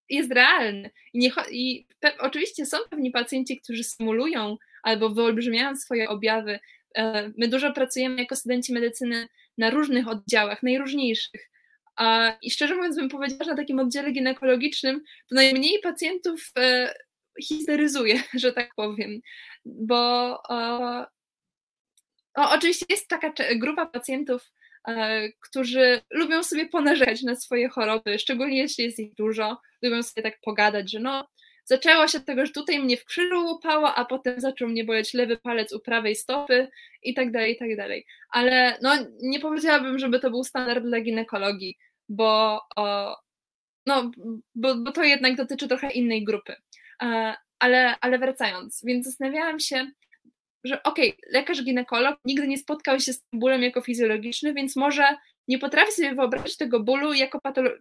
jest 0.08 0.32
realny. 0.32 0.90
I, 1.12 1.18
nie, 1.18 1.30
i 1.50 1.86
pe, 2.00 2.18
oczywiście 2.18 2.66
są 2.66 2.76
pewni 2.90 3.10
pacjenci, 3.10 3.60
którzy 3.60 3.84
symulują 3.84 4.56
albo 4.82 5.10
wyolbrzymiają 5.10 5.76
swoje 5.76 6.08
objawy. 6.08 6.58
E, 6.94 7.32
my 7.38 7.48
dużo 7.48 7.72
pracujemy 7.72 8.20
jako 8.20 8.36
studenci 8.36 8.72
medycyny 8.72 9.28
na 9.58 9.70
różnych 9.70 10.08
oddziałach, 10.08 10.62
najróżniejszych. 10.62 11.50
I 12.42 12.50
szczerze 12.50 12.76
mówiąc, 12.76 12.96
bym 12.96 13.08
powiedziała, 13.08 13.44
że 13.44 13.50
na 13.50 13.56
takim 13.56 13.78
oddziale 13.78 14.12
ginekologicznym 14.12 15.02
to 15.28 15.34
najmniej 15.34 15.80
pacjentów 15.82 16.52
e, 16.58 16.94
histeryzuje, 17.42 18.22
że 18.42 18.52
tak 18.52 18.74
powiem, 18.76 19.20
bo 19.64 20.40
o, 20.48 21.06
oczywiście 22.34 22.86
jest 22.88 23.08
taka 23.08 23.32
grupa 23.56 23.86
pacjentów, 23.86 24.50
E, 24.52 24.53
którzy 25.40 26.00
lubią 26.10 26.42
sobie 26.42 26.68
ponarzekać 26.68 27.22
na 27.22 27.36
swoje 27.36 27.68
choroby, 27.68 28.18
szczególnie 28.18 28.58
jeśli 28.58 28.84
jest 28.84 28.98
ich 28.98 29.14
dużo, 29.14 29.60
lubią 29.82 30.02
sobie 30.02 30.22
tak 30.22 30.40
pogadać, 30.40 30.90
że 30.90 31.00
no, 31.00 31.28
zaczęło 31.64 32.08
się 32.08 32.18
od 32.18 32.24
tego, 32.24 32.46
że 32.46 32.52
tutaj 32.52 32.80
mnie 32.80 32.96
w 32.96 33.04
krzyżu 33.04 33.44
łupało, 33.46 33.94
a 33.94 34.04
potem 34.04 34.40
zaczął 34.40 34.68
mnie 34.68 34.84
boleć 34.84 35.14
lewy 35.14 35.36
palec 35.36 35.72
u 35.72 35.80
prawej 35.80 36.16
stopy 36.16 36.68
i 37.02 37.14
tak 37.14 37.32
dalej, 37.32 37.54
i 37.54 37.58
tak 37.58 37.76
dalej. 37.76 38.06
Ale 38.30 38.78
no, 38.82 38.94
nie 39.22 39.40
powiedziałabym, 39.40 39.98
żeby 39.98 40.20
to 40.20 40.30
był 40.30 40.44
standard 40.44 40.84
dla 40.84 41.00
ginekologii, 41.00 41.78
bo, 42.08 42.60
o, 42.76 43.16
no, 43.86 44.10
bo, 44.54 44.74
bo 44.74 44.92
to 44.92 45.02
jednak 45.02 45.36
dotyczy 45.36 45.68
trochę 45.68 45.90
innej 45.90 46.24
grupy. 46.24 46.54
E, 47.02 47.34
ale, 47.58 47.96
ale 48.00 48.18
wracając, 48.18 48.82
więc 48.84 49.06
zastanawiałam 49.06 49.60
się, 49.60 49.86
że 50.64 50.82
okej, 50.82 51.08
okay, 51.08 51.30
lekarz 51.32 51.64
ginekolog 51.64 52.18
nigdy 52.24 52.48
nie 52.48 52.58
spotkał 52.58 53.00
się 53.00 53.12
z 53.12 53.24
bólem 53.32 53.62
jako 53.62 53.80
fizjologiczny, 53.80 54.54
więc 54.54 54.76
może 54.76 55.16
nie 55.48 55.58
potrafi 55.58 55.92
sobie 55.92 56.14
wyobrazić 56.14 56.56
tego 56.56 56.80
bólu 56.80 57.12
jako 57.12 57.38
patolo- 57.38 57.78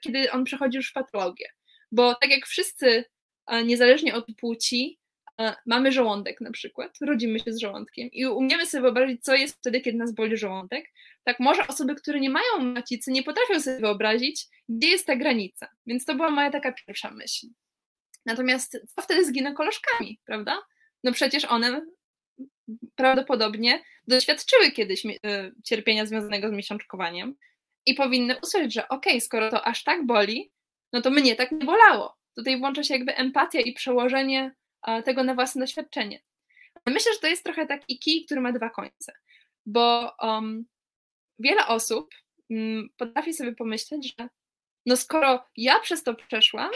kiedy 0.00 0.32
on 0.32 0.44
przechodzi 0.44 0.76
już 0.76 0.90
w 0.90 0.92
patologię. 0.92 1.48
Bo 1.92 2.14
tak 2.14 2.30
jak 2.30 2.46
wszyscy, 2.46 3.04
niezależnie 3.64 4.14
od 4.14 4.26
płci, 4.40 4.98
mamy 5.66 5.92
żołądek 5.92 6.40
na 6.40 6.50
przykład, 6.50 6.98
rodzimy 7.00 7.38
się 7.38 7.52
z 7.52 7.58
żołądkiem 7.58 8.08
i 8.12 8.26
umiemy 8.26 8.66
sobie 8.66 8.82
wyobrazić, 8.82 9.24
co 9.24 9.34
jest 9.34 9.58
wtedy, 9.58 9.80
kiedy 9.80 9.98
nas 9.98 10.14
boli 10.14 10.36
żołądek, 10.36 10.92
tak 11.24 11.40
może 11.40 11.66
osoby, 11.66 11.94
które 11.94 12.20
nie 12.20 12.30
mają 12.30 12.58
macicy, 12.60 13.10
nie 13.10 13.22
potrafią 13.22 13.60
sobie 13.60 13.80
wyobrazić, 13.80 14.46
gdzie 14.68 14.88
jest 14.88 15.06
ta 15.06 15.16
granica. 15.16 15.68
Więc 15.86 16.04
to 16.04 16.14
była 16.14 16.30
moja 16.30 16.50
taka 16.50 16.72
pierwsza 16.72 17.10
myśl. 17.10 17.46
Natomiast 18.26 18.78
co 18.94 19.02
wtedy 19.02 19.24
z 19.24 19.32
ginekolożkami, 19.32 20.20
prawda? 20.24 20.62
No 21.04 21.12
przecież 21.12 21.44
one 21.44 21.86
prawdopodobnie 22.94 23.82
doświadczyły 24.08 24.70
kiedyś 24.70 25.04
y, 25.04 25.18
cierpienia 25.64 26.06
związanego 26.06 26.48
z 26.48 26.52
miesiączkowaniem 26.52 27.34
i 27.86 27.94
powinny 27.94 28.36
usłyszeć, 28.42 28.74
że 28.74 28.88
okej, 28.88 29.12
okay, 29.12 29.20
skoro 29.20 29.50
to 29.50 29.66
aż 29.66 29.84
tak 29.84 30.06
boli, 30.06 30.52
no 30.92 31.02
to 31.02 31.10
mnie 31.10 31.36
tak 31.36 31.52
nie 31.52 31.64
bolało. 31.64 32.16
Tutaj 32.36 32.58
włącza 32.58 32.82
się 32.82 32.94
jakby 32.94 33.16
empatia 33.16 33.60
i 33.60 33.72
przełożenie 33.72 34.54
tego 35.04 35.24
na 35.24 35.34
własne 35.34 35.60
doświadczenie. 35.60 36.22
Myślę, 36.86 37.12
że 37.12 37.18
to 37.18 37.26
jest 37.26 37.44
trochę 37.44 37.66
taki 37.66 37.98
kij, 37.98 38.24
który 38.24 38.40
ma 38.40 38.52
dwa 38.52 38.70
końce, 38.70 39.12
bo 39.66 40.12
um, 40.22 40.66
wiele 41.38 41.66
osób, 41.66 42.14
mm, 42.50 42.88
potrafię 42.96 43.32
sobie 43.32 43.52
pomyśleć, 43.52 44.14
że 44.18 44.28
no 44.86 44.96
skoro 44.96 45.44
ja 45.56 45.80
przez 45.80 46.02
to 46.02 46.14
przeszłam, 46.14 46.70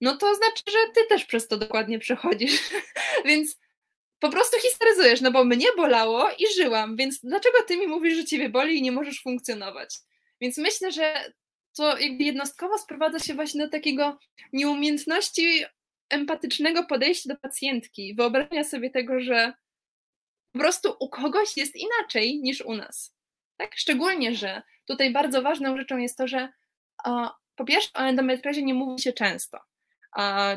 no 0.00 0.16
to 0.16 0.34
znaczy, 0.34 0.62
że 0.66 0.92
ty 0.94 1.00
też 1.08 1.24
przez 1.24 1.48
to 1.48 1.56
dokładnie 1.56 1.98
przechodzisz. 1.98 2.60
więc 3.26 3.60
po 4.18 4.30
prostu 4.30 4.60
histeryzujesz, 4.60 5.20
no 5.20 5.30
bo 5.30 5.44
mnie 5.44 5.66
bolało 5.76 6.30
i 6.38 6.54
żyłam, 6.56 6.96
więc 6.96 7.20
dlaczego 7.22 7.58
ty 7.66 7.76
mi 7.76 7.86
mówisz, 7.86 8.16
że 8.16 8.24
ciebie 8.24 8.48
boli 8.48 8.78
i 8.78 8.82
nie 8.82 8.92
możesz 8.92 9.22
funkcjonować? 9.22 9.96
Więc 10.40 10.58
myślę, 10.58 10.92
że 10.92 11.32
to 11.76 11.98
jakby 11.98 12.24
jednostkowo 12.24 12.78
sprowadza 12.78 13.18
się 13.18 13.34
właśnie 13.34 13.64
do 13.64 13.70
takiego 13.70 14.18
nieumiejętności 14.52 15.64
empatycznego 16.10 16.84
podejścia 16.84 17.34
do 17.34 17.40
pacjentki, 17.40 18.14
wyobrażenia 18.14 18.64
sobie 18.64 18.90
tego, 18.90 19.20
że 19.20 19.52
po 20.52 20.58
prostu 20.58 20.96
u 21.00 21.08
kogoś 21.08 21.56
jest 21.56 21.76
inaczej 21.76 22.40
niż 22.40 22.60
u 22.60 22.74
nas. 22.74 23.16
Tak? 23.56 23.70
Szczególnie, 23.76 24.34
że 24.34 24.62
tutaj 24.86 25.12
bardzo 25.12 25.42
ważną 25.42 25.76
rzeczą 25.76 25.98
jest 25.98 26.18
to, 26.18 26.28
że 26.28 26.48
po 27.56 27.64
pierwsze 27.64 27.90
o 27.94 28.02
endometriozie 28.02 28.62
nie 28.62 28.74
mówi 28.74 29.02
się 29.02 29.12
często. 29.12 29.58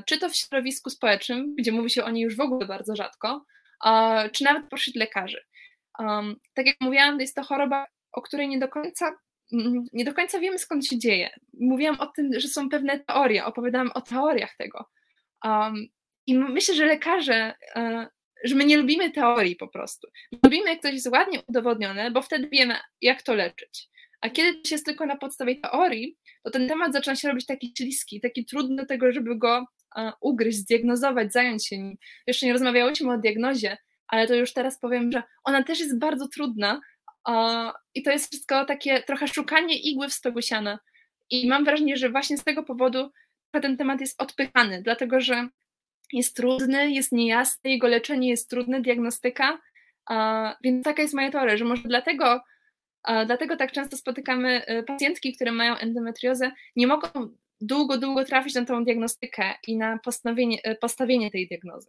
Czy 0.05 0.17
to 0.17 0.29
w 0.29 0.35
środowisku 0.35 0.89
społecznym, 0.89 1.55
gdzie 1.55 1.71
mówi 1.71 1.89
się 1.89 2.03
o 2.03 2.09
niej 2.09 2.23
już 2.23 2.35
w 2.35 2.41
ogóle 2.41 2.65
bardzo 2.65 2.95
rzadko, 2.95 3.45
czy 4.31 4.43
nawet 4.43 4.69
pośród 4.69 4.95
lekarzy. 4.95 5.43
Tak 6.53 6.65
jak 6.65 6.75
mówiłam, 6.81 7.19
jest 7.19 7.35
to 7.35 7.43
choroba, 7.43 7.85
o 8.11 8.21
której 8.21 8.47
nie 8.47 8.59
do 8.59 8.67
końca 8.67 9.17
mm, 9.53 9.85
nie 9.93 10.05
do 10.05 10.13
końca 10.13 10.39
wiemy 10.39 10.59
skąd 10.59 10.85
się 10.85 10.99
dzieje. 10.99 11.29
Mówiłam 11.59 11.99
o 11.99 12.07
tym, 12.07 12.39
że 12.39 12.47
są 12.47 12.69
pewne 12.69 12.99
teorie, 12.99 13.45
opowiadałam 13.45 13.91
o 13.93 14.01
teoriach 14.01 14.55
tego. 14.57 14.85
Um, 15.43 15.87
I 16.27 16.37
myślę, 16.37 16.75
że 16.75 16.85
lekarze, 16.85 17.55
e, 17.75 18.07
że 18.43 18.55
my 18.55 18.65
nie 18.65 18.77
lubimy 18.77 19.11
teorii 19.11 19.55
po 19.55 19.67
prostu. 19.67 20.07
Lubimy, 20.43 20.69
jak 20.69 20.81
coś 20.81 20.93
jest 20.93 21.07
ładnie 21.07 21.41
udowodnione, 21.47 22.11
bo 22.11 22.21
wtedy 22.21 22.49
wiemy, 22.49 22.75
jak 23.01 23.21
to 23.21 23.33
leczyć. 23.33 23.89
A 24.21 24.29
kiedy 24.29 24.53
to 24.53 24.69
jest 24.71 24.85
tylko 24.85 25.05
na 25.05 25.17
podstawie 25.17 25.55
teorii, 25.61 26.17
to 26.43 26.51
ten 26.51 26.67
temat 26.67 26.93
zaczyna 26.93 27.15
się 27.15 27.27
robić 27.27 27.45
taki 27.45 27.73
śliski, 27.77 28.21
taki 28.21 28.45
trudny 28.45 28.85
tego, 28.85 29.11
żeby 29.11 29.37
go 29.37 29.65
e, 29.97 30.11
ugryźć, 30.21 30.57
zdiagnozować, 30.57 31.33
zająć 31.33 31.67
się 31.67 31.77
nim. 31.77 31.97
Jeszcze 32.27 32.45
nie 32.45 32.53
rozmawiałyśmy 32.53 33.13
o 33.13 33.17
diagnozie, 33.17 33.77
ale 34.07 34.27
to 34.27 34.35
już 34.35 34.53
teraz 34.53 34.79
powiem, 34.79 35.11
że 35.11 35.23
ona 35.43 35.63
też 35.63 35.79
jest 35.79 35.99
bardzo 35.99 36.27
trudna 36.27 36.81
i 37.93 38.03
to 38.03 38.11
jest 38.11 38.31
wszystko 38.31 38.65
takie 38.65 39.03
trochę 39.03 39.27
szukanie 39.27 39.79
igły 39.79 40.09
w 40.09 40.13
stogu 40.13 40.41
siana. 40.41 40.79
I 41.29 41.47
mam 41.47 41.65
wrażenie, 41.65 41.97
że 41.97 42.09
właśnie 42.09 42.37
z 42.37 42.43
tego 42.43 42.63
powodu 42.63 43.11
ten 43.61 43.77
temat 43.77 44.01
jest 44.01 44.21
odpychany, 44.21 44.81
dlatego 44.81 45.21
że 45.21 45.47
jest 46.13 46.35
trudny, 46.35 46.91
jest 46.91 47.11
niejasny, 47.11 47.69
jego 47.69 47.87
leczenie 47.87 48.29
jest 48.29 48.49
trudne, 48.49 48.81
diagnostyka, 48.81 49.59
więc 50.63 50.83
taka 50.83 51.01
jest 51.01 51.13
moja 51.13 51.31
teoria, 51.31 51.57
że 51.57 51.65
może 51.65 51.81
dlatego, 51.85 52.41
dlatego 53.25 53.57
tak 53.57 53.71
często 53.71 53.97
spotykamy 53.97 54.61
y, 54.69 54.83
pacjentki, 54.83 55.35
które 55.35 55.51
mają 55.51 55.75
endometriozę, 55.75 56.51
nie 56.75 56.87
mogą 56.87 57.09
długo, 57.61 57.97
długo 57.97 58.25
trafić 58.25 58.55
na 58.55 58.65
tą 58.65 58.83
diagnostykę 58.83 59.53
i 59.67 59.77
na 59.77 59.97
postawienie, 59.97 60.57
y, 60.71 60.75
postawienie 60.75 61.31
tej 61.31 61.47
diagnozy. 61.47 61.87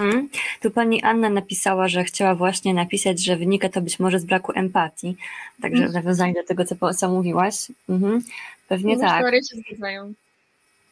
Hmm. 0.00 0.28
Tu 0.62 0.70
pani 0.70 1.02
Anna 1.02 1.30
napisała, 1.30 1.88
że 1.88 2.04
chciała 2.04 2.34
właśnie 2.34 2.74
napisać, 2.74 3.24
że 3.24 3.36
wynika 3.36 3.68
to 3.68 3.80
być 3.80 3.98
może 3.98 4.20
z 4.20 4.24
braku 4.24 4.52
empatii. 4.54 5.16
Także 5.62 5.82
mm. 5.82 5.92
nawiązanie 5.92 6.34
do 6.34 6.44
tego, 6.44 6.64
co, 6.64 6.94
co 6.94 7.08
mówiłaś. 7.08 7.54
Mhm. 7.88 8.22
Pewnie 8.68 8.98
tak. 8.98 9.34
się 9.34 9.56
zgadzają. 9.56 10.12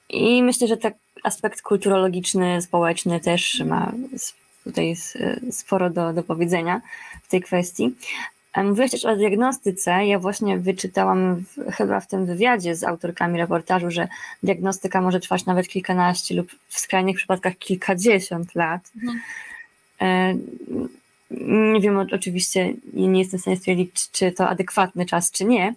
I 0.08 0.42
myślę, 0.42 0.68
że 0.68 0.76
tak 0.76 0.94
aspekt 1.22 1.62
kulturologiczny, 1.62 2.62
społeczny 2.62 3.20
też 3.20 3.60
ma 3.60 3.92
tutaj 4.64 4.94
sporo 5.50 5.90
do, 5.90 6.12
do 6.12 6.22
powiedzenia 6.22 6.80
w 7.22 7.28
tej 7.28 7.42
kwestii. 7.42 7.94
Mówiłaś 8.56 8.90
też 8.90 9.04
o 9.04 9.16
diagnostyce. 9.16 10.06
Ja 10.06 10.18
właśnie 10.18 10.58
wyczytałam 10.58 11.36
w, 11.36 11.72
chyba 11.72 12.00
w 12.00 12.06
tym 12.06 12.26
wywiadzie 12.26 12.76
z 12.76 12.84
autorkami 12.84 13.38
reportażu, 13.38 13.90
że 13.90 14.08
diagnostyka 14.42 15.00
może 15.00 15.20
trwać 15.20 15.46
nawet 15.46 15.68
kilkanaście 15.68 16.34
lub 16.34 16.52
w 16.68 16.78
skrajnych 16.78 17.16
przypadkach 17.16 17.58
kilkadziesiąt 17.58 18.54
lat. 18.54 18.90
Mhm. 18.96 19.20
E, 20.00 20.34
nie 21.74 21.80
wiem 21.80 21.98
oczywiście, 21.98 22.74
nie 22.92 23.18
jestem 23.18 23.38
w 23.38 23.42
stanie 23.42 23.56
stwierdzić, 23.56 24.10
czy 24.10 24.32
to 24.32 24.48
adekwatny 24.48 25.06
czas, 25.06 25.30
czy 25.30 25.44
nie, 25.44 25.74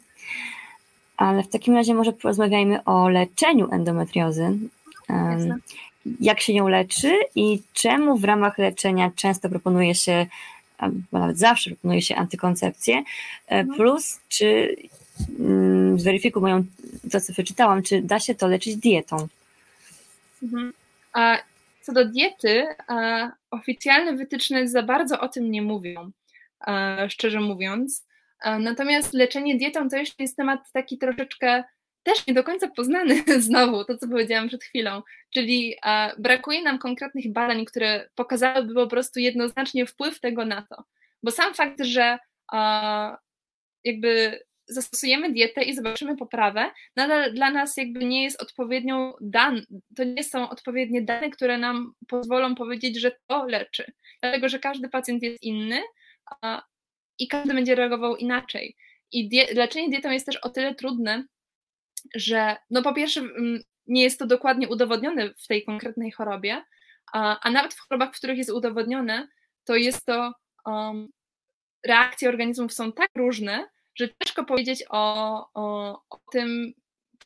ale 1.18 1.44
w 1.44 1.50
takim 1.50 1.76
razie 1.76 1.94
może 1.94 2.14
porozmawiajmy 2.14 2.84
o 2.84 3.10
leczeniu 3.10 3.72
endometriozy. 3.72 4.58
Jasne. 5.10 5.58
Jak 6.20 6.42
się 6.42 6.54
ją 6.54 6.68
leczy 6.68 7.14
i 7.36 7.62
czemu 7.74 8.18
w 8.18 8.24
ramach 8.24 8.58
leczenia 8.58 9.12
często 9.16 9.50
proponuje 9.50 9.96
się 9.96 10.26
albo 10.78 10.98
nawet 11.12 11.38
zawsze 11.38 11.70
proponuje 11.70 12.02
się 12.02 12.16
antykoncepcję, 12.16 12.96
e, 12.96 13.04
mhm. 13.48 13.78
plus 13.78 14.20
czy 14.30 14.76
mm, 15.40 16.00
zweryfikuj 16.00 16.42
moją, 16.42 16.64
to 17.12 17.22
co 17.22 17.34
wyczytałam, 17.34 17.84
czy 17.84 18.02
da 18.02 18.20
się 18.20 18.36
to 18.36 18.48
leczyć 18.48 18.76
dietą? 18.76 19.28
Mhm. 20.44 20.74
A 21.14 21.38
co 21.82 21.94
do 21.94 22.06
diety, 22.06 22.66
oficjalne 23.52 24.14
wytyczne 24.14 24.68
za 24.68 24.84
bardzo 24.84 25.20
o 25.20 25.30
tym 25.30 25.52
nie 25.52 25.62
mówią, 25.62 26.12
szczerze 27.10 27.40
mówiąc. 27.40 28.06
Natomiast 28.60 29.14
leczenie 29.14 29.58
dietą 29.58 29.90
to 29.90 29.98
jeszcze 29.98 30.24
jest 30.24 30.38
temat 30.38 30.72
taki 30.72 30.98
troszeczkę 30.98 31.64
też 32.08 32.28
nie 32.28 32.34
do 32.34 32.44
końca 32.44 32.68
poznany 32.68 33.24
znowu, 33.40 33.86
to 33.86 33.98
co 33.98 34.08
powiedziałam 34.08 34.48
przed 34.48 34.64
chwilą, 34.64 35.02
czyli 35.34 35.76
brakuje 36.18 36.62
nam 36.62 36.80
konkretnych 36.80 37.34
badań, 37.34 37.66
które 37.66 38.10
pokazałyby 38.16 38.74
po 38.74 38.88
prostu 38.88 39.20
jednoznacznie 39.20 39.86
wpływ 39.86 40.20
tego 40.20 40.46
na 40.46 40.62
to. 40.62 40.84
Bo 41.24 41.32
sam 41.32 41.54
fakt, 41.54 41.84
że 41.84 42.18
jakby 43.84 44.40
zastosujemy 44.68 45.32
dietę 45.32 45.64
i 45.64 45.76
zobaczymy 45.76 46.18
poprawę, 46.18 46.72
nadal 46.96 47.34
dla 47.34 47.52
nas 47.52 47.78
jakby 47.78 48.06
nie 48.06 48.24
jest 48.24 48.42
odpowiednią 48.42 49.14
dan, 49.22 49.62
to 49.96 50.04
nie 50.04 50.24
są 50.24 50.50
odpowiednie 50.50 51.02
dane, 51.02 51.30
które 51.30 51.58
nam 51.58 51.94
pozwolą 52.08 52.56
powiedzieć, 52.56 53.00
że 53.00 53.12
to 53.28 53.46
leczy. 53.46 53.92
Dlatego, 54.22 54.50
że 54.50 54.60
każdy 54.60 54.90
pacjent 54.90 55.24
jest 55.24 55.44
inny 55.44 55.82
i 57.20 57.28
każdy 57.28 57.54
będzie 57.54 57.76
reagował 57.76 58.16
inaczej. 58.16 58.76
I 59.12 59.30
die, 59.30 59.54
leczenie 59.54 59.90
dietą 59.90 60.12
jest 60.12 60.26
też 60.26 60.38
o 60.38 60.50
tyle 60.50 60.76
trudne, 60.76 61.24
że 62.16 62.56
no 62.70 62.82
po 62.82 62.94
pierwsze 62.94 63.22
nie 63.88 64.04
jest 64.04 64.20
to 64.20 64.26
dokładnie 64.26 64.70
udowodnione 64.70 65.34
w 65.34 65.48
tej 65.48 65.66
konkretnej 65.66 66.12
chorobie, 66.12 66.64
a, 67.14 67.40
a 67.40 67.52
nawet 67.52 67.74
w 67.74 67.80
chorobach, 67.80 68.10
w 68.10 68.18
których 68.18 68.38
jest 68.38 68.50
udowodnione, 68.50 69.28
to 69.66 69.76
jest 69.76 70.06
to 70.06 70.34
um, 70.66 71.08
reakcje 71.86 72.30
organizmów 72.30 72.74
są 72.74 72.92
tak 72.92 73.10
różne, 73.16 73.68
że 73.96 74.10
ciężko 74.24 74.46
powiedzieć 74.46 74.84
o, 74.90 75.36
o, 75.54 75.92
o 76.10 76.20
tym, 76.32 76.74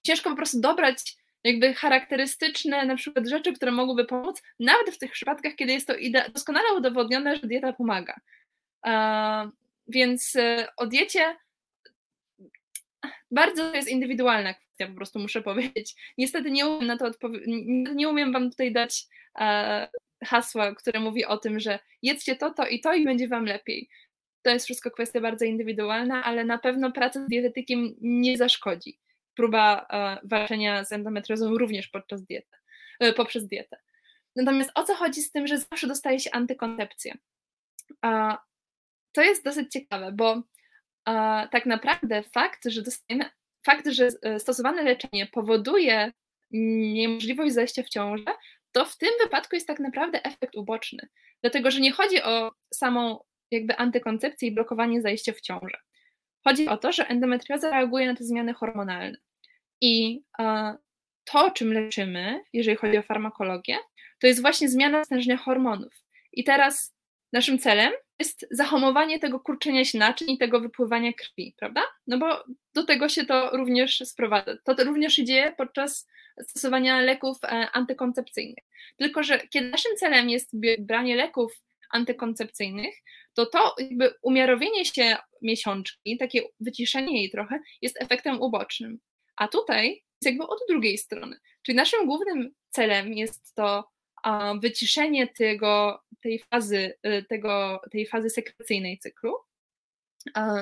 ciężko 0.04 0.30
po 0.30 0.36
prostu 0.36 0.62
dobrać 0.62 1.16
jakby 1.44 1.74
charakterystyczne 1.74 2.86
na 2.86 2.96
przykład 2.96 3.28
rzeczy, 3.28 3.54
które 3.54 3.72
mogłyby 3.72 4.06
pomóc, 4.06 4.42
nawet 4.60 4.96
w 4.96 4.98
tych 4.98 5.12
przypadkach, 5.12 5.56
kiedy 5.56 5.74
jest 5.74 5.88
to 5.88 5.94
doskonale 6.34 6.74
udowodnione, 6.78 7.36
że 7.36 7.48
dieta 7.48 7.74
pomaga. 7.74 8.16
więc 9.88 10.36
e, 10.36 10.68
o 10.78 10.88
diecie 10.88 11.36
bardzo 13.32 13.76
jest 13.76 13.90
indywidualna 13.90 14.54
kwestia, 14.54 14.88
po 14.88 14.94
prostu 14.94 15.20
muszę 15.20 15.42
powiedzieć. 15.42 15.96
Niestety 16.18 16.52
nie 16.52 16.68
umiem 16.68 16.88
na 16.88 16.98
to 16.98 17.06
odpowiedzieć, 17.06 17.48
nie 17.96 18.10
umiem 18.10 18.34
wam 18.34 18.50
tutaj 18.50 18.72
dać 18.72 19.04
e, 19.40 19.88
hasła, 20.24 20.76
które 20.76 21.00
mówi 21.00 21.26
o 21.26 21.38
tym, 21.38 21.60
że 21.60 21.80
jedzcie 22.02 22.36
to, 22.36 22.54
to 22.54 22.68
i 22.68 22.80
to 22.80 22.94
i 22.94 23.06
będzie 23.06 23.28
wam 23.28 23.46
lepiej. 23.46 23.90
To 24.42 24.50
jest 24.52 24.66
wszystko 24.66 24.92
kwestia 24.92 25.22
bardzo 25.22 25.46
indywidualna, 25.46 26.24
ale 26.24 26.46
na 26.46 26.58
pewno 26.58 26.92
praca 26.92 27.26
z 27.26 27.28
dietetykiem 27.28 27.96
nie 28.02 28.38
zaszkodzi. 28.38 29.00
Próba 29.36 29.88
e, 29.90 30.28
walczenia 30.28 30.86
z 30.86 30.92
endometriozą 30.92 31.58
również 31.58 31.88
podczas 31.88 32.26
diety, 32.26 32.58
e, 33.00 33.14
poprzez 33.14 33.48
dietę. 33.48 33.78
Natomiast 34.36 34.72
o 34.76 34.84
co 34.84 34.96
chodzi 34.96 35.22
z 35.22 35.32
tym, 35.32 35.48
że 35.48 35.58
zawsze 35.58 35.88
dostaje 35.88 36.20
się 36.20 36.32
antykoncepcję? 36.32 37.18
To 39.12 39.22
jest 39.22 39.44
dosyć 39.44 39.72
ciekawe, 39.72 40.12
bo 40.12 40.44
tak 41.52 41.66
naprawdę 41.66 42.24
fakt, 42.24 42.66
że 42.66 42.82
dostajemy, 42.82 43.26
fakt, 43.66 43.88
że 43.88 44.10
e, 44.24 44.40
stosowane 44.40 44.84
leczenie 44.84 45.28
powoduje 45.28 46.12
niemożliwość 46.52 47.54
zajścia 47.54 47.84
w 47.84 47.90
ciążę, 47.90 48.34
to 48.72 48.86
w 48.86 48.98
tym 48.98 49.10
wypadku 49.24 49.56
jest 49.56 49.68
tak 49.68 49.80
naprawdę 49.80 50.24
efekt 50.24 50.56
uboczny. 50.56 51.08
Dlatego, 51.42 51.72
że 51.72 51.80
nie 51.80 51.92
chodzi 51.92 52.24
o 52.24 52.52
samą 52.74 53.20
jakby 53.52 53.78
antykoncepcję 53.78 54.48
i 54.48 54.52
blokowanie 54.52 55.02
zajścia 55.02 55.34
w 55.34 55.42
ciążę. 55.42 55.78
Chodzi 56.44 56.68
o 56.68 56.78
to, 56.78 56.92
że 56.92 57.08
endometrioza 57.08 57.70
reaguje 57.70 58.08
na 58.08 58.16
te 58.16 58.24
zmiany 58.24 58.54
hormonalne. 58.54 59.18
I 59.82 60.24
to, 61.24 61.52
czym 61.52 61.74
leczymy, 61.74 62.42
jeżeli 62.54 62.78
chodzi 62.78 62.98
o 62.98 63.04
farmakologię, 63.04 63.78
to 64.20 64.28
jest 64.28 64.42
właśnie 64.42 64.70
zmiana 64.70 65.06
stężenia 65.06 65.38
hormonów. 65.38 65.94
I 66.34 66.44
teraz 66.44 66.96
naszym 67.34 67.60
celem 67.60 67.94
jest 68.22 68.48
zahamowanie 68.52 69.20
tego 69.20 69.40
kurczenia 69.40 69.86
się 69.86 69.98
naczyń 69.98 70.32
i 70.32 70.38
tego 70.38 70.60
wypływania 70.60 71.14
krwi, 71.14 71.56
prawda? 71.60 71.82
No 72.08 72.18
bo 72.18 72.44
do 72.74 72.84
tego 72.84 73.10
się 73.10 73.26
to 73.26 73.58
również 73.58 74.04
sprowadza. 74.06 74.58
To, 74.64 74.76
to 74.76 74.84
również 74.84 75.16
dzieje 75.16 75.54
podczas 75.58 76.08
stosowania 76.42 77.02
leków 77.02 77.38
e, 77.44 77.48
antykoncepcyjnych. 77.72 78.64
Tylko, 78.98 79.24
że 79.24 79.40
kiedy 79.40 79.70
naszym 79.70 79.96
celem 79.96 80.30
jest 80.30 80.52
branie 80.80 81.16
leków 81.16 81.62
antykoncepcyjnych, 81.92 82.96
to 83.34 83.46
to 83.46 83.76
jakby 83.80 84.14
umiarowienie 84.22 84.86
się 84.86 85.18
miesiączki, 85.42 86.18
takie 86.18 86.42
wyciszenie 86.60 87.22
jej 87.22 87.32
trochę, 87.32 87.60
jest 87.82 88.02
efektem 88.02 88.42
ubocznym. 88.42 89.00
A 89.36 89.48
tutaj 89.48 89.88
jest 89.90 90.26
jakby 90.26 90.48
od 90.48 90.60
drugiej 90.70 90.98
strony. 90.98 91.40
Czyli 91.62 91.76
naszym 91.76 92.06
głównym 92.06 92.52
celem 92.70 93.14
jest 93.14 93.56
to 93.56 93.91
wyciszenie 94.62 95.28
tego, 95.28 96.04
tej, 96.22 96.40
fazy, 96.40 96.94
y, 97.06 97.26
tego, 97.30 97.82
tej 97.92 98.06
fazy 98.06 98.30
sekrecyjnej 98.30 98.98
cyklu, 99.00 99.36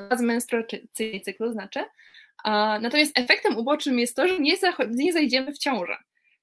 fazy 0.10 0.26
menstruacyjnej 0.26 1.22
cyklu 1.22 1.52
znaczy. 1.52 1.86
Natomiast 2.82 3.20
efektem 3.20 3.58
ubocznym 3.58 4.00
jest 4.00 4.16
to, 4.16 4.28
że 4.28 4.40
nie, 4.40 4.54
nie 4.90 5.14
zajdziemy 5.14 5.52
w 5.52 5.58
ciążę. 5.58 5.98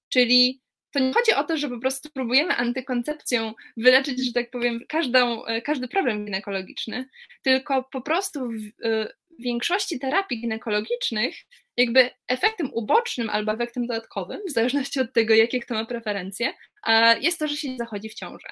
Czyli 0.08 0.60
to 0.96 0.98
nie 0.98 1.12
chodzi 1.12 1.32
o 1.32 1.44
to, 1.44 1.56
że 1.56 1.68
po 1.68 1.78
prostu 1.78 2.10
próbujemy 2.10 2.56
antykoncepcją 2.56 3.54
wyleczyć, 3.76 4.26
że 4.26 4.32
tak 4.32 4.50
powiem, 4.50 4.80
każdą, 4.88 5.44
e, 5.44 5.62
każdy 5.62 5.88
problem 5.88 6.24
ginekologiczny, 6.24 7.08
tylko 7.42 7.82
po 7.92 8.00
prostu 8.00 8.50
e, 8.84 9.08
w 9.38 9.42
większości 9.42 9.98
terapii 9.98 10.40
ginekologicznych 10.40 11.36
jakby 11.76 12.10
efektem 12.28 12.70
ubocznym 12.72 13.30
albo 13.30 13.52
efektem 13.52 13.86
dodatkowym, 13.86 14.40
w 14.48 14.52
zależności 14.52 15.00
od 15.00 15.12
tego, 15.12 15.34
jakie 15.34 15.60
kto 15.60 15.74
ma 15.74 15.84
preferencje, 15.84 16.54
jest 17.20 17.38
to, 17.38 17.48
że 17.48 17.56
się 17.56 17.70
nie 17.70 17.78
zachodzi 17.78 18.08
w 18.08 18.14
ciążę. 18.14 18.48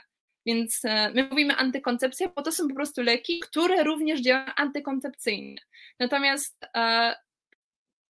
Więc 0.47 0.85
e, 0.85 1.11
my 1.15 1.29
mówimy 1.31 1.57
antykoncepcja, 1.57 2.29
bo 2.37 2.43
to 2.43 2.53
są 2.53 2.69
po 2.69 2.75
prostu 2.75 3.03
leki, 3.03 3.41
które 3.41 3.85
również 3.85 4.21
działają 4.21 4.47
antykoncepcyjnie. 4.57 5.61
Natomiast 5.99 6.59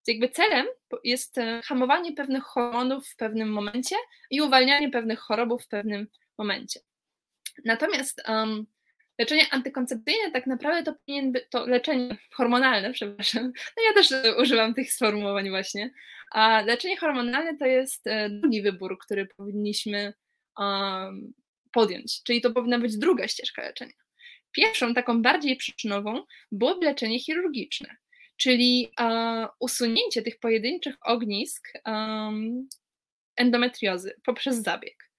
jakby 0.07 0.29
celem 0.29 0.67
jest 1.05 1.39
e, 1.39 1.61
hamowanie 1.65 2.13
pewnych 2.13 2.43
hormonów 2.43 3.09
w 3.09 3.17
pewnym 3.17 3.49
momencie 3.49 3.97
i 4.31 4.41
uwalnianie 4.41 4.91
pewnych 4.91 5.19
chorobów 5.19 5.65
w 5.65 5.69
pewnym 5.69 6.07
momencie. 6.39 6.81
Natomiast 7.65 8.23
um, 8.29 8.67
leczenie 9.19 9.43
antykoncepcyjne 9.51 10.31
tak 10.33 10.47
naprawdę 10.47 10.83
to 10.93 10.99
powinien 10.99 11.33
być, 11.33 11.45
to 11.51 11.67
leczenie 11.67 12.17
hormonalne, 12.33 12.93
przepraszam, 12.93 13.53
no 13.77 13.83
ja 13.83 13.93
też 13.95 14.09
używam 14.39 14.75
tych 14.75 14.93
sformułowań 14.93 15.51
właśnie, 15.51 15.91
a 16.33 16.61
leczenie 16.61 16.97
hormonalne 16.97 17.57
to 17.59 17.67
jest 17.67 18.07
e, 18.07 18.31
drugi 18.31 18.63
wybór, 18.63 18.99
który 18.99 19.27
powinniśmy 19.27 20.15
um, 20.59 21.33
podjąć, 21.73 22.23
czyli 22.23 22.41
to 22.41 22.51
powinna 22.51 22.79
być 22.79 22.99
druga 22.99 23.29
ścieżka 23.29 23.63
leczenia. 23.63 23.93
Pierwszą, 24.53 24.95
taką 24.95 25.23
bardziej 25.23 25.57
przyczynową, 25.57 26.23
byłoby 26.53 26.87
leczenie 26.87 27.21
chirurgiczne 27.21 27.97
czyli 28.37 28.91
e, 29.01 29.47
usunięcie 29.61 30.23
tych 30.23 30.39
pojedynczych 30.39 30.97
ognisk 31.01 31.73
endometriozy 33.37 34.15
poprzez 34.25 34.63
zabieg. 34.63 35.11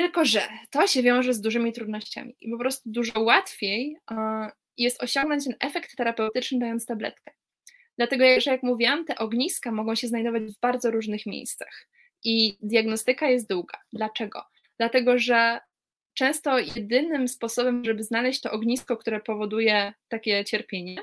Tylko, 0.00 0.24
że 0.24 0.42
to 0.70 0.86
się 0.86 1.02
wiąże 1.02 1.34
z 1.34 1.40
dużymi 1.40 1.72
trudnościami 1.72 2.36
i 2.40 2.50
po 2.50 2.58
prostu 2.58 2.90
dużo 2.90 3.20
łatwiej 3.20 3.96
e, 4.10 4.50
jest 4.76 5.02
osiągnąć 5.02 5.44
ten 5.44 5.54
efekt 5.60 5.96
terapeutyczny 5.96 6.58
dając 6.58 6.86
tabletkę. 6.86 7.32
Dlatego, 7.98 8.24
że 8.40 8.50
jak 8.50 8.62
mówiłam, 8.62 9.04
te 9.04 9.18
ogniska 9.18 9.72
mogą 9.72 9.94
się 9.94 10.08
znajdować 10.08 10.42
w 10.42 10.60
bardzo 10.60 10.90
różnych 10.90 11.26
miejscach 11.26 11.86
i 12.24 12.56
diagnostyka 12.62 13.28
jest 13.28 13.48
długa. 13.48 13.78
Dlaczego? 13.92 14.42
Dlatego, 14.78 15.18
że 15.18 15.60
często 16.14 16.58
jedynym 16.58 17.28
sposobem, 17.28 17.84
żeby 17.84 18.02
znaleźć 18.02 18.40
to 18.40 18.50
ognisko, 18.50 18.96
które 18.96 19.20
powoduje 19.20 19.92
takie 20.08 20.44
cierpienie, 20.44 21.02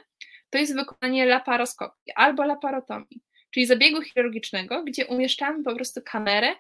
to 0.49 0.57
jest 0.57 0.75
wykonanie 0.75 1.25
laparoskopii 1.25 2.13
albo 2.15 2.43
laparotomii, 2.45 3.21
czyli 3.51 3.65
zabiegu 3.65 4.01
chirurgicznego, 4.01 4.83
gdzie 4.83 5.05
umieszczamy 5.05 5.63
po 5.63 5.75
prostu 5.75 6.01
kamerę 6.05 6.55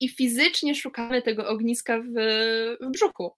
i 0.00 0.08
fizycznie 0.08 0.74
szukamy 0.74 1.22
tego 1.22 1.48
ogniska 1.48 1.98
w, 2.00 2.06
w 2.80 2.90
brzuchu. 2.90 3.32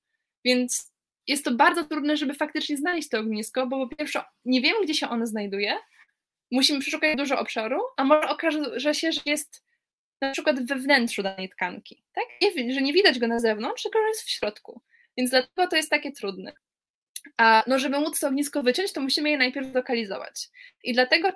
Więc 0.45 0.93
jest 1.27 1.45
to 1.45 1.55
bardzo 1.55 1.85
trudne, 1.85 2.17
żeby 2.17 2.35
faktycznie 2.35 2.77
znaleźć 2.77 3.09
to 3.09 3.19
ognisko, 3.19 3.67
bo 3.67 3.89
po 3.89 3.97
pierwsze 3.97 4.25
nie 4.45 4.61
wiemy, 4.61 4.85
gdzie 4.85 4.95
się 4.95 5.09
ono 5.09 5.27
znajduje, 5.27 5.77
musimy 6.51 6.81
przeszukać 6.81 7.17
dużo 7.17 7.39
obszaru, 7.39 7.81
a 7.97 8.05
może 8.05 8.29
okaże 8.29 8.95
się, 8.95 9.13
że 9.13 9.21
jest 9.27 9.65
na 10.21 10.33
przykład 10.33 10.67
we 10.67 10.75
wnętrzu 10.75 11.23
danej 11.23 11.49
tkanki, 11.49 12.03
tak? 12.13 12.25
Nie, 12.43 12.75
że 12.75 12.83
nie 12.83 12.93
widać 12.93 13.19
go 13.19 13.27
na 13.27 13.41
zewnątrz, 13.41 13.83
tylko 13.83 13.99
że 13.99 14.09
jest 14.09 14.23
w 14.23 14.31
środku. 14.31 14.81
Więc 15.17 15.31
dlatego 15.31 15.67
to 15.67 15.77
jest 15.77 15.91
takie 15.91 16.13
trudne. 16.13 16.53
A 17.37 17.65
no, 17.67 17.79
żeby 17.79 18.01
móc 18.01 18.21
to 18.21 18.29
ognisko 18.29 18.63
wyciąć, 18.63 18.93
to 18.93 19.01
musimy 19.01 19.31
je 19.31 19.39
najpierw 19.39 19.75
lokalizować. 19.75 20.49
I 20.85 20.93
dlatego 20.93 21.29
y, 21.29 21.33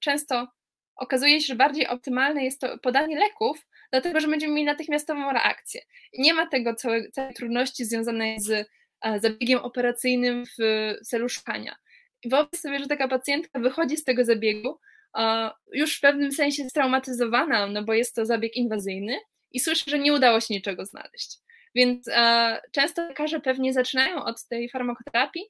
często 0.00 0.48
okazuje 0.96 1.40
się, 1.40 1.46
że 1.46 1.54
bardziej 1.54 1.86
optymalne 1.86 2.44
jest 2.44 2.60
to 2.60 2.78
podanie 2.78 3.18
leków, 3.18 3.66
dlatego 3.90 4.20
że 4.20 4.28
będziemy 4.28 4.54
mieli 4.54 4.66
natychmiastową 4.66 5.32
reakcję. 5.32 5.80
Nie 6.18 6.34
ma 6.34 6.46
tego 6.46 6.74
całej, 6.74 7.10
całej 7.10 7.34
trudności 7.34 7.84
związanej 7.84 8.40
z 8.40 8.50
e, 8.50 9.20
zabiegiem 9.20 9.58
operacyjnym 9.58 10.44
w 10.46 10.94
celu 11.06 11.28
szukania. 11.28 11.76
Wyobraź 12.24 12.60
sobie, 12.60 12.78
że 12.78 12.86
taka 12.86 13.08
pacjentka 13.08 13.60
wychodzi 13.60 13.96
z 13.96 14.04
tego 14.04 14.24
zabiegu 14.24 14.78
e, 15.18 15.50
już 15.72 15.96
w 15.96 16.00
pewnym 16.00 16.32
sensie 16.32 16.64
straumatyzowana, 16.64 17.66
no 17.66 17.82
bo 17.82 17.94
jest 17.94 18.14
to 18.14 18.26
zabieg 18.26 18.56
inwazyjny 18.56 19.18
i 19.52 19.60
słyszy, 19.60 19.90
że 19.90 19.98
nie 19.98 20.12
udało 20.12 20.40
się 20.40 20.54
niczego 20.54 20.84
znaleźć. 20.84 21.38
Więc 21.74 22.08
e, 22.08 22.60
często 22.72 23.08
lekarze 23.08 23.40
pewnie 23.40 23.72
zaczynają 23.72 24.24
od 24.24 24.44
tej 24.48 24.68
farmakoterapii, 24.68 25.44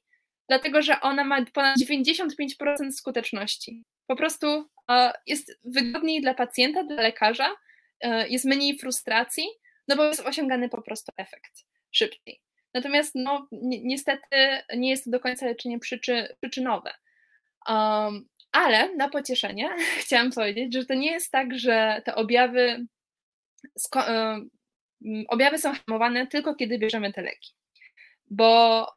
dlatego 0.49 0.81
że 0.81 1.01
ona 1.01 1.23
ma 1.23 1.45
ponad 1.45 1.77
95% 1.77 2.91
skuteczności. 2.91 3.83
Po 4.07 4.15
prostu 4.15 4.69
jest 5.25 5.59
wygodniej 5.63 6.21
dla 6.21 6.33
pacjenta, 6.33 6.83
dla 6.83 7.01
lekarza, 7.01 7.49
jest 8.29 8.45
mniej 8.45 8.77
frustracji, 8.77 9.47
no 9.87 9.95
bo 9.95 10.03
jest 10.03 10.21
osiągany 10.21 10.69
po 10.69 10.81
prostu 10.81 11.11
efekt 11.17 11.65
szybciej. 11.91 12.41
Natomiast 12.73 13.11
no, 13.15 13.47
ni 13.51 13.85
niestety 13.85 14.35
nie 14.75 14.89
jest 14.89 15.05
to 15.05 15.11
do 15.11 15.19
końca 15.19 15.45
leczenie 15.45 15.79
przyczy 15.79 16.35
przyczynowe. 16.41 16.93
Um, 17.69 18.27
ale 18.51 18.95
na 18.95 19.09
pocieszenie 19.09 19.69
chciałam 20.01 20.31
powiedzieć, 20.31 20.73
że 20.73 20.85
to 20.85 20.93
nie 20.93 21.11
jest 21.11 21.31
tak, 21.31 21.59
że 21.59 22.01
te 22.05 22.15
objawy 22.15 22.85
e, 23.95 24.41
objawy 25.27 25.57
są 25.57 25.73
hamowane 25.73 26.27
tylko 26.27 26.55
kiedy 26.55 26.79
bierzemy 26.79 27.13
te 27.13 27.21
leki. 27.21 27.53
Bo 28.29 28.87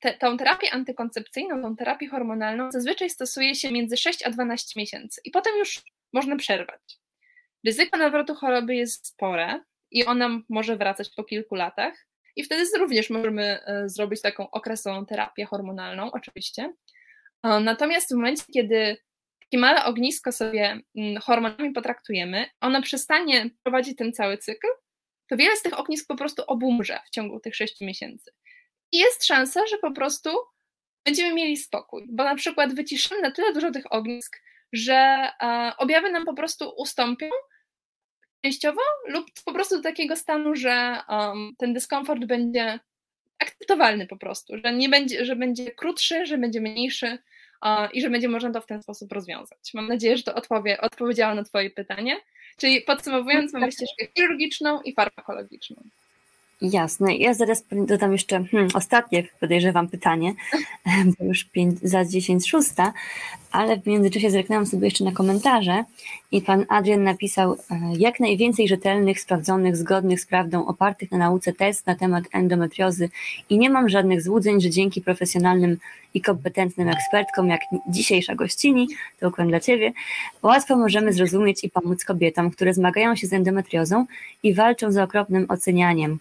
te, 0.00 0.14
tą 0.14 0.36
terapię 0.36 0.70
antykoncepcyjną, 0.70 1.62
tą 1.62 1.76
terapię 1.76 2.08
hormonalną 2.08 2.72
zazwyczaj 2.72 3.10
stosuje 3.10 3.54
się 3.54 3.72
między 3.72 3.96
6 3.96 4.22
a 4.22 4.30
12 4.30 4.80
miesięcy 4.80 5.20
i 5.24 5.30
potem 5.30 5.56
już 5.58 5.82
można 6.12 6.36
przerwać. 6.36 7.01
Ryzyko 7.66 7.96
nawrotu 7.96 8.34
choroby 8.34 8.74
jest 8.74 9.06
spore 9.06 9.64
i 9.90 10.04
ona 10.04 10.40
może 10.48 10.76
wracać 10.76 11.10
po 11.16 11.24
kilku 11.24 11.54
latach, 11.54 12.06
i 12.36 12.44
wtedy 12.44 12.78
również 12.78 13.10
możemy 13.10 13.42
e, 13.64 13.88
zrobić 13.88 14.22
taką 14.22 14.50
okresową 14.50 15.06
terapię 15.06 15.44
hormonalną, 15.44 16.10
oczywiście. 16.12 16.72
Natomiast 17.44 18.12
w 18.12 18.16
momencie, 18.16 18.44
kiedy 18.52 18.96
takie 19.40 19.58
małe 19.58 19.84
ognisko 19.84 20.32
sobie 20.32 20.80
mm, 20.96 21.20
hormonami 21.20 21.72
potraktujemy, 21.72 22.46
ona 22.60 22.82
przestanie 22.82 23.50
prowadzić 23.62 23.96
ten 23.96 24.12
cały 24.12 24.38
cykl 24.38 24.66
to 25.28 25.36
wiele 25.36 25.56
z 25.56 25.62
tych 25.62 25.78
ognisk 25.78 26.08
po 26.08 26.16
prostu 26.16 26.42
obumrze 26.46 27.00
w 27.06 27.10
ciągu 27.10 27.40
tych 27.40 27.56
6 27.56 27.80
miesięcy. 27.80 28.30
I 28.92 28.98
jest 28.98 29.24
szansa, 29.24 29.66
że 29.66 29.78
po 29.78 29.92
prostu 29.92 30.30
będziemy 31.04 31.34
mieli 31.34 31.56
spokój, 31.56 32.06
bo 32.08 32.24
na 32.24 32.34
przykład 32.34 32.74
wyciszymy 32.74 33.20
na 33.20 33.30
tyle 33.30 33.52
dużo 33.52 33.70
tych 33.70 33.92
ognisk, 33.92 34.40
że 34.72 35.28
e, 35.42 35.72
objawy 35.78 36.10
nam 36.10 36.24
po 36.24 36.34
prostu 36.34 36.72
ustąpią 36.76 37.26
częściowo 38.42 38.80
lub 39.08 39.26
po 39.44 39.52
prostu 39.52 39.76
do 39.76 39.82
takiego 39.82 40.16
stanu, 40.16 40.56
że 40.56 40.98
um, 41.08 41.54
ten 41.58 41.72
dyskomfort 41.72 42.24
będzie 42.24 42.78
akceptowalny 43.38 44.06
po 44.06 44.16
prostu, 44.16 44.58
że 44.64 44.72
nie 44.72 44.88
będzie, 44.88 45.24
że 45.24 45.36
będzie 45.36 45.70
krótszy, 45.70 46.26
że 46.26 46.38
będzie 46.38 46.60
mniejszy 46.60 47.18
uh, 47.62 47.94
i 47.94 48.00
że 48.00 48.10
będzie 48.10 48.28
można 48.28 48.52
to 48.52 48.60
w 48.60 48.66
ten 48.66 48.82
sposób 48.82 49.12
rozwiązać. 49.12 49.74
Mam 49.74 49.88
nadzieję, 49.88 50.16
że 50.16 50.22
to 50.22 50.34
odpowie, 50.34 50.80
odpowiedziała 50.80 51.34
na 51.34 51.44
Twoje 51.44 51.70
pytanie. 51.70 52.16
Czyli 52.56 52.80
podsumowując, 52.80 53.52
mamy 53.52 53.72
ścieżkę 53.72 54.06
chirurgiczną 54.16 54.82
i 54.82 54.94
farmakologiczną. 54.94 55.82
Jasne. 56.62 57.16
Ja 57.16 57.34
zaraz 57.34 57.64
dodam 57.70 58.12
jeszcze 58.12 58.44
hmm, 58.44 58.68
ostatnie, 58.74 59.24
podejrzewam, 59.40 59.88
pytanie, 59.88 60.34
bo 61.18 61.24
już 61.24 61.44
5, 61.44 61.78
za 61.82 62.04
10 62.04 62.50
szósta, 62.50 62.92
ale 63.52 63.80
w 63.80 63.86
międzyczasie 63.86 64.30
zerknęłam 64.30 64.66
sobie 64.66 64.86
jeszcze 64.86 65.04
na 65.04 65.12
komentarze 65.12 65.84
i 66.32 66.40
pan 66.42 66.66
Adrian 66.68 67.02
napisał 67.02 67.52
e, 67.52 67.56
jak 67.98 68.20
najwięcej 68.20 68.68
rzetelnych, 68.68 69.20
sprawdzonych, 69.20 69.76
zgodnych 69.76 70.20
z 70.20 70.26
prawdą, 70.26 70.66
opartych 70.66 71.10
na 71.10 71.18
nauce 71.18 71.52
test 71.52 71.86
na 71.86 71.94
temat 71.94 72.24
endometriozy 72.32 73.08
i 73.50 73.58
nie 73.58 73.70
mam 73.70 73.88
żadnych 73.88 74.22
złudzeń, 74.22 74.60
że 74.60 74.70
dzięki 74.70 75.00
profesjonalnym 75.00 75.78
i 76.14 76.20
kompetentnym 76.20 76.88
ekspertkom, 76.88 77.48
jak 77.48 77.60
dzisiejsza 77.88 78.34
gościni, 78.34 78.88
to 79.20 79.28
ukłon 79.28 79.48
dla 79.48 79.60
Ciebie, 79.60 79.92
łatwo 80.42 80.76
możemy 80.76 81.12
zrozumieć 81.12 81.64
i 81.64 81.70
pomóc 81.70 82.04
kobietom, 82.04 82.50
które 82.50 82.74
zmagają 82.74 83.16
się 83.16 83.26
z 83.26 83.32
endometriozą 83.32 84.06
i 84.42 84.54
walczą 84.54 84.92
z 84.92 84.96
okropnym 84.96 85.46
ocenianiem 85.48 86.18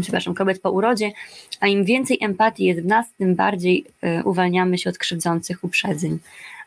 przepraszam, 0.00 0.34
kobiet 0.34 0.60
po 0.60 0.70
urodzie, 0.70 1.12
a 1.60 1.66
im 1.66 1.84
więcej 1.84 2.18
empatii 2.20 2.64
jest 2.64 2.80
w 2.80 2.86
nas, 2.86 3.06
tym 3.18 3.34
bardziej 3.34 3.84
y, 4.20 4.24
uwalniamy 4.24 4.78
się 4.78 4.90
od 4.90 4.98
krzywdzących 4.98 5.64
uprzedzeń. 5.64 6.18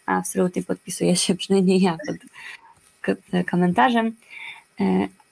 Absolutnie 0.06 0.64
podpisuję 0.64 1.16
się, 1.16 1.36
przynajmniej 1.42 1.82
ja 1.82 1.98
pod 2.08 2.16
komentarzem. 3.52 4.08
Y, 4.82 4.84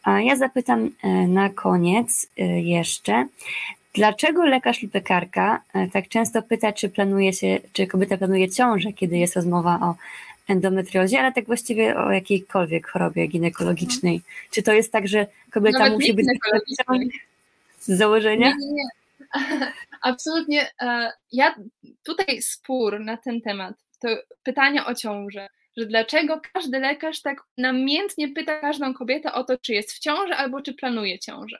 a 0.03 0.21
ja 0.21 0.35
zapytam 0.35 0.89
na 1.27 1.49
koniec 1.49 2.27
jeszcze, 2.63 3.27
Dlaczego 3.97 4.45
lekarz 4.45 4.83
lub 4.83 4.93
lekarka 4.93 5.61
e, 5.73 5.87
tak 5.87 6.07
często 6.07 6.41
pyta, 6.41 6.73
czy 6.73 6.89
planuje 6.89 7.33
się, 7.33 7.59
czy 7.73 7.87
kobieta 7.87 8.17
planuje 8.17 8.49
ciążę, 8.49 8.93
kiedy 8.93 9.17
jest 9.17 9.35
rozmowa 9.35 9.79
o 9.81 9.95
endometriozie, 10.47 11.19
ale 11.19 11.31
tak 11.31 11.45
właściwie 11.45 11.97
o 11.97 12.11
jakiejkolwiek 12.11 12.87
chorobie 12.87 13.27
ginekologicznej? 13.27 14.21
Czy 14.51 14.63
to 14.63 14.73
jest 14.73 14.91
tak, 14.91 15.07
że 15.07 15.27
kobieta 15.51 15.79
Nawet 15.79 15.93
musi 15.93 16.13
być 16.13 16.25
z 17.87 17.97
założenia? 17.97 18.47
Nie, 18.47 18.55
nie, 18.67 18.73
nie. 18.73 19.71
Absolutnie. 20.01 20.69
E, 20.81 21.11
ja 21.31 21.55
tutaj 22.03 22.41
spór 22.41 22.99
na 22.99 23.17
ten 23.17 23.41
temat, 23.41 23.75
to 24.01 24.07
pytanie 24.43 24.85
o 24.85 24.95
ciążę, 24.95 25.47
że 25.77 25.85
dlaczego 25.85 26.41
każdy 26.53 26.79
lekarz 26.79 27.21
tak 27.21 27.37
namiętnie 27.57 28.33
pyta 28.33 28.59
każdą 28.59 28.93
kobietę 28.93 29.33
o 29.33 29.43
to, 29.43 29.57
czy 29.57 29.73
jest 29.73 29.91
w 29.91 29.99
ciąży 29.99 30.33
albo 30.33 30.61
czy 30.61 30.73
planuje 30.73 31.19
ciążę. 31.19 31.57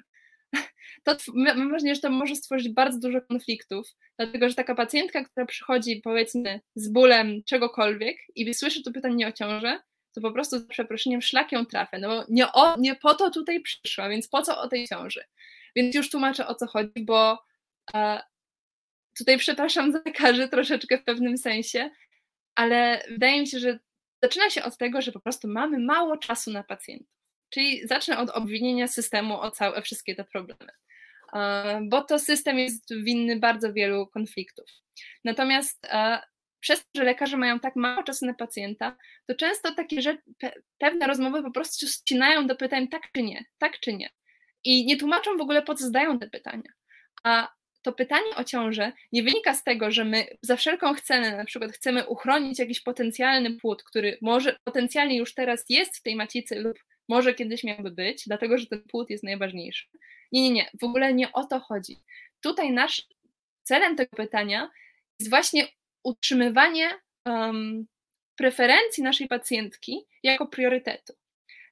To 1.03 1.15
mam 1.33 1.69
wrażenie, 1.69 1.95
że 1.95 2.01
to 2.01 2.09
może 2.09 2.35
stworzyć 2.35 2.69
bardzo 2.69 2.99
dużo 2.99 3.21
konfliktów, 3.21 3.87
dlatego 4.17 4.49
że 4.49 4.55
taka 4.55 4.75
pacjentka, 4.75 5.23
która 5.23 5.45
przychodzi 5.45 6.01
powiedzmy 6.03 6.61
z 6.75 6.89
bólem 6.89 7.43
czegokolwiek 7.43 8.17
i 8.35 8.53
słyszy 8.53 8.83
to 8.83 8.91
pytanie 8.91 9.27
o 9.27 9.31
ciążę, 9.31 9.79
to 10.15 10.21
po 10.21 10.31
prostu 10.31 10.59
z 10.59 10.67
przeproszeniem 10.67 11.21
szlak 11.21 11.51
ją 11.51 11.65
trafia, 11.65 11.97
no 11.97 12.07
bo 12.07 12.25
nie, 12.29 12.51
o, 12.51 12.77
nie 12.79 12.95
po 12.95 13.13
to 13.13 13.31
tutaj 13.31 13.61
przyszła, 13.61 14.09
więc 14.09 14.27
po 14.27 14.41
co 14.41 14.61
o 14.61 14.67
tej 14.67 14.87
ciąży? 14.87 15.23
Więc 15.77 15.95
już 15.95 16.09
tłumaczę 16.09 16.47
o 16.47 16.55
co 16.55 16.67
chodzi, 16.67 17.05
bo 17.05 17.43
e, 17.93 18.21
tutaj 19.17 19.37
przepraszam 19.37 19.91
za 19.93 20.01
lekarzy 20.05 20.49
troszeczkę 20.49 20.97
w 20.97 21.03
pewnym 21.03 21.37
sensie, 21.37 21.89
ale 22.55 23.03
wydaje 23.09 23.39
mi 23.39 23.47
się, 23.47 23.59
że 23.59 23.79
zaczyna 24.23 24.49
się 24.49 24.63
od 24.63 24.77
tego, 24.77 25.01
że 25.01 25.11
po 25.11 25.19
prostu 25.19 25.47
mamy 25.47 25.79
mało 25.79 26.17
czasu 26.17 26.51
na 26.51 26.63
pacjentów. 26.63 27.17
Czyli 27.49 27.87
zacznę 27.87 28.17
od 28.17 28.29
obwinienia 28.29 28.87
systemu 28.87 29.41
o 29.41 29.51
całe 29.51 29.81
wszystkie 29.81 30.15
te 30.15 30.23
problemy, 30.23 30.71
e, 31.33 31.81
bo 31.89 32.01
to 32.01 32.19
system 32.19 32.59
jest 32.59 32.93
winny 33.03 33.39
bardzo 33.39 33.73
wielu 33.73 34.07
konfliktów. 34.07 34.65
Natomiast 35.23 35.85
e, 35.85 36.21
przez 36.59 36.79
to, 36.79 36.85
że 36.95 37.03
lekarze 37.03 37.37
mają 37.37 37.59
tak 37.59 37.75
mało 37.75 38.03
czasu 38.03 38.25
na 38.25 38.33
pacjenta, 38.33 38.97
to 39.27 39.35
często 39.35 39.75
takie 39.75 40.01
rzeczy, 40.01 40.23
pewne 40.77 41.07
rozmowy 41.07 41.43
po 41.43 41.51
prostu 41.51 41.87
ścinają 41.87 42.47
do 42.47 42.55
pytań 42.55 42.87
tak 42.87 43.01
czy 43.15 43.23
nie, 43.23 43.45
tak 43.57 43.79
czy 43.79 43.93
nie. 43.93 44.09
I 44.67 44.85
nie 44.85 44.97
tłumaczą 44.97 45.37
w 45.37 45.41
ogóle, 45.41 45.61
po 45.61 45.75
co 45.75 45.85
zadają 45.85 46.19
te 46.19 46.29
pytania. 46.29 46.71
A 47.23 47.53
to 47.81 47.93
pytanie 47.93 48.35
o 48.35 48.43
ciążę 48.43 48.91
nie 49.11 49.23
wynika 49.23 49.53
z 49.53 49.63
tego, 49.63 49.91
że 49.91 50.05
my 50.05 50.25
za 50.41 50.55
wszelką 50.55 50.95
cenę, 50.95 51.37
na 51.37 51.45
przykład 51.45 51.71
chcemy 51.71 52.07
uchronić 52.07 52.59
jakiś 52.59 52.81
potencjalny 52.81 53.57
płód, 53.57 53.83
który 53.83 54.17
może 54.21 54.57
potencjalnie 54.63 55.17
już 55.17 55.33
teraz 55.33 55.65
jest 55.69 55.97
w 55.97 56.01
tej 56.01 56.15
macicy 56.15 56.55
lub 56.55 56.77
może 57.09 57.33
kiedyś 57.33 57.63
miałby 57.63 57.91
być, 57.91 58.23
dlatego 58.27 58.57
że 58.57 58.65
ten 58.65 58.81
płód 58.81 59.09
jest 59.09 59.23
najważniejszy. 59.23 59.87
Nie, 60.31 60.41
nie, 60.41 60.51
nie, 60.51 60.69
w 60.81 60.83
ogóle 60.83 61.13
nie 61.13 61.33
o 61.33 61.43
to 61.43 61.59
chodzi. 61.59 61.97
Tutaj 62.41 62.71
nasz 62.71 63.07
celem 63.63 63.95
tego 63.95 64.17
pytania 64.17 64.69
jest 65.19 65.29
właśnie 65.29 65.67
utrzymywanie 66.03 66.89
um, 67.25 67.87
preferencji 68.35 69.03
naszej 69.03 69.27
pacjentki 69.27 70.05
jako 70.23 70.47
priorytetu. 70.47 71.13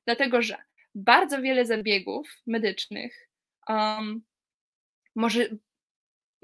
Dlatego, 0.06 0.42
że 0.42 0.58
bardzo 0.96 1.42
wiele 1.42 1.66
zabiegów 1.66 2.42
medycznych 2.48 3.30
um, 3.68 4.22
może 5.16 5.50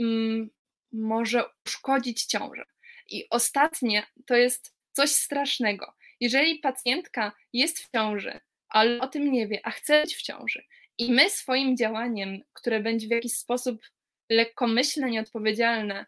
Mm, 0.01 0.49
może 0.93 1.43
uszkodzić 1.67 2.25
ciążę. 2.25 2.65
I 3.09 3.29
ostatnie 3.29 4.03
to 4.25 4.35
jest 4.35 4.75
coś 4.91 5.09
strasznego. 5.11 5.93
Jeżeli 6.19 6.59
pacjentka 6.59 7.31
jest 7.53 7.79
w 7.79 7.91
ciąży, 7.91 8.39
ale 8.69 9.01
o 9.01 9.07
tym 9.07 9.31
nie 9.31 9.47
wie, 9.47 9.59
a 9.63 9.71
chce 9.71 10.01
być 10.01 10.15
w 10.15 10.21
ciąży, 10.21 10.63
i 10.97 11.11
my 11.11 11.29
swoim 11.29 11.77
działaniem, 11.77 12.41
które 12.53 12.79
będzie 12.79 13.07
w 13.07 13.11
jakiś 13.11 13.33
sposób 13.33 13.81
lekkomyślne, 14.29 15.11
nieodpowiedzialne, 15.11 16.05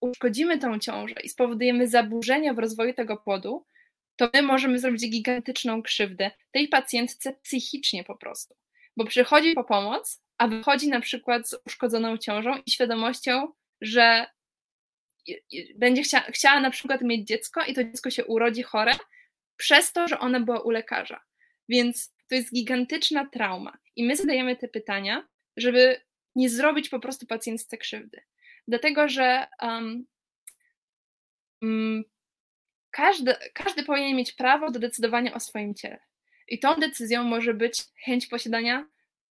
uszkodzimy 0.00 0.58
tą 0.58 0.78
ciążę 0.78 1.14
i 1.24 1.28
spowodujemy 1.28 1.88
zaburzenia 1.88 2.54
w 2.54 2.58
rozwoju 2.58 2.94
tego 2.94 3.16
płodu, 3.16 3.66
to 4.16 4.30
my 4.34 4.42
możemy 4.42 4.78
zrobić 4.78 5.10
gigantyczną 5.10 5.82
krzywdę 5.82 6.30
tej 6.52 6.68
pacjentce 6.68 7.32
psychicznie 7.42 8.04
po 8.04 8.16
prostu. 8.16 8.54
Bo 8.96 9.04
przychodzi 9.04 9.54
po 9.54 9.64
pomoc, 9.64 10.22
a 10.38 10.48
wychodzi 10.48 10.88
na 10.88 11.00
przykład 11.00 11.48
z 11.48 11.56
uszkodzoną 11.66 12.18
ciążą 12.18 12.62
i 12.66 12.70
świadomością, 12.70 13.52
że 13.80 14.26
będzie 15.76 16.02
chcia, 16.02 16.20
chciała 16.20 16.60
na 16.60 16.70
przykład 16.70 17.02
mieć 17.02 17.26
dziecko 17.26 17.64
i 17.64 17.74
to 17.74 17.84
dziecko 17.84 18.10
się 18.10 18.24
urodzi 18.24 18.62
chore 18.62 18.92
przez 19.56 19.92
to, 19.92 20.08
że 20.08 20.18
ona 20.18 20.40
była 20.40 20.60
u 20.60 20.70
lekarza. 20.70 21.20
Więc 21.68 22.14
to 22.28 22.34
jest 22.34 22.54
gigantyczna 22.54 23.28
trauma. 23.32 23.78
I 23.96 24.04
my 24.04 24.16
zadajemy 24.16 24.56
te 24.56 24.68
pytania, 24.68 25.28
żeby 25.56 26.00
nie 26.34 26.50
zrobić 26.50 26.88
po 26.88 27.00
prostu 27.00 27.26
pacjentce 27.26 27.78
krzywdy. 27.78 28.22
Dlatego, 28.68 29.08
że 29.08 29.46
um, 29.62 30.04
każdy, 32.94 33.34
każdy 33.54 33.82
powinien 33.82 34.16
mieć 34.16 34.32
prawo 34.32 34.70
do 34.70 34.78
decydowania 34.78 35.34
o 35.34 35.40
swoim 35.40 35.74
ciele. 35.74 35.98
I 36.48 36.58
tą 36.58 36.74
decyzją 36.74 37.24
może 37.24 37.54
być 37.54 37.82
chęć 38.04 38.26
posiadania 38.26 38.86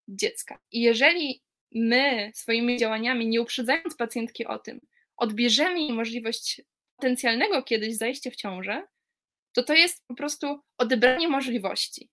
dziecka. 0.08 0.58
I 0.72 0.80
jeżeli 0.80 1.42
my 1.74 2.30
swoimi 2.34 2.78
działaniami, 2.78 3.26
nie 3.26 3.40
uprzedzając 3.40 3.96
pacjentki 3.96 4.46
o 4.46 4.58
tym, 4.58 4.80
odbierzemy 5.16 5.80
jej 5.80 5.92
możliwość 5.92 6.62
potencjalnego 6.96 7.62
kiedyś 7.62 7.96
zajścia 7.96 8.30
w 8.30 8.36
ciążę, 8.36 8.86
to 9.52 9.62
to 9.62 9.74
jest 9.74 10.06
po 10.06 10.14
prostu 10.14 10.60
odebranie 10.78 11.28
możliwości. 11.28 12.08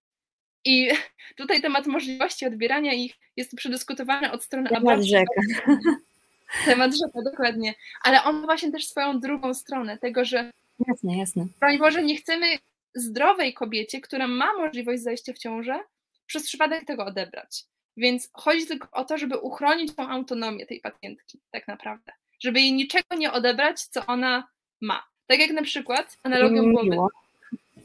I 0.65 0.89
tutaj 1.37 1.61
temat 1.61 1.87
możliwości 1.87 2.45
odbierania 2.45 2.93
ich 2.93 3.15
jest 3.35 3.55
przedyskutowany 3.55 4.31
od 4.31 4.43
strony 4.43 4.69
temat 4.69 4.83
aborcji. 4.83 5.11
Rzeka. 5.11 5.41
Temat 6.65 6.91
rzeka, 6.91 7.21
dokładnie. 7.31 7.73
Ale 8.03 8.23
on 8.23 8.39
ma 8.39 8.45
właśnie 8.45 8.71
też 8.71 8.87
swoją 8.87 9.19
drugą 9.19 9.53
stronę, 9.53 9.97
tego, 9.97 10.25
że 10.25 10.51
jasne, 10.87 11.17
jasne. 11.17 11.45
broń 11.59 11.77
Boże, 11.77 12.03
nie 12.03 12.17
chcemy 12.17 12.47
zdrowej 12.95 13.53
kobiecie, 13.53 14.01
która 14.01 14.27
ma 14.27 14.53
możliwość 14.53 15.03
zajścia 15.03 15.33
w 15.33 15.37
ciążę, 15.37 15.79
przez 16.25 16.43
przypadek 16.43 16.85
tego 16.85 17.05
odebrać. 17.05 17.63
Więc 17.97 18.29
chodzi 18.33 18.67
tylko 18.67 18.87
o 18.91 19.05
to, 19.05 19.17
żeby 19.17 19.37
uchronić 19.37 19.95
tą 19.95 20.09
autonomię 20.09 20.65
tej 20.65 20.81
pacjentki, 20.81 21.39
tak 21.51 21.67
naprawdę. 21.67 22.11
Żeby 22.39 22.59
jej 22.59 22.73
niczego 22.73 23.15
nie 23.17 23.31
odebrać, 23.31 23.81
co 23.81 24.05
ona 24.05 24.47
ma. 24.81 25.03
Tak 25.27 25.39
jak 25.39 25.51
na 25.51 25.61
przykład 25.61 26.17
analogią 26.23 26.63
byłoby. 26.63 26.89
Miło. 26.89 27.09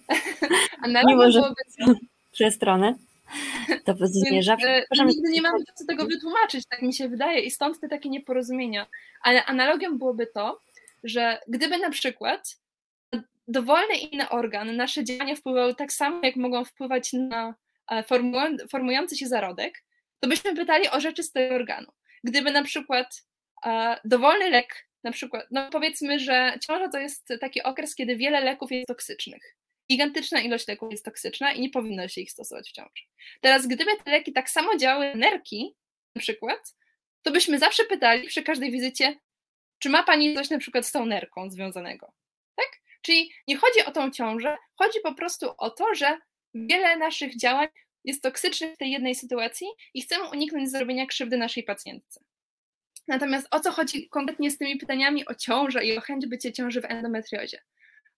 analogią 0.84 1.16
Miło, 1.16 1.30
byłoby. 1.30 2.00
Przez 2.32 2.54
stronę. 2.54 2.94
To 3.84 3.94
zmierza. 4.00 4.56
E, 4.66 5.04
nigdy 5.04 5.30
nie 5.30 5.42
mamy 5.42 5.58
co 5.74 5.84
tego 5.86 6.06
wytłumaczyć, 6.06 6.64
tak 6.66 6.82
mi 6.82 6.94
się 6.94 7.08
wydaje, 7.08 7.40
i 7.40 7.50
stąd 7.50 7.80
te 7.80 7.88
takie 7.88 8.08
nieporozumienia. 8.08 8.86
Ale 9.22 9.44
analogią 9.44 9.98
byłoby 9.98 10.26
to, 10.26 10.60
że 11.04 11.38
gdyby 11.48 11.78
na 11.78 11.90
przykład 11.90 12.56
dowolny 13.52 13.94
inny 13.94 14.28
organ 14.28 14.76
nasze 14.76 15.04
działania 15.04 15.34
wpływały 15.34 15.74
tak 15.74 15.92
samo, 15.92 16.20
jak 16.22 16.36
mogą 16.36 16.64
wpływać 16.64 17.12
na 17.12 17.54
e, 17.90 18.04
formujący 18.70 19.16
się 19.16 19.26
zarodek, 19.26 19.84
to 20.20 20.28
byśmy 20.28 20.54
pytali 20.54 20.88
o 20.88 21.00
rzeczy 21.00 21.22
z 21.22 21.32
tego 21.32 21.54
organu. 21.54 21.92
Gdyby 22.24 22.52
na 22.52 22.62
przykład 22.62 23.22
e, 23.66 23.96
dowolny 24.04 24.50
lek, 24.50 24.88
na 25.04 25.12
przykład, 25.12 25.46
no 25.50 25.70
powiedzmy, 25.70 26.18
że 26.18 26.54
ciąża 26.66 26.88
to 26.88 26.98
jest 26.98 27.28
taki 27.40 27.62
okres, 27.62 27.94
kiedy 27.94 28.16
wiele 28.16 28.40
leków 28.40 28.72
jest 28.72 28.88
toksycznych. 28.88 29.56
Gigantyczna 29.92 30.40
ilość 30.40 30.68
leków 30.68 30.90
jest 30.90 31.04
toksyczna 31.04 31.52
i 31.52 31.60
nie 31.60 31.70
powinno 31.70 32.08
się 32.08 32.20
ich 32.20 32.32
stosować 32.32 32.68
w 32.68 32.72
ciąży. 32.72 33.04
Teraz, 33.40 33.66
gdyby 33.66 33.96
te 34.04 34.10
leki 34.10 34.32
tak 34.32 34.50
samo 34.50 34.76
działały 34.76 35.14
nerki, 35.14 35.74
na 36.16 36.20
przykład, 36.22 36.74
to 37.22 37.30
byśmy 37.30 37.58
zawsze 37.58 37.84
pytali 37.84 38.28
przy 38.28 38.42
każdej 38.42 38.70
wizycie, 38.70 39.16
czy 39.78 39.88
ma 39.88 40.02
pani 40.02 40.34
coś 40.34 40.50
na 40.50 40.58
przykład 40.58 40.86
z 40.86 40.92
tą 40.92 41.06
nerką 41.06 41.50
związanego. 41.50 42.12
Czyli 43.02 43.30
nie 43.48 43.56
chodzi 43.56 43.84
o 43.86 43.92
tą 43.92 44.10
ciążę, 44.10 44.56
chodzi 44.74 44.98
po 45.02 45.14
prostu 45.14 45.54
o 45.58 45.70
to, 45.70 45.94
że 45.94 46.18
wiele 46.54 46.96
naszych 46.96 47.38
działań 47.38 47.68
jest 48.04 48.22
toksyczny 48.22 48.74
w 48.74 48.78
tej 48.78 48.90
jednej 48.90 49.14
sytuacji 49.14 49.66
i 49.94 50.02
chcemy 50.02 50.24
uniknąć 50.28 50.70
zrobienia 50.70 51.06
krzywdy 51.06 51.36
naszej 51.36 51.62
pacjentce. 51.62 52.20
Natomiast 53.08 53.48
o 53.50 53.60
co 53.60 53.72
chodzi 53.72 54.08
konkretnie 54.08 54.50
z 54.50 54.58
tymi 54.58 54.76
pytaniami 54.76 55.26
o 55.26 55.34
ciążę 55.34 55.84
i 55.84 55.98
o 55.98 56.00
chęć 56.00 56.26
bycia 56.26 56.52
ciąży 56.52 56.80
w 56.80 56.84
endometriozie? 56.84 57.58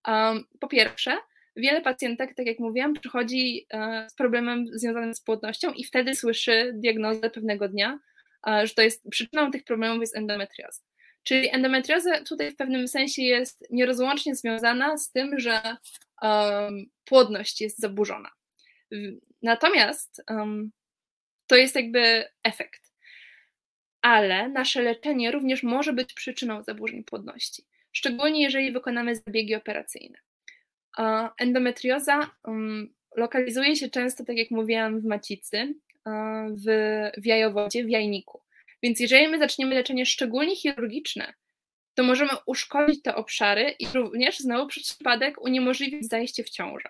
Um, 0.08 0.44
po 0.60 0.68
pierwsze, 0.68 1.18
wiele 1.56 1.80
pacjentek, 1.80 2.34
tak 2.34 2.46
jak 2.46 2.58
mówiłam, 2.58 2.94
przychodzi 2.94 3.66
e, 3.70 4.06
z 4.10 4.14
problemem 4.14 4.66
związanym 4.72 5.14
z 5.14 5.20
płodnością 5.20 5.72
i 5.72 5.84
wtedy 5.84 6.14
słyszy 6.14 6.72
diagnozę 6.74 7.30
pewnego 7.30 7.68
dnia, 7.68 7.98
e, 8.46 8.66
że 8.66 8.74
to 8.74 8.82
jest 8.82 9.10
przyczyną 9.10 9.50
tych 9.50 9.64
problemów 9.64 10.00
jest 10.00 10.16
endometrioza. 10.16 10.82
Czyli 11.24 11.54
endometrioza 11.54 12.24
tutaj 12.24 12.52
w 12.52 12.56
pewnym 12.56 12.88
sensie 12.88 13.22
jest 13.22 13.66
nierozłącznie 13.70 14.34
związana 14.34 14.96
z 14.96 15.10
tym, 15.10 15.38
że 15.38 15.76
um, 16.22 16.86
płodność 17.04 17.60
jest 17.60 17.78
zaburzona. 17.78 18.30
Natomiast 19.42 20.22
um, 20.30 20.70
to 21.46 21.56
jest 21.56 21.74
jakby 21.74 22.24
efekt. 22.42 22.92
Ale 24.02 24.48
nasze 24.48 24.82
leczenie 24.82 25.30
również 25.30 25.62
może 25.62 25.92
być 25.92 26.12
przyczyną 26.12 26.62
zaburzeń 26.62 27.04
płodności, 27.04 27.64
szczególnie 27.92 28.42
jeżeli 28.42 28.72
wykonamy 28.72 29.16
zabiegi 29.16 29.54
operacyjne. 29.54 30.18
Endometrioza 31.38 32.30
um, 32.44 32.94
lokalizuje 33.16 33.76
się 33.76 33.90
często, 33.90 34.24
tak 34.24 34.36
jak 34.36 34.50
mówiłam, 34.50 35.00
w 35.00 35.04
macicy, 35.04 35.74
w, 36.66 36.66
w 37.18 37.26
jajowodzie, 37.26 37.84
w 37.84 37.88
jajniku. 37.90 38.43
Więc 38.84 39.00
jeżeli 39.00 39.28
my 39.28 39.38
zaczniemy 39.38 39.74
leczenie 39.74 40.06
szczególnie 40.06 40.56
chirurgiczne, 40.56 41.34
to 41.94 42.02
możemy 42.02 42.30
uszkodzić 42.46 43.02
te 43.02 43.14
obszary 43.14 43.74
i 43.78 43.86
również 43.94 44.38
znowu 44.38 44.66
przez 44.66 44.82
przypadek 44.82 45.40
uniemożliwić 45.40 46.08
zajście 46.08 46.44
w 46.44 46.50
ciążę. 46.50 46.88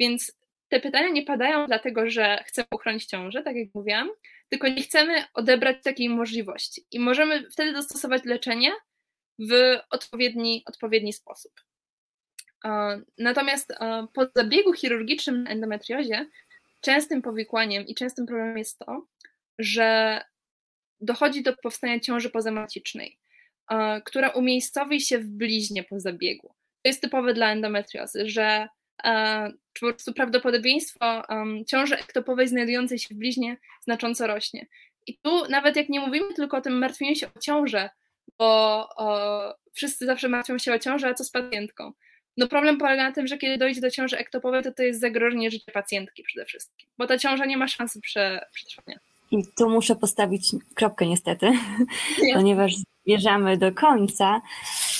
Więc 0.00 0.32
te 0.68 0.80
pytania 0.80 1.08
nie 1.08 1.22
padają 1.22 1.66
dlatego, 1.66 2.10
że 2.10 2.44
chcemy 2.46 2.66
uchronić 2.74 3.06
ciążę, 3.06 3.42
tak 3.42 3.56
jak 3.56 3.68
mówiłam, 3.74 4.10
tylko 4.48 4.68
nie 4.68 4.82
chcemy 4.82 5.24
odebrać 5.34 5.76
takiej 5.82 6.08
możliwości. 6.08 6.86
I 6.90 7.00
możemy 7.00 7.50
wtedy 7.50 7.72
dostosować 7.72 8.24
leczenie 8.24 8.72
w 9.38 9.78
odpowiedni, 9.90 10.62
odpowiedni 10.66 11.12
sposób. 11.12 11.52
Natomiast 13.18 13.72
po 14.14 14.26
zabiegu 14.36 14.72
chirurgicznym 14.72 15.42
na 15.42 15.50
endometriozie 15.50 16.26
częstym 16.80 17.22
powikłaniem 17.22 17.86
i 17.86 17.94
częstym 17.94 18.26
problemem 18.26 18.58
jest 18.58 18.78
to, 18.78 19.06
że 19.58 20.20
dochodzi 21.02 21.42
do 21.42 21.56
powstania 21.56 22.00
ciąży 22.00 22.30
pozamacicznej, 22.30 23.18
która 24.04 24.28
umiejscowi 24.28 25.00
się 25.00 25.18
w 25.18 25.26
bliźnie 25.26 25.84
po 25.84 26.00
zabiegu. 26.00 26.48
To 26.82 26.88
jest 26.88 27.00
typowe 27.00 27.34
dla 27.34 27.52
endometriozy, 27.52 28.28
że 28.28 28.68
po 29.74 29.80
prostu 29.80 30.12
prawdopodobieństwo 30.12 31.22
ciąży 31.66 31.98
ektopowej 31.98 32.48
znajdującej 32.48 32.98
się 32.98 33.14
w 33.14 33.18
bliźnie 33.18 33.56
znacząco 33.80 34.26
rośnie. 34.26 34.66
I 35.06 35.18
tu 35.18 35.48
nawet 35.48 35.76
jak 35.76 35.88
nie 35.88 36.00
mówimy 36.00 36.34
tylko 36.34 36.56
o 36.56 36.60
tym 36.60 36.78
martwieniu 36.78 37.14
się 37.14 37.26
o 37.26 37.40
ciążę, 37.40 37.90
bo 38.38 38.88
o, 38.96 39.54
wszyscy 39.72 40.06
zawsze 40.06 40.28
martwią 40.28 40.58
się 40.58 40.72
o 40.72 40.78
ciążę, 40.78 41.08
a 41.08 41.14
co 41.14 41.24
z 41.24 41.30
pacjentką? 41.30 41.92
No 42.36 42.48
problem 42.48 42.78
polega 42.78 43.02
na 43.02 43.12
tym, 43.12 43.26
że 43.26 43.38
kiedy 43.38 43.58
dojdzie 43.58 43.80
do 43.80 43.90
ciąży 43.90 44.18
ektopowej, 44.18 44.62
to 44.62 44.72
to 44.72 44.82
jest 44.82 45.00
zagrożenie 45.00 45.50
życia 45.50 45.72
pacjentki 45.72 46.22
przede 46.22 46.46
wszystkim, 46.46 46.88
bo 46.98 47.06
ta 47.06 47.18
ciąża 47.18 47.44
nie 47.44 47.56
ma 47.56 47.68
szansy 47.68 48.00
prze, 48.00 48.46
przetrwania. 48.52 49.00
I 49.32 49.44
tu 49.56 49.70
muszę 49.70 49.96
postawić 49.96 50.50
kropkę 50.74 51.06
niestety, 51.06 51.52
ponieważ 52.34 52.72
zmierzamy 53.06 53.56
do 53.56 53.72
końca. 53.72 54.42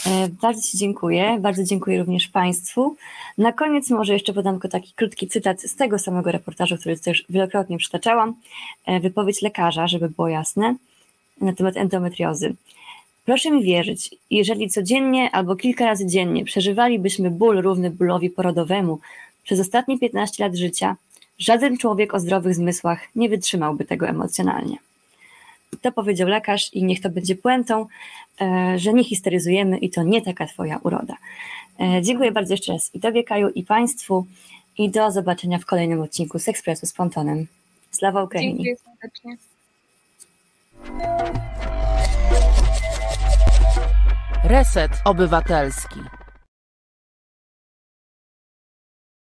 E, 0.06 0.28
bardzo 0.28 0.62
Ci 0.62 0.78
dziękuję, 0.78 1.38
bardzo 1.40 1.64
dziękuję 1.64 1.98
również 1.98 2.28
Państwu. 2.28 2.96
Na 3.38 3.52
koniec 3.52 3.90
może 3.90 4.12
jeszcze 4.12 4.32
podam 4.32 4.54
tylko 4.54 4.68
taki 4.68 4.92
krótki 4.92 5.28
cytat 5.28 5.62
z 5.62 5.76
tego 5.76 5.98
samego 5.98 6.32
reportażu, 6.32 6.76
który 6.76 6.98
też 6.98 7.24
wielokrotnie 7.28 7.78
przytaczałam. 7.78 8.34
E, 8.86 9.00
wypowiedź 9.00 9.42
lekarza, 9.42 9.86
żeby 9.88 10.08
było 10.08 10.28
jasne, 10.28 10.74
na 11.40 11.52
temat 11.52 11.76
endometriozy. 11.76 12.54
Proszę 13.24 13.50
mi 13.50 13.64
wierzyć, 13.64 14.14
jeżeli 14.30 14.70
codziennie 14.70 15.30
albo 15.30 15.56
kilka 15.56 15.86
razy 15.86 16.06
dziennie 16.06 16.44
przeżywalibyśmy 16.44 17.30
ból 17.30 17.62
równy 17.62 17.90
bólowi 17.90 18.30
porodowemu 18.30 18.98
przez 19.42 19.60
ostatnie 19.60 19.98
15 19.98 20.44
lat 20.44 20.56
życia, 20.56 20.96
żaden 21.42 21.78
człowiek 21.78 22.14
o 22.14 22.20
zdrowych 22.20 22.54
zmysłach 22.54 23.00
nie 23.16 23.28
wytrzymałby 23.28 23.84
tego 23.84 24.08
emocjonalnie. 24.08 24.76
To 25.82 25.92
powiedział 25.92 26.28
lekarz 26.28 26.74
i 26.74 26.84
niech 26.84 27.00
to 27.00 27.10
będzie 27.10 27.36
puentą, 27.36 27.86
e, 28.40 28.78
że 28.78 28.92
nie 28.92 29.04
histeryzujemy 29.04 29.78
i 29.78 29.90
to 29.90 30.02
nie 30.02 30.22
taka 30.22 30.46
twoja 30.46 30.78
uroda. 30.82 31.16
E, 31.80 32.02
dziękuję 32.02 32.32
bardzo 32.32 32.54
jeszcze 32.54 32.72
raz 32.72 32.94
i 32.94 33.00
Tobie, 33.00 33.24
Kaju, 33.24 33.48
i 33.48 33.62
Państwu 33.62 34.26
i 34.78 34.90
do 34.90 35.10
zobaczenia 35.10 35.58
w 35.58 35.66
kolejnym 35.66 36.00
odcinku 36.00 36.38
z 36.38 36.48
Ekspresu 36.48 36.86
z 36.86 36.92
Pontonem. 36.92 37.46
Sława 37.90 38.22
Ukrainie. 38.22 38.64
Dziękuję 38.64 38.76
serdecznie. 38.76 39.36
Reset 44.44 44.92
Obywatelski. 45.04 46.00